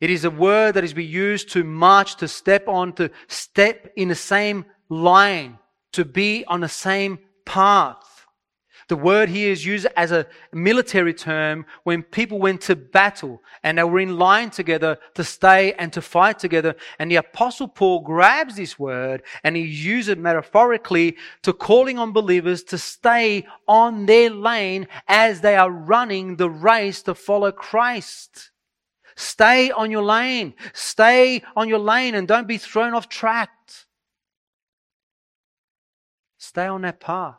It 0.00 0.10
is 0.10 0.24
a 0.24 0.30
word 0.30 0.74
that 0.74 0.84
is 0.84 0.92
be 0.92 1.04
used 1.04 1.50
to 1.52 1.64
march, 1.64 2.16
to 2.16 2.28
step 2.28 2.68
on, 2.68 2.92
to 2.94 3.10
step 3.26 3.90
in 3.96 4.08
the 4.08 4.14
same 4.14 4.66
line, 4.88 5.58
to 5.92 6.04
be 6.04 6.44
on 6.46 6.60
the 6.60 6.68
same 6.68 7.18
path. 7.44 8.17
The 8.88 8.96
word 8.96 9.28
here 9.28 9.52
is 9.52 9.66
used 9.66 9.86
as 9.96 10.12
a 10.12 10.26
military 10.50 11.12
term 11.12 11.66
when 11.84 12.02
people 12.02 12.38
went 12.38 12.62
to 12.62 12.76
battle 12.76 13.42
and 13.62 13.76
they 13.76 13.84
were 13.84 14.00
in 14.00 14.18
line 14.18 14.48
together 14.48 14.98
to 15.14 15.24
stay 15.24 15.74
and 15.74 15.92
to 15.92 16.00
fight 16.00 16.38
together. 16.38 16.74
And 16.98 17.10
the 17.10 17.16
apostle 17.16 17.68
Paul 17.68 18.00
grabs 18.00 18.56
this 18.56 18.78
word 18.78 19.22
and 19.44 19.56
he 19.56 19.62
uses 19.62 20.08
it 20.08 20.18
metaphorically 20.18 21.18
to 21.42 21.52
calling 21.52 21.98
on 21.98 22.12
believers 22.12 22.62
to 22.64 22.78
stay 22.78 23.46
on 23.66 24.06
their 24.06 24.30
lane 24.30 24.88
as 25.06 25.42
they 25.42 25.56
are 25.56 25.70
running 25.70 26.36
the 26.36 26.48
race 26.48 27.02
to 27.02 27.14
follow 27.14 27.52
Christ. 27.52 28.52
Stay 29.16 29.70
on 29.70 29.90
your 29.90 30.02
lane. 30.02 30.54
Stay 30.72 31.42
on 31.54 31.68
your 31.68 31.80
lane 31.80 32.14
and 32.14 32.26
don't 32.26 32.48
be 32.48 32.56
thrown 32.56 32.94
off 32.94 33.10
track. 33.10 33.50
Stay 36.38 36.66
on 36.66 36.82
that 36.82 37.00
path. 37.00 37.36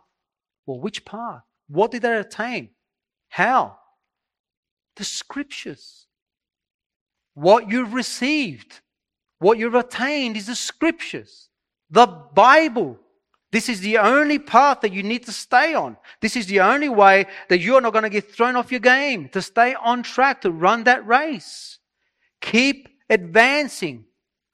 Well, 0.69 0.79
which 0.79 1.03
path? 1.03 1.41
What 1.67 1.89
did 1.89 2.03
they 2.03 2.15
attain? 2.15 2.69
How? 3.29 3.79
The 4.97 5.03
scriptures. 5.03 6.05
What 7.33 7.71
you've 7.71 7.95
received, 7.95 8.81
what 9.39 9.57
you've 9.57 9.73
attained 9.73 10.37
is 10.37 10.45
the 10.45 10.53
scriptures, 10.53 11.49
the 11.89 12.05
Bible. 12.05 12.99
This 13.51 13.67
is 13.67 13.79
the 13.79 13.97
only 13.97 14.37
path 14.37 14.81
that 14.81 14.93
you 14.93 15.01
need 15.01 15.25
to 15.25 15.31
stay 15.31 15.73
on. 15.73 15.97
This 16.21 16.35
is 16.35 16.45
the 16.45 16.59
only 16.59 16.89
way 16.89 17.25
that 17.47 17.61
you're 17.61 17.81
not 17.81 17.93
going 17.93 18.03
to 18.03 18.09
get 18.11 18.31
thrown 18.31 18.55
off 18.55 18.69
your 18.69 18.79
game, 18.79 19.27
to 19.29 19.41
stay 19.41 19.73
on 19.73 20.03
track, 20.03 20.41
to 20.41 20.51
run 20.51 20.83
that 20.83 21.03
race. 21.07 21.79
Keep 22.41 22.89
advancing 23.09 24.05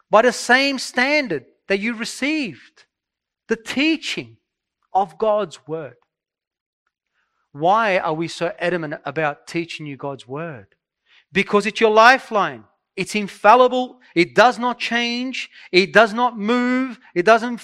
by 0.10 0.22
the 0.22 0.32
same 0.32 0.80
standard 0.80 1.44
that 1.68 1.82
you 1.82 1.94
received, 1.94 2.86
the 3.50 3.58
teaching 3.58 4.38
of 4.94 5.18
God's 5.18 5.68
Word. 5.68 5.96
Why 7.56 8.00
are 8.00 8.14
we 8.14 8.28
so 8.28 8.54
adamant 8.60 8.96
about 9.06 9.48
teaching 9.48 9.86
you 9.86 9.96
God's 9.96 10.28
Word? 10.28 10.76
Because 11.32 11.66
it's 11.66 11.80
your 11.80 11.90
lifeline. 11.90 12.66
It's 12.98 13.16
infallible. 13.16 14.02
It 14.14 14.36
does 14.36 14.60
not 14.60 14.78
change. 14.78 15.50
It 15.72 15.94
does 15.94 16.14
not 16.14 16.38
move. 16.38 17.00
It 17.16 17.24
doesn't 17.24 17.62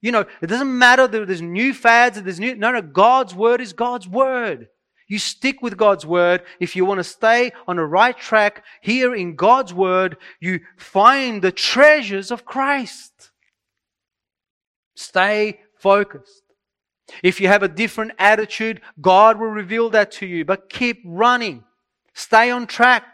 you 0.00 0.12
know, 0.12 0.24
it 0.40 0.46
doesn't 0.46 0.78
matter 0.78 1.08
that 1.08 1.26
there's 1.26 1.42
new 1.42 1.74
fads, 1.74 2.22
there's 2.22 2.38
new, 2.38 2.54
no, 2.54 2.70
no, 2.70 2.80
God's 2.80 3.34
word 3.34 3.60
is 3.60 3.72
God's 3.72 4.06
word. 4.06 4.68
You 5.08 5.18
stick 5.18 5.62
with 5.62 5.76
God's 5.76 6.06
word. 6.06 6.44
If 6.60 6.76
you 6.76 6.84
want 6.84 6.98
to 6.98 7.04
stay 7.04 7.50
on 7.66 7.74
the 7.74 7.84
right 7.84 8.16
track 8.16 8.64
here 8.82 9.16
in 9.16 9.34
God's 9.34 9.74
word, 9.74 10.16
you 10.38 10.60
find 10.76 11.42
the 11.42 11.50
treasures 11.50 12.30
of 12.30 12.44
Christ. 12.44 13.32
Stay 14.94 15.58
focused. 15.80 16.44
If 17.22 17.40
you 17.40 17.48
have 17.48 17.62
a 17.62 17.68
different 17.68 18.12
attitude, 18.18 18.80
God 19.00 19.38
will 19.38 19.48
reveal 19.48 19.90
that 19.90 20.12
to 20.12 20.26
you, 20.26 20.44
but 20.44 20.68
keep 20.68 21.02
running. 21.04 21.64
Stay 22.14 22.50
on 22.50 22.66
track. 22.66 23.04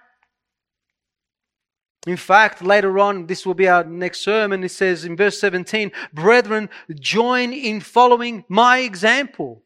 In 2.07 2.17
fact, 2.17 2.63
later 2.63 2.99
on, 2.99 3.27
this 3.27 3.47
will 3.47 3.55
be 3.55 3.69
our 3.69 3.85
next 3.85 4.21
sermon. 4.21 4.63
It 4.63 4.71
says 4.71 5.05
in 5.05 5.17
verse 5.17 5.39
17, 5.41 5.91
Brethren, 6.13 6.69
join 7.01 7.53
in 7.53 7.81
following 7.81 8.45
my 8.49 8.79
example. 8.79 9.63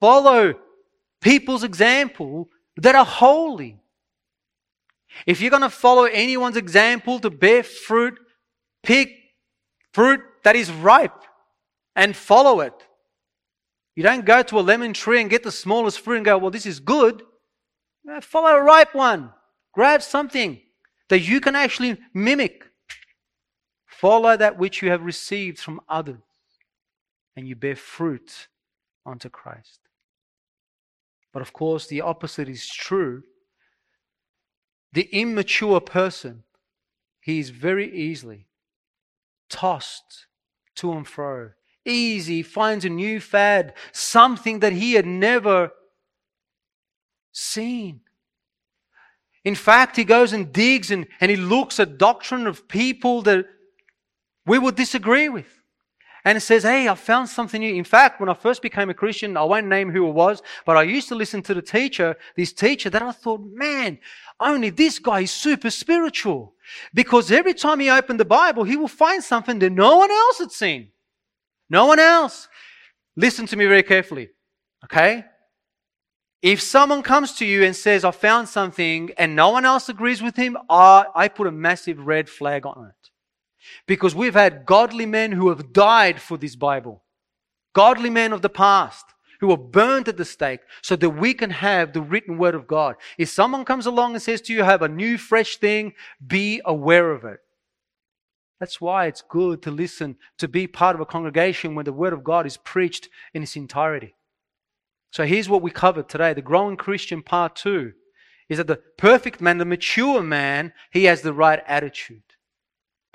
Follow 0.00 0.54
people's 1.20 1.64
example 1.64 2.48
that 2.76 2.94
are 2.94 3.04
holy. 3.04 3.80
If 5.26 5.40
you're 5.40 5.50
going 5.50 5.62
to 5.62 5.70
follow 5.70 6.04
anyone's 6.04 6.56
example 6.56 7.18
to 7.20 7.30
bear 7.30 7.64
fruit, 7.64 8.18
pick 8.82 9.10
fruit 9.92 10.20
that 10.44 10.54
is 10.54 10.70
ripe 10.70 11.24
and 11.96 12.14
follow 12.14 12.60
it. 12.60 12.74
You 14.00 14.04
don't 14.04 14.24
go 14.24 14.42
to 14.42 14.58
a 14.58 14.62
lemon 14.62 14.94
tree 14.94 15.20
and 15.20 15.28
get 15.28 15.42
the 15.42 15.52
smallest 15.52 16.00
fruit 16.00 16.16
and 16.16 16.24
go, 16.24 16.38
well, 16.38 16.50
this 16.50 16.64
is 16.64 16.80
good. 16.80 17.22
Follow 18.22 18.56
a 18.56 18.62
ripe 18.62 18.94
one. 18.94 19.30
Grab 19.74 20.00
something 20.00 20.58
that 21.10 21.18
you 21.18 21.38
can 21.38 21.54
actually 21.54 21.98
mimic. 22.14 22.64
Follow 23.84 24.38
that 24.38 24.56
which 24.56 24.80
you 24.80 24.88
have 24.88 25.02
received 25.02 25.58
from 25.58 25.82
others, 25.86 26.22
and 27.36 27.46
you 27.46 27.54
bear 27.54 27.76
fruit 27.76 28.48
unto 29.04 29.28
Christ. 29.28 29.80
But 31.30 31.42
of 31.42 31.52
course, 31.52 31.86
the 31.86 32.00
opposite 32.00 32.48
is 32.48 32.66
true. 32.66 33.22
The 34.94 35.10
immature 35.12 35.78
person, 35.78 36.44
he 37.20 37.38
is 37.38 37.50
very 37.50 37.94
easily 37.94 38.46
tossed 39.50 40.26
to 40.76 40.90
and 40.92 41.06
fro. 41.06 41.50
Easy, 41.90 42.42
finds 42.42 42.84
a 42.84 42.88
new 42.88 43.20
fad, 43.20 43.74
something 43.92 44.60
that 44.60 44.72
he 44.72 44.94
had 44.94 45.06
never 45.06 45.72
seen. 47.32 48.00
In 49.44 49.54
fact, 49.54 49.96
he 49.96 50.04
goes 50.04 50.32
and 50.32 50.52
digs 50.52 50.90
and, 50.90 51.06
and 51.20 51.30
he 51.30 51.36
looks 51.36 51.80
at 51.80 51.98
doctrine 51.98 52.46
of 52.46 52.68
people 52.68 53.22
that 53.22 53.46
we 54.46 54.58
would 54.58 54.76
disagree 54.76 55.28
with. 55.28 55.60
And 56.24 56.36
it 56.36 56.42
says, 56.42 56.64
Hey, 56.64 56.86
I 56.88 56.94
found 56.94 57.28
something 57.28 57.60
new. 57.60 57.74
In 57.74 57.84
fact, 57.84 58.20
when 58.20 58.28
I 58.28 58.34
first 58.34 58.60
became 58.60 58.90
a 58.90 58.94
Christian, 58.94 59.36
I 59.36 59.44
won't 59.44 59.66
name 59.66 59.90
who 59.90 60.06
it 60.06 60.12
was, 60.12 60.42
but 60.66 60.76
I 60.76 60.82
used 60.82 61.08
to 61.08 61.14
listen 61.14 61.42
to 61.44 61.54
the 61.54 61.62
teacher, 61.62 62.16
this 62.36 62.52
teacher, 62.52 62.90
that 62.90 63.02
I 63.02 63.12
thought, 63.12 63.40
man, 63.42 63.98
only 64.38 64.68
this 64.68 64.98
guy 64.98 65.20
is 65.20 65.30
super 65.30 65.70
spiritual. 65.70 66.54
Because 66.92 67.32
every 67.32 67.54
time 67.54 67.80
he 67.80 67.88
opened 67.88 68.20
the 68.20 68.26
Bible, 68.26 68.64
he 68.64 68.76
will 68.76 68.88
find 68.88 69.24
something 69.24 69.58
that 69.60 69.70
no 69.70 69.96
one 69.96 70.10
else 70.10 70.38
had 70.38 70.52
seen. 70.52 70.90
No 71.70 71.86
one 71.86 72.00
else. 72.00 72.48
Listen 73.16 73.46
to 73.46 73.56
me 73.56 73.66
very 73.66 73.82
carefully. 73.82 74.28
Okay? 74.84 75.24
If 76.42 76.60
someone 76.60 77.02
comes 77.02 77.32
to 77.34 77.46
you 77.46 77.64
and 77.64 77.76
says, 77.76 78.04
I 78.04 78.10
found 78.10 78.48
something 78.48 79.10
and 79.18 79.36
no 79.36 79.50
one 79.50 79.64
else 79.64 79.88
agrees 79.88 80.22
with 80.22 80.36
him, 80.36 80.56
I, 80.68 81.04
I 81.14 81.28
put 81.28 81.46
a 81.46 81.52
massive 81.52 82.06
red 82.06 82.28
flag 82.28 82.66
on 82.66 82.86
it. 82.86 83.10
Because 83.86 84.14
we've 84.14 84.34
had 84.34 84.64
godly 84.64 85.06
men 85.06 85.32
who 85.32 85.50
have 85.50 85.72
died 85.72 86.20
for 86.20 86.38
this 86.38 86.56
Bible. 86.56 87.02
Godly 87.74 88.10
men 88.10 88.32
of 88.32 88.42
the 88.42 88.48
past 88.48 89.04
who 89.40 89.48
were 89.48 89.56
burned 89.56 90.08
at 90.08 90.16
the 90.16 90.24
stake 90.24 90.60
so 90.82 90.96
that 90.96 91.10
we 91.10 91.34
can 91.34 91.50
have 91.50 91.92
the 91.92 92.00
written 92.00 92.38
word 92.38 92.54
of 92.54 92.66
God. 92.66 92.96
If 93.18 93.28
someone 93.28 93.64
comes 93.64 93.86
along 93.86 94.14
and 94.14 94.22
says 94.22 94.40
to 94.42 94.52
you, 94.52 94.62
have 94.62 94.82
a 94.82 94.88
new, 94.88 95.18
fresh 95.18 95.56
thing, 95.58 95.94
be 96.26 96.60
aware 96.64 97.10
of 97.10 97.24
it. 97.24 97.40
That's 98.60 98.80
why 98.80 99.06
it's 99.06 99.22
good 99.22 99.62
to 99.62 99.70
listen, 99.70 100.16
to 100.38 100.46
be 100.46 100.66
part 100.66 100.94
of 100.94 101.00
a 101.00 101.06
congregation 101.06 101.74
where 101.74 101.84
the 101.84 101.94
word 101.94 102.12
of 102.12 102.22
God 102.22 102.46
is 102.46 102.58
preached 102.58 103.08
in 103.32 103.42
its 103.42 103.56
entirety. 103.56 104.14
So 105.12 105.24
here's 105.24 105.48
what 105.48 105.62
we 105.62 105.70
covered 105.70 106.08
today. 106.08 106.34
The 106.34 106.42
growing 106.42 106.76
Christian 106.76 107.22
part 107.22 107.56
two 107.56 107.94
is 108.50 108.58
that 108.58 108.66
the 108.66 108.80
perfect 108.98 109.40
man, 109.40 109.58
the 109.58 109.64
mature 109.64 110.22
man, 110.22 110.74
he 110.90 111.04
has 111.04 111.22
the 111.22 111.32
right 111.32 111.62
attitude. 111.66 112.22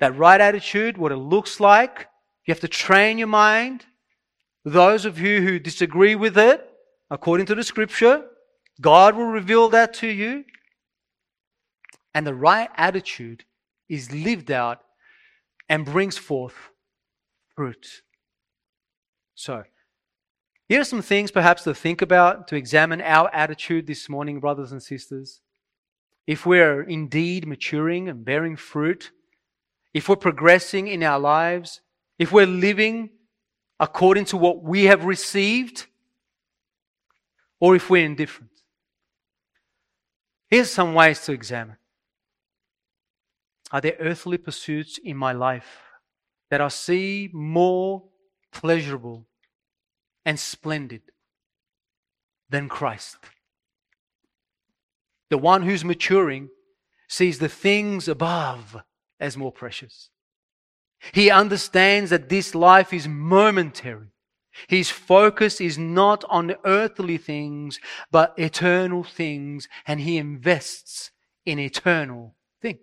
That 0.00 0.16
right 0.16 0.40
attitude, 0.40 0.98
what 0.98 1.12
it 1.12 1.16
looks 1.16 1.60
like, 1.60 2.08
you 2.44 2.52
have 2.52 2.60
to 2.60 2.68
train 2.68 3.16
your 3.16 3.28
mind. 3.28 3.86
Those 4.64 5.04
of 5.04 5.20
you 5.20 5.42
who 5.42 5.58
disagree 5.60 6.16
with 6.16 6.36
it, 6.36 6.68
according 7.08 7.46
to 7.46 7.54
the 7.54 7.62
scripture, 7.62 8.24
God 8.80 9.14
will 9.14 9.26
reveal 9.26 9.68
that 9.68 9.94
to 9.94 10.08
you. 10.08 10.44
And 12.14 12.26
the 12.26 12.34
right 12.34 12.68
attitude 12.76 13.44
is 13.88 14.12
lived 14.12 14.50
out 14.50 14.80
and 15.68 15.84
brings 15.84 16.16
forth 16.16 16.54
fruit. 17.54 18.02
So, 19.34 19.64
here 20.68 20.80
are 20.80 20.84
some 20.84 21.02
things 21.02 21.30
perhaps 21.30 21.62
to 21.64 21.74
think 21.74 22.02
about, 22.02 22.48
to 22.48 22.56
examine 22.56 23.00
our 23.00 23.32
attitude 23.32 23.86
this 23.86 24.08
morning, 24.08 24.40
brothers 24.40 24.72
and 24.72 24.82
sisters. 24.82 25.40
If 26.26 26.44
we're 26.44 26.82
indeed 26.82 27.46
maturing 27.46 28.08
and 28.08 28.24
bearing 28.24 28.56
fruit, 28.56 29.12
if 29.94 30.08
we're 30.08 30.16
progressing 30.16 30.88
in 30.88 31.02
our 31.02 31.20
lives, 31.20 31.80
if 32.18 32.32
we're 32.32 32.46
living 32.46 33.10
according 33.78 34.24
to 34.26 34.36
what 34.36 34.62
we 34.62 34.84
have 34.84 35.04
received, 35.04 35.86
or 37.60 37.76
if 37.76 37.88
we're 37.90 38.04
indifferent. 38.04 38.50
Here's 40.48 40.70
some 40.70 40.94
ways 40.94 41.24
to 41.24 41.32
examine. 41.32 41.76
Are 43.72 43.80
there 43.80 43.96
earthly 43.98 44.38
pursuits 44.38 44.98
in 45.02 45.16
my 45.16 45.32
life 45.32 45.82
that 46.50 46.60
I 46.60 46.68
see 46.68 47.30
more 47.32 48.04
pleasurable 48.52 49.26
and 50.24 50.38
splendid 50.38 51.02
than 52.48 52.68
Christ. 52.68 53.16
The 55.30 55.38
one 55.38 55.62
who's 55.62 55.84
maturing 55.84 56.48
sees 57.08 57.38
the 57.38 57.48
things 57.48 58.08
above 58.08 58.76
as 59.18 59.36
more 59.36 59.52
precious. 59.52 60.10
He 61.12 61.30
understands 61.30 62.10
that 62.10 62.28
this 62.28 62.54
life 62.54 62.92
is 62.92 63.08
momentary. 63.08 64.08
His 64.68 64.90
focus 64.90 65.60
is 65.60 65.76
not 65.76 66.24
on 66.28 66.54
earthly 66.64 67.18
things, 67.18 67.78
but 68.10 68.34
eternal 68.38 69.04
things, 69.04 69.68
and 69.86 70.00
he 70.00 70.16
invests 70.16 71.10
in 71.44 71.58
eternal 71.58 72.34
things. 72.62 72.78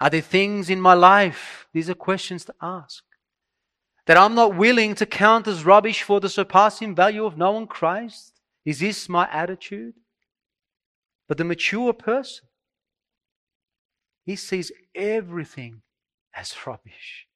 Are 0.00 0.10
there 0.10 0.20
things 0.20 0.70
in 0.70 0.80
my 0.80 0.94
life? 0.94 1.66
These 1.72 1.88
are 1.88 1.94
questions 1.94 2.44
to 2.46 2.54
ask. 2.60 3.04
That 4.06 4.16
I'm 4.16 4.34
not 4.34 4.56
willing 4.56 4.94
to 4.96 5.06
count 5.06 5.46
as 5.46 5.64
rubbish 5.64 6.02
for 6.02 6.20
the 6.20 6.28
surpassing 6.28 6.94
value 6.94 7.24
of 7.24 7.38
knowing 7.38 7.66
Christ? 7.66 8.40
Is 8.64 8.80
this 8.80 9.08
my 9.08 9.28
attitude? 9.30 9.94
But 11.28 11.38
the 11.38 11.44
mature 11.44 11.92
person, 11.92 12.46
he 14.26 14.36
sees 14.36 14.72
everything 14.94 15.82
as 16.34 16.54
rubbish. 16.66 17.26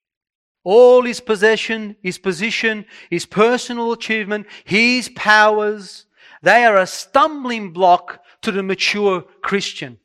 All 0.64 1.02
his 1.02 1.20
possession, 1.20 1.96
his 2.02 2.18
position, 2.18 2.84
his 3.08 3.24
personal 3.24 3.92
achievement, 3.92 4.46
his 4.64 5.08
powers, 5.10 6.06
they 6.42 6.64
are 6.64 6.76
a 6.76 6.86
stumbling 6.86 7.72
block 7.72 8.22
to 8.42 8.52
the 8.52 8.62
mature 8.62 9.22
Christian. 9.42 9.98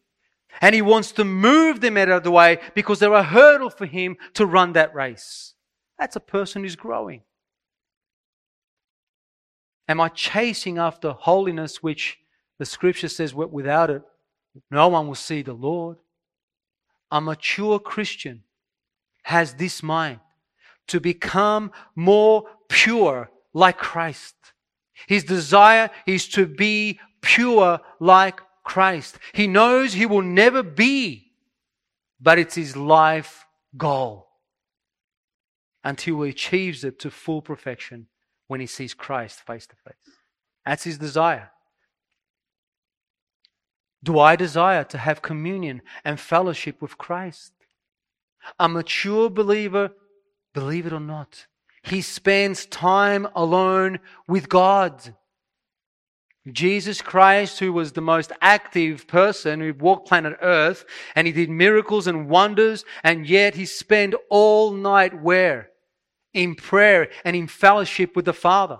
And 0.61 0.75
he 0.75 0.81
wants 0.81 1.11
to 1.13 1.25
move 1.25 1.81
them 1.81 1.97
out 1.97 2.09
of 2.09 2.23
the 2.23 2.31
way 2.31 2.59
because 2.75 2.99
they're 2.99 3.13
a 3.13 3.23
hurdle 3.23 3.69
for 3.69 3.85
him 3.85 4.17
to 4.35 4.45
run 4.45 4.73
that 4.73 4.93
race. 4.93 5.53
That's 5.99 6.15
a 6.15 6.21
person 6.21 6.63
who's 6.63 6.75
growing. 6.75 7.21
Am 9.87 9.99
I 9.99 10.09
chasing 10.09 10.77
after 10.77 11.11
holiness, 11.11 11.83
which 11.83 12.17
the 12.59 12.65
scripture 12.65 13.09
says 13.09 13.33
without 13.33 13.89
it, 13.89 14.01
no 14.71 14.87
one 14.87 15.07
will 15.07 15.15
see 15.15 15.41
the 15.41 15.53
Lord? 15.53 15.97
A 17.11 17.19
mature 17.19 17.79
Christian 17.79 18.43
has 19.23 19.55
this 19.55 19.83
mind 19.83 20.19
to 20.87 20.99
become 20.99 21.71
more 21.95 22.45
pure 22.69 23.29
like 23.53 23.77
Christ. 23.77 24.35
His 25.07 25.23
desire 25.23 25.89
is 26.05 26.27
to 26.29 26.45
be 26.45 26.99
pure 27.21 27.79
like 27.99 28.41
Christ. 28.63 29.19
He 29.33 29.47
knows 29.47 29.93
he 29.93 30.05
will 30.05 30.21
never 30.21 30.63
be, 30.63 31.31
but 32.19 32.39
it's 32.39 32.55
his 32.55 32.75
life 32.77 33.45
goal 33.77 34.29
until 35.83 36.21
he 36.21 36.29
achieves 36.29 36.83
it 36.83 36.99
to 36.99 37.11
full 37.11 37.41
perfection 37.41 38.07
when 38.47 38.59
he 38.59 38.65
sees 38.65 38.93
Christ 38.93 39.45
face 39.45 39.67
to 39.67 39.75
face. 39.75 40.15
That's 40.65 40.83
his 40.83 40.97
desire. 40.97 41.51
Do 44.03 44.19
I 44.19 44.35
desire 44.35 44.83
to 44.85 44.97
have 44.97 45.21
communion 45.21 45.81
and 46.03 46.19
fellowship 46.19 46.81
with 46.81 46.97
Christ? 46.97 47.53
A 48.59 48.67
mature 48.67 49.29
believer, 49.29 49.91
believe 50.53 50.85
it 50.85 50.93
or 50.93 50.99
not, 50.99 51.47
he 51.83 52.01
spends 52.01 52.65
time 52.65 53.27
alone 53.35 53.99
with 54.27 54.49
God. 54.49 55.15
Jesus 56.51 57.01
Christ, 57.01 57.59
who 57.59 57.71
was 57.71 57.93
the 57.93 58.01
most 58.01 58.33
active 58.41 59.07
person 59.07 59.61
who 59.61 59.73
walked 59.73 60.09
planet 60.09 60.37
Earth, 60.41 60.83
and 61.15 61.25
he 61.25 61.31
did 61.31 61.49
miracles 61.49 62.05
and 62.05 62.27
wonders, 62.27 62.83
and 63.03 63.25
yet 63.25 63.55
he 63.55 63.65
spent 63.65 64.13
all 64.29 64.73
night 64.73 65.21
where? 65.21 65.69
In 66.33 66.55
prayer 66.55 67.09
and 67.23 67.35
in 67.35 67.47
fellowship 67.47 68.15
with 68.15 68.25
the 68.25 68.33
Father. 68.33 68.79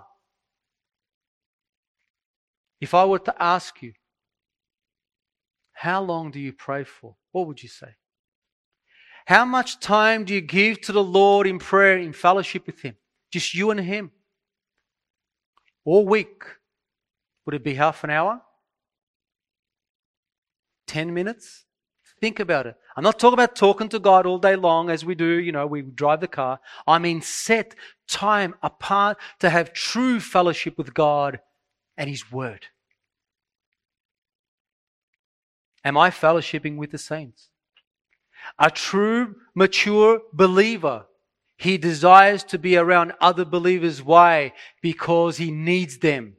If 2.80 2.92
I 2.92 3.06
were 3.06 3.20
to 3.20 3.42
ask 3.42 3.80
you, 3.80 3.94
how 5.72 6.02
long 6.02 6.30
do 6.30 6.38
you 6.38 6.52
pray 6.52 6.84
for? 6.84 7.16
What 7.32 7.46
would 7.46 7.62
you 7.62 7.68
say? 7.68 7.94
How 9.26 9.46
much 9.46 9.80
time 9.80 10.24
do 10.24 10.34
you 10.34 10.42
give 10.42 10.82
to 10.82 10.92
the 10.92 11.02
Lord 11.02 11.46
in 11.46 11.58
prayer, 11.58 11.96
in 11.96 12.12
fellowship 12.12 12.66
with 12.66 12.80
Him? 12.80 12.96
Just 13.32 13.54
you 13.54 13.70
and 13.70 13.80
Him. 13.80 14.10
All 15.86 16.06
week. 16.06 16.42
Would 17.44 17.54
it 17.54 17.64
be 17.64 17.74
half 17.74 18.04
an 18.04 18.10
hour? 18.10 18.42
10 20.86 21.12
minutes? 21.12 21.64
Think 22.20 22.40
about 22.40 22.66
it. 22.66 22.76
I'm 22.96 23.02
not 23.02 23.18
talking 23.18 23.34
about 23.34 23.56
talking 23.56 23.88
to 23.90 23.98
God 23.98 24.24
all 24.24 24.38
day 24.38 24.56
long 24.56 24.88
as 24.88 25.04
we 25.04 25.14
do, 25.14 25.40
you 25.40 25.52
know, 25.52 25.66
we 25.66 25.82
drive 25.82 26.20
the 26.20 26.28
car. 26.28 26.60
I 26.86 26.98
mean, 26.98 27.20
set 27.20 27.74
time 28.08 28.54
apart 28.62 29.18
to 29.40 29.50
have 29.50 29.72
true 29.72 30.20
fellowship 30.20 30.78
with 30.78 30.94
God 30.94 31.40
and 31.96 32.08
His 32.08 32.30
Word. 32.30 32.66
Am 35.84 35.98
I 35.98 36.10
fellowshipping 36.10 36.76
with 36.76 36.92
the 36.92 36.98
saints? 36.98 37.50
A 38.58 38.70
true, 38.70 39.36
mature 39.54 40.20
believer, 40.32 41.06
he 41.56 41.78
desires 41.78 42.42
to 42.44 42.58
be 42.58 42.76
around 42.76 43.12
other 43.20 43.44
believers. 43.44 44.02
Why? 44.02 44.52
Because 44.82 45.36
he 45.36 45.50
needs 45.50 45.98
them. 45.98 46.36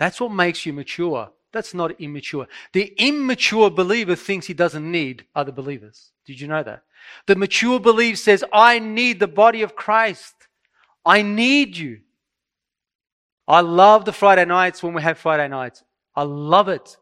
That's 0.00 0.18
what 0.18 0.32
makes 0.32 0.64
you 0.64 0.72
mature. 0.72 1.30
That's 1.52 1.74
not 1.74 2.00
immature. 2.00 2.46
The 2.72 2.94
immature 2.96 3.68
believer 3.68 4.16
thinks 4.16 4.46
he 4.46 4.54
doesn't 4.54 4.90
need 4.90 5.26
other 5.34 5.52
believers. 5.52 6.10
Did 6.24 6.40
you 6.40 6.48
know 6.48 6.62
that? 6.62 6.84
The 7.26 7.36
mature 7.36 7.78
believer 7.78 8.16
says, 8.16 8.42
I 8.50 8.78
need 8.78 9.20
the 9.20 9.28
body 9.28 9.60
of 9.60 9.76
Christ. 9.76 10.34
I 11.04 11.20
need 11.20 11.76
you. 11.76 12.00
I 13.46 13.60
love 13.60 14.06
the 14.06 14.12
Friday 14.12 14.46
nights 14.46 14.82
when 14.82 14.94
we 14.94 15.02
have 15.02 15.18
Friday 15.18 15.48
nights. 15.48 15.84
I 16.16 16.22
love 16.22 16.68
it. 16.68 16.96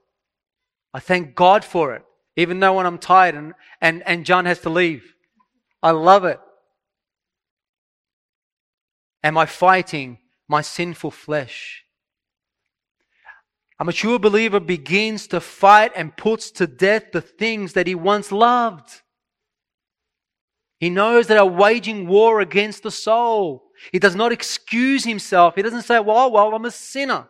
I 0.93 0.99
thank 0.99 1.37
God 1.37 1.65
for 1.65 1.95
it, 1.95 2.03
even 2.37 2.59
though 2.59 2.75
when 2.75 2.87
I'm 2.87 2.99
tired 2.99 3.37
and, 3.37 3.55
and, 3.81 4.03
and 4.07 4.27
John 4.27 4.45
has 4.47 4.59
to 4.63 4.71
leave. 4.71 5.15
I 5.85 5.93
love 5.93 6.25
it. 6.25 6.41
Am 9.23 9.39
I 9.39 9.47
fighting 9.47 10.19
my 10.49 10.63
sinful 10.63 11.13
flesh? 11.13 11.85
A 13.81 13.85
mature 13.85 14.19
believer 14.19 14.59
begins 14.59 15.29
to 15.29 15.41
fight 15.41 15.93
and 15.95 16.17
puts 16.17 16.51
to 16.53 16.67
death 16.67 17.13
the 17.13 17.21
things 17.21 17.75
that 17.75 17.87
he 17.87 17.95
once 17.95 18.33
loved. 18.33 19.03
He 20.81 20.91
knows 20.91 21.29
that 21.29 21.39
are 21.39 21.47
waging 21.47 22.07
war 22.09 22.41
against 22.41 22.83
the 22.83 22.91
soul. 22.91 23.71
He 23.93 23.99
does 23.99 24.17
not 24.17 24.33
excuse 24.33 25.05
himself. 25.05 25.55
He 25.55 25.63
doesn't 25.63 25.83
say, 25.83 26.01
well, 26.01 26.31
well, 26.31 26.55
I'm 26.55 26.65
a 26.65 26.71
sinner. 26.71 27.29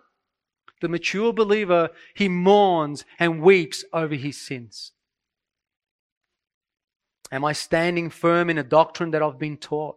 The 0.81 0.89
mature 0.89 1.33
believer, 1.33 1.91
he 2.15 2.29
mourns 2.29 3.05
and 3.19 3.43
weeps 3.43 3.85
over 3.93 4.15
his 4.15 4.41
sins. 4.41 4.93
Am 7.31 7.45
I 7.45 7.53
standing 7.53 8.09
firm 8.09 8.49
in 8.49 8.57
a 8.57 8.63
doctrine 8.63 9.11
that 9.11 9.23
I've 9.23 9.39
been 9.39 9.59
taught? 9.59 9.97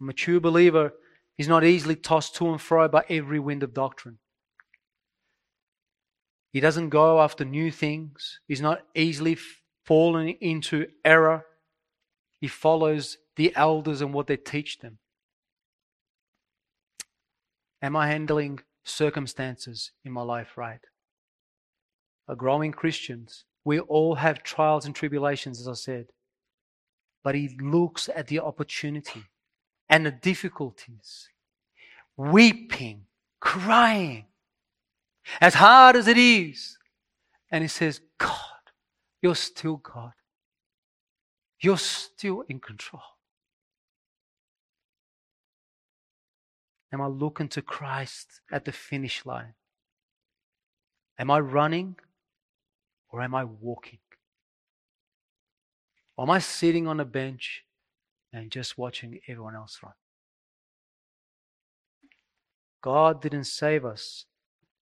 A 0.00 0.04
mature 0.04 0.40
believer 0.40 0.92
is 1.38 1.48
not 1.48 1.64
easily 1.64 1.96
tossed 1.96 2.34
to 2.36 2.50
and 2.50 2.60
fro 2.60 2.88
by 2.88 3.04
every 3.08 3.38
wind 3.38 3.62
of 3.62 3.72
doctrine. 3.72 4.18
He 6.56 6.60
doesn't 6.60 6.88
go 6.88 7.20
after 7.20 7.44
new 7.44 7.70
things. 7.70 8.40
He's 8.48 8.62
not 8.62 8.80
easily 8.94 9.36
fallen 9.84 10.28
into 10.40 10.86
error. 11.04 11.44
He 12.40 12.48
follows 12.48 13.18
the 13.36 13.54
elders 13.54 14.00
and 14.00 14.14
what 14.14 14.26
they 14.26 14.38
teach 14.38 14.78
them. 14.78 14.96
Am 17.82 17.94
I 17.94 18.06
handling 18.08 18.60
circumstances 18.84 19.92
in 20.02 20.12
my 20.12 20.22
life 20.22 20.56
right? 20.56 20.80
A 22.26 22.34
growing 22.34 22.72
Christians, 22.72 23.44
we 23.62 23.78
all 23.78 24.14
have 24.14 24.42
trials 24.42 24.86
and 24.86 24.94
tribulations, 24.94 25.60
as 25.60 25.68
I 25.68 25.74
said. 25.74 26.06
But 27.22 27.34
he 27.34 27.54
looks 27.60 28.08
at 28.08 28.28
the 28.28 28.40
opportunity 28.40 29.24
and 29.90 30.06
the 30.06 30.10
difficulties, 30.10 31.28
weeping, 32.16 33.02
crying, 33.40 34.24
as 35.40 35.54
hard 35.54 35.96
as 35.96 36.08
it 36.08 36.18
is. 36.18 36.78
And 37.50 37.62
he 37.62 37.68
says, 37.68 38.00
God, 38.18 38.40
you're 39.22 39.34
still 39.34 39.76
God. 39.76 40.12
You're 41.60 41.78
still 41.78 42.42
in 42.48 42.60
control. 42.60 43.02
Am 46.92 47.00
I 47.00 47.06
looking 47.06 47.48
to 47.48 47.62
Christ 47.62 48.40
at 48.50 48.64
the 48.64 48.72
finish 48.72 49.26
line? 49.26 49.54
Am 51.18 51.30
I 51.30 51.40
running 51.40 51.96
or 53.10 53.22
am 53.22 53.34
I 53.34 53.44
walking? 53.44 53.98
Or 56.16 56.24
am 56.24 56.30
I 56.30 56.38
sitting 56.38 56.86
on 56.86 57.00
a 57.00 57.04
bench 57.04 57.64
and 58.32 58.50
just 58.50 58.78
watching 58.78 59.20
everyone 59.28 59.54
else 59.54 59.78
run? 59.82 59.92
God 62.82 63.20
didn't 63.20 63.44
save 63.44 63.84
us 63.84 64.26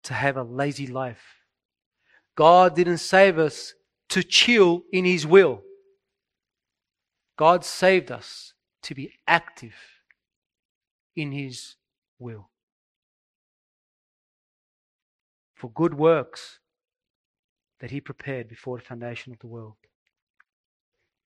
to 0.05 0.15
have 0.15 0.37
a 0.37 0.43
lazy 0.43 0.87
life. 0.87 1.23
God 2.37 2.75
didn't 2.75 2.99
save 2.99 3.39
us 3.39 3.75
to 4.11 4.23
chill 4.23 4.83
in 4.93 5.05
His 5.05 5.27
will. 5.27 5.63
God 7.37 7.65
saved 7.65 8.11
us 8.11 8.55
to 8.83 8.95
be 8.95 9.13
active 9.27 9.75
in 11.17 11.33
His 11.33 11.77
will. 12.19 12.51
For 15.55 15.71
good 15.71 15.95
works 15.95 16.59
that 17.81 17.91
He 17.91 18.01
prepared 18.01 18.49
before 18.49 18.79
the 18.79 18.85
foundation 18.85 19.33
of 19.33 19.39
the 19.39 19.47
world. 19.47 19.77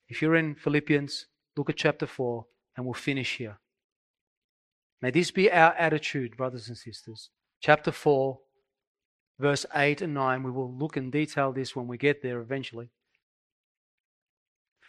If 0.08 0.22
you're 0.22 0.36
in 0.36 0.54
Philippians, 0.54 1.26
look 1.56 1.70
at 1.70 1.76
chapter 1.76 2.06
4, 2.06 2.46
and 2.76 2.84
we'll 2.84 2.94
finish 2.94 3.36
here. 3.36 3.58
May 5.02 5.10
this 5.10 5.30
be 5.30 5.50
our 5.50 5.72
attitude, 5.74 6.36
brothers 6.36 6.68
and 6.68 6.76
sisters. 6.76 7.30
Chapter 7.60 7.90
4, 7.90 8.38
verse 9.38 9.66
8 9.74 10.02
and 10.02 10.14
9. 10.14 10.42
We 10.42 10.50
will 10.50 10.72
look 10.72 10.96
in 10.96 11.10
detail 11.10 11.52
this 11.52 11.74
when 11.76 11.86
we 11.86 11.98
get 11.98 12.22
there 12.22 12.40
eventually. 12.40 12.90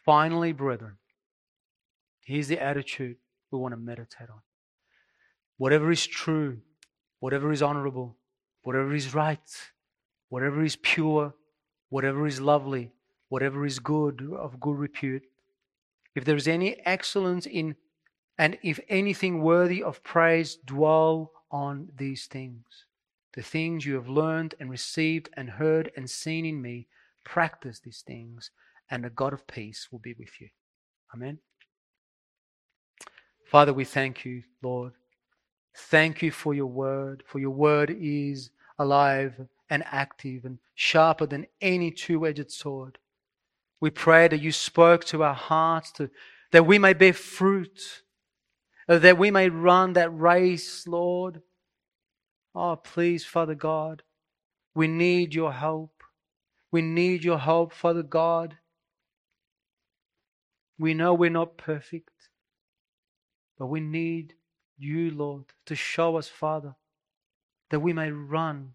Finally, 0.06 0.54
brethren, 0.54 0.98
here's 2.24 2.48
the 2.48 2.62
attitude 2.62 3.18
we 3.52 3.60
want 3.60 3.74
to 3.74 3.78
meditate 3.78 4.30
on. 4.30 4.42
Whatever 5.58 5.92
is 5.92 6.06
true, 6.06 6.60
whatever 7.20 7.52
is 7.52 7.62
honorable, 7.62 8.16
whatever 8.62 8.94
is 8.94 9.14
right, 9.14 9.72
whatever 10.30 10.64
is 10.64 10.76
pure, 10.78 11.34
whatever 11.90 12.28
is 12.28 12.40
lovely, 12.40 12.92
whatever 13.30 13.66
is 13.66 13.80
good, 13.80 14.30
of 14.38 14.60
good 14.60 14.78
repute, 14.78 15.24
if 16.16 16.26
there 16.26 16.36
is 16.36 16.48
any 16.48 16.78
excellence 16.86 17.46
in, 17.46 17.76
and 18.38 18.58
if 18.64 18.80
anything 18.90 19.42
worthy 19.42 19.84
of 19.84 20.04
praise, 20.04 20.58
dwell 20.66 21.32
on 21.52 21.90
these 21.96 22.26
things. 22.26 22.87
The 23.34 23.44
things 23.44 23.86
you 23.86 23.96
have 23.96 24.10
learned 24.10 24.56
and 24.60 24.70
received 24.70 25.30
and 25.36 25.50
heard 25.50 25.92
and 25.96 26.10
seen 26.10 26.46
in 26.46 26.62
me, 26.62 26.88
practice 27.24 27.80
these 27.80 28.04
things, 28.06 28.52
and 28.90 29.04
the 29.04 29.10
God 29.10 29.34
of 29.34 29.48
peace 29.48 29.90
will 29.92 30.00
be 30.00 30.16
with 30.18 30.40
you. 30.40 30.50
Amen. 31.14 31.40
Father, 33.46 33.74
we 33.74 33.86
thank 33.86 34.26
you, 34.26 34.44
Lord. 34.62 34.94
Thank 35.76 36.22
you 36.22 36.32
for 36.32 36.54
your 36.54 36.68
word, 36.68 37.24
for 37.28 37.40
your 37.40 37.52
word 37.52 37.96
is 38.00 38.50
alive 38.80 39.36
and 39.70 39.84
active 39.92 40.46
and 40.46 40.60
sharper 40.76 41.26
than 41.26 41.46
any 41.62 41.92
two 41.92 42.26
edged 42.26 42.52
sword. 42.52 42.98
We 43.80 43.90
pray 43.90 44.28
that 44.28 44.42
you 44.42 44.52
spoke 44.52 45.06
to 45.06 45.24
our 45.24 45.36
hearts 45.36 45.92
to, 45.94 46.10
that 46.52 46.66
we 46.66 46.80
may 46.80 46.94
bear 46.94 47.14
fruit, 47.14 48.02
that 48.88 49.18
we 49.18 49.32
may 49.32 49.50
run 49.50 49.94
that 49.94 50.10
race, 50.10 50.88
Lord. 50.88 51.42
Oh, 52.60 52.76
please, 52.76 53.24
Father 53.24 53.54
God, 53.54 54.02
we 54.74 54.88
need 54.88 55.36
your 55.36 55.54
help. 55.54 56.02
We 56.72 56.82
need 56.82 57.24
your 57.24 57.38
help, 57.38 57.72
Father 57.72 58.02
God. 58.02 58.58
We 60.80 60.96
know 60.96 61.14
we're 61.14 61.30
not 61.30 61.58
perfect, 61.58 62.30
but 63.60 63.68
we 63.68 63.80
need 63.80 64.34
you, 64.76 65.12
Lord, 65.12 65.46
to 65.68 65.76
show 65.76 66.18
us, 66.18 66.30
Father, 66.30 66.74
that 67.70 67.82
we 67.82 67.94
may 67.94 68.10
run 68.10 68.74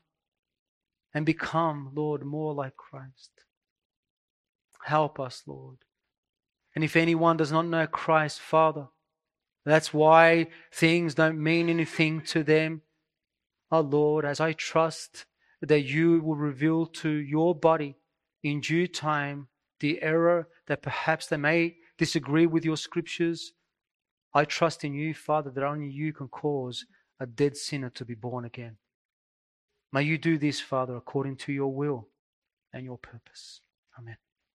and 1.12 1.26
become, 1.26 1.90
Lord, 1.92 2.24
more 2.24 2.54
like 2.54 2.76
Christ. 2.76 3.30
Help 4.84 5.18
us, 5.18 5.42
Lord. 5.44 5.78
And 6.76 6.84
if 6.84 6.94
anyone 6.94 7.36
does 7.36 7.50
not 7.50 7.66
know 7.66 7.88
Christ, 7.88 8.38
Father, 8.38 8.86
that's 9.64 9.92
why 9.92 10.46
things 10.72 11.16
don't 11.16 11.42
mean 11.42 11.68
anything 11.68 12.20
to 12.26 12.44
them. 12.44 12.82
Oh, 13.72 13.80
Lord, 13.80 14.26
as 14.26 14.38
I 14.38 14.52
trust 14.52 15.24
that 15.62 15.80
you 15.80 16.20
will 16.20 16.36
reveal 16.36 16.84
to 16.86 17.08
your 17.08 17.54
body 17.54 17.96
in 18.42 18.60
due 18.60 18.86
time 18.86 19.48
the 19.80 20.00
error 20.02 20.46
that 20.66 20.82
perhaps 20.82 21.26
they 21.26 21.38
may 21.38 21.76
disagree 21.96 22.44
with 22.46 22.66
your 22.66 22.76
scriptures, 22.76 23.54
I 24.34 24.44
trust 24.44 24.84
in 24.84 24.92
you, 24.92 25.14
Father, 25.14 25.50
that 25.50 25.64
only 25.64 25.88
you 25.88 26.12
can 26.12 26.28
cause 26.28 26.84
a 27.18 27.26
dead 27.26 27.56
sinner 27.56 27.88
to 27.90 28.04
be 28.04 28.14
born 28.14 28.44
again. 28.44 28.76
May 29.90 30.02
you 30.02 30.18
do 30.18 30.36
this, 30.36 30.60
Father, 30.60 30.94
according 30.94 31.36
to 31.38 31.52
your 31.52 31.72
will 31.72 32.08
and 32.74 32.84
your 32.84 32.98
purpose. 32.98 33.62
Amen. 33.98 34.16